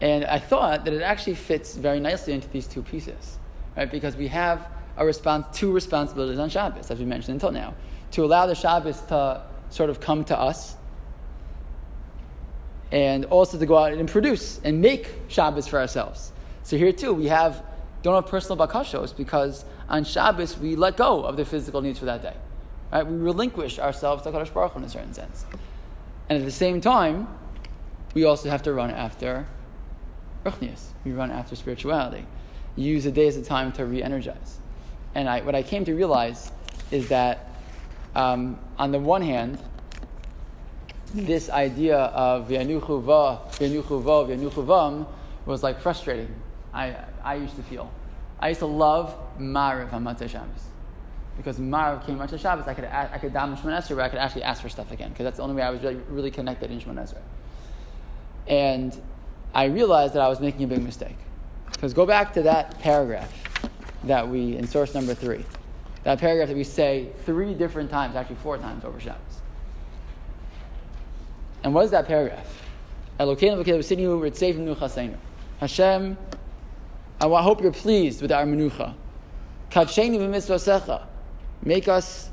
And 0.00 0.24
I 0.24 0.38
thought 0.38 0.84
that 0.84 0.92
it 0.92 1.02
actually 1.02 1.36
fits 1.36 1.76
very 1.76 2.00
nicely 2.00 2.32
into 2.32 2.48
these 2.48 2.66
two 2.66 2.82
pieces, 2.82 3.38
right? 3.76 3.90
Because 3.90 4.16
we 4.16 4.28
have 4.28 4.68
a 4.96 5.06
response, 5.06 5.46
two 5.56 5.72
responsibilities 5.72 6.38
on 6.38 6.48
Shabbos, 6.48 6.90
as 6.90 6.98
we 6.98 7.04
mentioned 7.04 7.34
until 7.34 7.50
now, 7.50 7.74
to 8.12 8.24
allow 8.24 8.46
the 8.46 8.54
Shabbos 8.54 9.00
to 9.02 9.42
sort 9.70 9.90
of 9.90 10.00
come 10.00 10.24
to 10.26 10.38
us 10.38 10.76
and 12.90 13.24
also 13.26 13.58
to 13.58 13.64
go 13.64 13.78
out 13.78 13.92
and 13.92 14.08
produce 14.08 14.60
and 14.64 14.80
make 14.80 15.08
Shabbos 15.28 15.66
for 15.66 15.80
ourselves. 15.80 16.32
So 16.62 16.76
here 16.76 16.92
too, 16.92 17.12
we 17.12 17.26
have 17.26 17.64
don't 18.02 18.14
have 18.14 18.26
personal 18.26 18.66
bakashos 18.66 19.16
because 19.16 19.64
on 19.88 20.04
Shabbos 20.04 20.58
we 20.58 20.76
let 20.76 20.96
go 20.96 21.24
of 21.24 21.36
the 21.36 21.44
physical 21.44 21.80
needs 21.80 21.98
for 21.98 22.06
that 22.06 22.22
day. 22.22 22.34
Right? 22.92 23.06
We 23.06 23.16
relinquish 23.16 23.78
ourselves 23.78 24.22
to 24.24 24.30
Kadosh 24.30 24.52
Baruch 24.52 24.72
Hu 24.72 24.80
in 24.80 24.84
a 24.84 24.88
certain 24.88 25.14
sense. 25.14 25.46
And 26.28 26.38
at 26.38 26.44
the 26.44 26.50
same 26.50 26.80
time, 26.80 27.28
we 28.14 28.24
also 28.24 28.50
have 28.50 28.62
to 28.64 28.72
run 28.72 28.90
after 28.90 29.46
ruchnius. 30.44 30.88
We 31.04 31.12
run 31.12 31.30
after 31.30 31.56
spirituality. 31.56 32.26
Use 32.76 33.04
the 33.04 33.10
day 33.10 33.28
as 33.28 33.36
a 33.36 33.44
time 33.44 33.72
to 33.72 33.86
re-energize. 33.86 34.58
And 35.14 35.28
I, 35.28 35.40
what 35.42 35.54
I 35.54 35.62
came 35.62 35.84
to 35.84 35.94
realize 35.94 36.50
is 36.90 37.08
that 37.08 37.50
um, 38.14 38.58
on 38.78 38.92
the 38.92 38.98
one 38.98 39.22
hand, 39.22 39.58
this 41.14 41.50
idea 41.50 41.98
of 41.98 42.48
v'yanuchu 42.48 43.02
va, 43.02 43.40
v'yanuchu 43.52 44.02
va, 44.02 44.26
v'yanuchu 44.26 44.64
vam 44.64 45.06
was 45.44 45.62
like 45.62 45.80
frustrating. 45.80 46.34
I, 46.72 46.96
I 47.22 47.34
used 47.34 47.56
to 47.56 47.62
feel. 47.62 47.90
I 48.40 48.48
used 48.48 48.60
to 48.60 48.66
love 48.66 49.14
Mariv 49.38 49.92
on 49.92 50.04
Motzei 50.04 50.28
Shabbos. 50.28 50.64
Because 51.36 51.58
Mariv 51.58 52.04
came 52.06 52.18
Motzei 52.18 52.38
Shabbos, 52.38 52.66
I 52.66 52.74
could, 52.74 52.84
I 52.84 53.18
could 53.18 53.32
daven 53.32 53.58
Shemon 53.58 53.94
where 53.94 54.04
I 54.04 54.08
could 54.08 54.18
actually 54.18 54.42
ask 54.44 54.62
for 54.62 54.68
stuff 54.68 54.90
again, 54.90 55.10
because 55.10 55.24
that's 55.24 55.36
the 55.36 55.42
only 55.42 55.56
way 55.56 55.62
I 55.62 55.70
was 55.70 55.82
really, 55.82 56.00
really 56.08 56.30
connected 56.30 56.70
in 56.70 56.80
Shemon. 56.80 57.14
And 58.46 59.00
I 59.54 59.64
realized 59.64 60.14
that 60.14 60.22
I 60.22 60.28
was 60.28 60.40
making 60.40 60.64
a 60.64 60.66
big 60.66 60.82
mistake. 60.82 61.16
Because 61.70 61.92
go 61.92 62.06
back 62.06 62.32
to 62.34 62.42
that 62.42 62.78
paragraph 62.80 63.30
that 64.04 64.28
we, 64.28 64.56
in 64.56 64.66
source 64.66 64.94
number 64.94 65.14
three, 65.14 65.44
that 66.04 66.18
paragraph 66.18 66.48
that 66.48 66.56
we 66.56 66.64
say 66.64 67.08
three 67.24 67.54
different 67.54 67.90
times, 67.90 68.16
actually 68.16 68.36
four 68.36 68.58
times 68.58 68.84
over 68.84 68.98
Shabbos. 68.98 69.40
And 71.62 71.72
what 71.74 71.84
is 71.84 71.90
that 71.92 72.06
paragraph? 72.06 72.62
Hashem, 75.60 76.18
I 77.20 77.42
hope 77.42 77.62
you're 77.62 77.72
pleased 77.72 78.20
with 78.20 78.32
our 78.32 78.44
menucha. 78.44 78.94
Make 81.62 81.86
us 81.88 82.30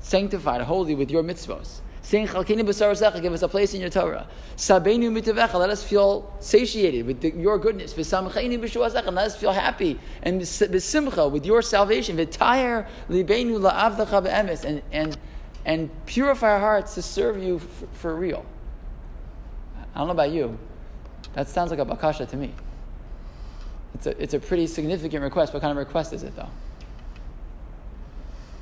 sanctified, 0.00 0.60
holy 0.62 0.94
with 0.94 1.10
your 1.10 1.22
mitzvos. 1.22 1.81
Saying, 2.04 2.26
give 2.26 2.68
us 2.68 3.42
a 3.42 3.48
place 3.48 3.74
in 3.74 3.80
your 3.80 3.90
Torah. 3.90 4.26
Let 4.58 5.70
us 5.70 5.84
feel 5.84 6.36
satiated 6.40 7.06
with 7.06 7.20
the, 7.20 7.30
your 7.30 7.58
goodness. 7.58 7.96
And 7.96 9.16
let 9.16 9.26
us 9.26 9.36
feel 9.36 9.52
happy 9.52 10.00
and 10.22 10.40
with 10.40 11.46
your 11.46 11.62
salvation. 11.62 12.18
And, 12.18 12.36
and 14.92 15.16
and 15.64 16.06
purify 16.06 16.50
our 16.50 16.60
hearts 16.60 16.94
to 16.94 17.02
serve 17.02 17.42
you 17.42 17.58
for, 17.58 17.86
for 17.92 18.16
real. 18.16 18.44
I 19.94 19.98
don't 19.98 20.08
know 20.08 20.12
about 20.12 20.32
you. 20.32 20.58
That 21.34 21.48
sounds 21.48 21.70
like 21.70 21.78
a 21.78 21.84
bakasha 21.84 22.28
to 22.28 22.36
me. 22.36 22.52
It's 23.94 24.06
a, 24.06 24.22
it's 24.22 24.34
a 24.34 24.40
pretty 24.40 24.66
significant 24.66 25.22
request. 25.22 25.52
What 25.52 25.60
kind 25.60 25.70
of 25.70 25.76
request 25.76 26.12
is 26.12 26.22
it, 26.22 26.34
though? 26.34 26.48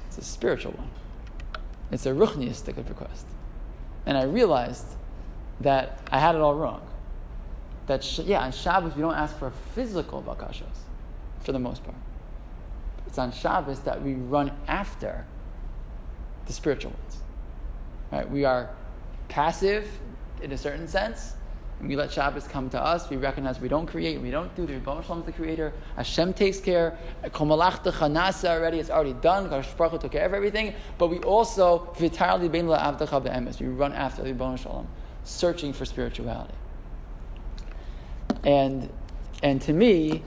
It's 0.09 0.19
a 0.19 0.25
spiritual 0.25 0.73
one. 0.73 0.91
It's 1.91 2.07
a 2.07 2.11
ruchniistic 2.11 2.77
request. 2.89 3.27
And 4.07 4.17
I 4.17 4.25
realized 4.25 4.87
that 5.61 6.01
I 6.11 6.19
had 6.19 6.35
it 6.35 6.41
all 6.41 6.55
wrong. 6.55 6.87
That, 7.87 8.05
sh- 8.05 8.21
yeah, 8.21 8.43
on 8.43 8.53
Shabbos 8.53 8.95
we 8.95 9.03
don't 9.03 9.15
ask 9.15 9.37
for 9.39 9.51
physical 9.75 10.23
bakashas, 10.23 10.85
for 11.41 11.53
the 11.53 11.59
most 11.59 11.83
part. 11.85 11.97
It's 13.07 13.19
on 13.19 13.33
Shabbos 13.33 13.81
that 13.81 14.03
we 14.03 14.15
run 14.15 14.53
after 14.69 15.27
the 16.47 16.53
spiritual 16.53 16.93
ones. 16.93 17.23
Right? 18.13 18.31
We 18.31 18.45
are 18.45 18.71
passive 19.29 19.89
in 20.43 20.53
a 20.53 20.59
certain 20.59 20.87
sense. 20.87 21.35
We 21.83 21.97
let 21.97 22.13
Shabbos 22.13 22.47
come 22.47 22.69
to 22.71 22.81
us. 22.81 23.09
We 23.09 23.17
recognize 23.17 23.59
we 23.59 23.69
don't 23.69 23.87
create, 23.87 24.21
we 24.21 24.31
don't 24.31 24.55
do. 24.55 24.67
The 24.67 24.75
Rebbe 24.75 25.03
Shalom 25.03 25.21
is 25.21 25.27
the 25.27 25.33
creator. 25.33 25.73
Hashem 25.97 26.35
takes 26.35 26.61
care. 26.61 26.99
Komalachta 27.25 27.91
chanasa 27.91 28.51
already, 28.51 28.81
it's 28.81 28.91
already 28.91 29.15
done. 29.15 29.49
Kadosh 29.49 30.01
took 30.01 30.13
care 30.13 30.27
of 30.27 30.35
everything. 30.35 30.75
But 30.99 31.09
we 31.09 31.19
also, 31.21 31.95
vitarli 31.97 32.51
bein 32.51 32.67
la'avdacha 32.67 33.25
be'emes. 33.25 33.61
We 33.61 33.69
run 33.69 33.95
after 33.95 34.23
the 34.23 34.29
Rebbe 34.33 34.57
Shalom, 34.59 34.89
searching 35.25 35.73
for 35.73 35.87
spirituality. 35.87 36.55
And, 38.45 38.91
and 39.43 39.63
to 39.63 39.73
me, 39.73 40.23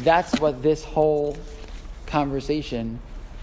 that's 0.00 0.40
what 0.40 0.60
this 0.62 0.82
whole 0.82 1.36
conversation 2.06 2.98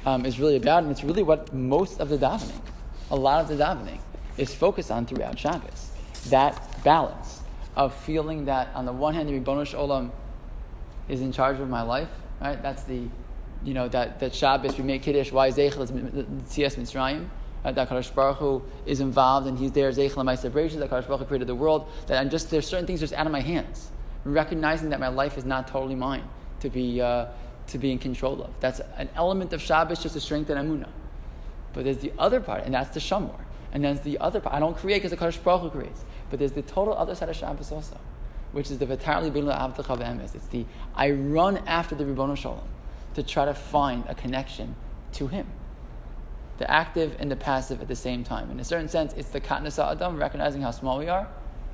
um, 0.05 0.25
is 0.25 0.39
really 0.39 0.57
about, 0.57 0.83
and 0.83 0.91
it's 0.91 1.03
really 1.03 1.23
what 1.23 1.53
most 1.53 2.01
of 2.01 2.09
the 2.09 2.17
davening, 2.17 2.61
a 3.09 3.15
lot 3.15 3.41
of 3.41 3.47
the 3.47 3.63
davening, 3.63 3.99
is 4.37 4.53
focused 4.53 4.91
on 4.91 5.05
throughout 5.05 5.39
Shabbos. 5.39 5.91
That 6.29 6.83
balance 6.83 7.36
of 7.77 7.93
feeling 7.93 8.45
that 8.45 8.69
on 8.73 8.85
the 8.85 8.91
one 8.91 9.13
hand, 9.13 9.29
the 9.29 9.33
Ribono 9.33 9.63
Olam 9.75 10.09
is 11.07 11.21
in 11.21 11.31
charge 11.31 11.59
of 11.59 11.69
my 11.69 11.83
life, 11.83 12.09
right? 12.41 12.61
That's 12.61 12.83
the, 12.83 13.03
you 13.63 13.73
know, 13.75 13.87
that, 13.89 14.19
that 14.19 14.33
Shabbos 14.33 14.77
we 14.77 14.83
make 14.83 15.03
Kiddush, 15.03 15.31
why 15.31 15.49
Zeichel 15.49 15.87
Tzias 16.49 16.75
Mitzrayim, 16.75 17.29
right? 17.63 17.75
that 17.75 17.87
Kadosh 17.87 18.13
Baruch 18.13 18.37
Hu 18.37 18.63
is 18.87 18.99
involved 18.99 19.47
and 19.47 19.59
he's 19.59 19.71
there, 19.71 19.91
Zeichel 19.91 20.25
my 20.25 20.33
separation, 20.33 20.79
that 20.79 20.89
Kadosh 20.89 21.07
Baruch 21.07 21.19
Hu 21.19 21.25
created 21.27 21.47
the 21.47 21.55
world, 21.55 21.87
that 22.07 22.19
I'm 22.19 22.31
just, 22.31 22.49
there's 22.49 22.67
certain 22.67 22.87
things 22.87 22.99
just 22.99 23.13
out 23.13 23.27
of 23.27 23.31
my 23.31 23.41
hands 23.41 23.91
recognizing 24.25 24.89
that 24.89 24.99
my 24.99 25.07
life 25.07 25.37
is 25.37 25.45
not 25.45 25.67
totally 25.67 25.95
mine 25.95 26.27
to 26.61 26.69
be, 26.69 26.99
uh, 26.99 27.27
to 27.67 27.77
be 27.77 27.91
in 27.91 27.99
control 27.99 28.41
of. 28.41 28.49
That's 28.59 28.81
an 28.97 29.07
element 29.15 29.53
of 29.53 29.61
Shabbos 29.61 30.01
just 30.01 30.15
to 30.15 30.19
strengthen 30.19 30.57
Amunah. 30.57 30.89
But 31.73 31.83
there's 31.83 31.99
the 31.99 32.11
other 32.17 32.41
part, 32.41 32.63
and 32.63 32.73
that's 32.73 32.89
the 32.89 32.99
Shamor. 32.99 33.39
And 33.71 33.83
there's 33.83 34.01
the 34.01 34.17
other 34.17 34.39
part. 34.39 34.55
I 34.55 34.59
don't 34.59 34.75
create 34.75 35.03
because 35.03 35.11
the 35.11 35.17
Kadosh 35.17 35.41
Baruch 35.43 35.61
Hu 35.61 35.69
creates. 35.69 36.03
But 36.29 36.39
there's 36.39 36.51
the 36.51 36.61
total 36.61 36.93
other 36.93 37.15
side 37.15 37.29
of 37.29 37.35
Shabbos 37.35 37.71
also, 37.71 37.97
which 38.51 38.69
is 38.69 38.77
the 38.79 38.85
Vitarli 38.85 39.31
Bilu 39.31 39.55
Avtachav 39.55 39.99
Emes. 39.99 40.35
It's 40.35 40.47
the 40.47 40.65
I 40.95 41.11
run 41.11 41.57
after 41.67 41.95
the 41.95 42.05
Ribbon 42.05 42.35
Shalom 42.35 42.67
to 43.13 43.23
try 43.23 43.45
to 43.45 43.53
find 43.53 44.03
a 44.07 44.15
connection 44.15 44.75
to 45.13 45.27
Him. 45.27 45.47
The 46.57 46.69
active 46.69 47.15
and 47.19 47.31
the 47.31 47.35
passive 47.35 47.81
at 47.81 47.87
the 47.87 47.95
same 47.95 48.23
time. 48.23 48.49
In 48.51 48.59
a 48.59 48.63
certain 48.63 48.89
sense, 48.89 49.13
it's 49.13 49.29
the 49.29 49.41
Katnas 49.41 49.79
Adam, 49.79 50.17
recognizing 50.17 50.61
how 50.61 50.71
small 50.71 50.97
we 50.97 51.07
are, 51.07 51.27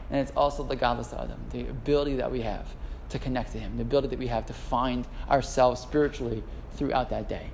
and 0.10 0.20
it's 0.20 0.32
also 0.36 0.64
the 0.64 0.76
Gadlus 0.76 1.14
Adam, 1.14 1.39
the 1.51 1.62
ability 1.62 2.16
that 2.18 2.32
we 2.32 2.41
have 2.41 2.68
to 3.10 3.20
connect 3.20 3.54
to 3.54 3.60
Him, 3.60 3.78
the 3.78 3.84
ability 3.84 4.10
that 4.10 4.20
we 4.20 4.28
have 4.28 4.45
to 4.47 4.54
find 4.54 5.08
ourselves 5.30 5.82
spiritually 5.82 6.43
throughout 6.76 7.10
that 7.10 7.30
day. 7.30 7.49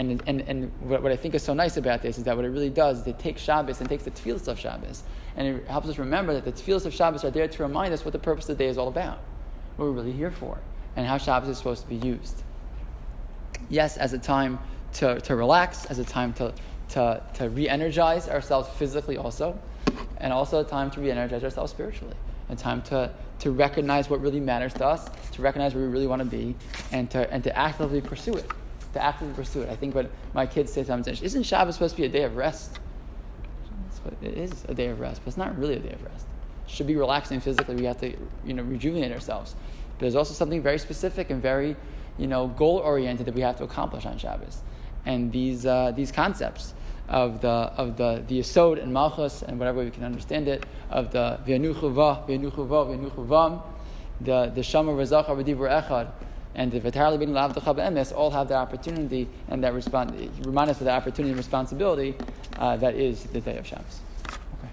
And, 0.00 0.22
and, 0.26 0.40
and 0.48 0.72
what, 0.80 1.02
what 1.02 1.12
I 1.12 1.16
think 1.16 1.34
is 1.34 1.42
so 1.42 1.52
nice 1.52 1.76
about 1.76 2.00
this 2.00 2.16
is 2.16 2.24
that 2.24 2.34
what 2.34 2.46
it 2.46 2.48
really 2.48 2.70
does 2.70 3.02
is 3.02 3.06
it 3.06 3.18
takes 3.18 3.42
Shabbos 3.42 3.80
and 3.80 3.88
takes 3.88 4.04
the 4.04 4.10
tefillas 4.10 4.48
of 4.48 4.58
Shabbos, 4.58 5.02
and 5.36 5.46
it 5.46 5.66
helps 5.66 5.88
us 5.88 5.98
remember 5.98 6.32
that 6.32 6.46
the 6.46 6.52
tefillas 6.52 6.86
of 6.86 6.94
Shabbos 6.94 7.22
are 7.22 7.30
there 7.30 7.46
to 7.46 7.62
remind 7.62 7.92
us 7.92 8.02
what 8.02 8.12
the 8.12 8.18
purpose 8.18 8.48
of 8.48 8.56
the 8.56 8.64
day 8.64 8.70
is 8.70 8.78
all 8.78 8.88
about, 8.88 9.18
what 9.76 9.84
we're 9.84 9.90
really 9.90 10.12
here 10.12 10.30
for, 10.30 10.56
and 10.96 11.06
how 11.06 11.18
Shabbos 11.18 11.50
is 11.50 11.58
supposed 11.58 11.82
to 11.82 11.88
be 11.90 11.96
used. 11.96 12.42
Yes, 13.68 13.98
as 13.98 14.14
a 14.14 14.18
time 14.18 14.58
to, 14.94 15.20
to 15.20 15.36
relax, 15.36 15.84
as 15.84 15.98
a 15.98 16.04
time 16.04 16.32
to, 16.32 16.54
to, 16.88 17.22
to 17.34 17.50
re 17.50 17.68
energize 17.68 18.26
ourselves 18.26 18.70
physically, 18.78 19.18
also, 19.18 19.58
and 20.16 20.32
also 20.32 20.60
a 20.60 20.64
time 20.64 20.90
to 20.92 21.00
re 21.02 21.10
energize 21.10 21.44
ourselves 21.44 21.72
spiritually. 21.72 22.16
A 22.48 22.56
time 22.56 22.80
to, 22.84 23.12
to 23.40 23.50
recognize 23.50 24.08
what 24.08 24.22
really 24.22 24.40
matters 24.40 24.72
to 24.74 24.86
us, 24.86 25.10
to 25.32 25.42
recognize 25.42 25.74
where 25.74 25.84
we 25.84 25.90
really 25.90 26.06
want 26.06 26.20
to 26.20 26.26
be, 26.26 26.56
and 26.90 27.10
to, 27.10 27.30
and 27.30 27.44
to 27.44 27.54
actively 27.54 28.00
pursue 28.00 28.32
it. 28.32 28.50
To 28.94 29.02
actively 29.02 29.34
pursue 29.34 29.62
it. 29.62 29.70
I 29.70 29.76
think 29.76 29.94
what 29.94 30.10
my 30.34 30.46
kids 30.46 30.72
say 30.72 30.82
sometimes 30.82 31.22
isn't 31.22 31.44
Shabbos 31.44 31.74
supposed 31.74 31.94
to 31.94 32.02
be 32.02 32.06
a 32.06 32.10
day 32.10 32.24
of 32.24 32.36
rest? 32.36 32.78
It 34.22 34.36
is 34.36 34.64
a 34.68 34.74
day 34.74 34.86
of 34.86 34.98
rest, 34.98 35.20
but 35.22 35.28
it's 35.28 35.36
not 35.36 35.56
really 35.58 35.74
a 35.74 35.78
day 35.78 35.92
of 35.92 36.02
rest. 36.02 36.26
It 36.66 36.70
should 36.70 36.86
be 36.86 36.96
relaxing 36.96 37.40
physically. 37.40 37.76
We 37.76 37.84
have 37.84 38.00
to, 38.00 38.16
you 38.44 38.54
know, 38.54 38.62
rejuvenate 38.62 39.12
ourselves. 39.12 39.54
But 39.92 40.00
there's 40.00 40.16
also 40.16 40.34
something 40.34 40.62
very 40.62 40.78
specific 40.78 41.30
and 41.30 41.40
very, 41.40 41.76
you 42.18 42.26
know, 42.26 42.48
goal 42.48 42.78
oriented 42.78 43.26
that 43.26 43.34
we 43.34 43.42
have 43.42 43.56
to 43.56 43.64
accomplish 43.64 44.06
on 44.06 44.18
Shabbos. 44.18 44.62
And 45.06 45.30
these, 45.30 45.66
uh, 45.66 45.92
these 45.92 46.10
concepts 46.10 46.74
of 47.10 47.40
the 47.40 47.48
of 47.48 47.96
the 47.96 48.22
the 48.28 48.38
Yisod 48.38 48.80
and 48.80 48.92
Malchus 48.92 49.42
and 49.42 49.58
whatever 49.58 49.84
we 49.84 49.90
can 49.90 50.04
understand 50.04 50.46
it 50.46 50.64
of 50.90 51.10
the 51.10 51.40
V'yanuchuva 51.44 52.26
V'yanuchuva 52.26 52.86
V'yanuchuvam 52.88 53.62
the 54.20 54.52
the 54.54 54.62
Shama 54.62 54.92
Rezacha 54.92 55.26
V'dibur 55.30 55.68
Echad 55.68 56.12
and 56.54 56.72
the 56.72 56.80
Vitarli 56.80 57.18
Bin 57.18 57.32
Lav 57.32 57.54
Emes 57.54 58.12
all 58.14 58.30
have 58.30 58.48
that 58.48 58.56
opportunity 58.56 59.28
and 59.48 59.62
that 59.62 59.72
remind 59.72 60.70
us 60.70 60.78
of 60.78 60.84
the 60.84 60.90
opportunity 60.90 61.30
and 61.30 61.38
responsibility 61.38 62.14
uh, 62.58 62.76
that 62.76 62.94
is 62.94 63.24
the 63.24 63.40
day 63.40 63.56
of 63.58 63.66
Shabbos. 63.66 64.00
Okay. 64.28 64.70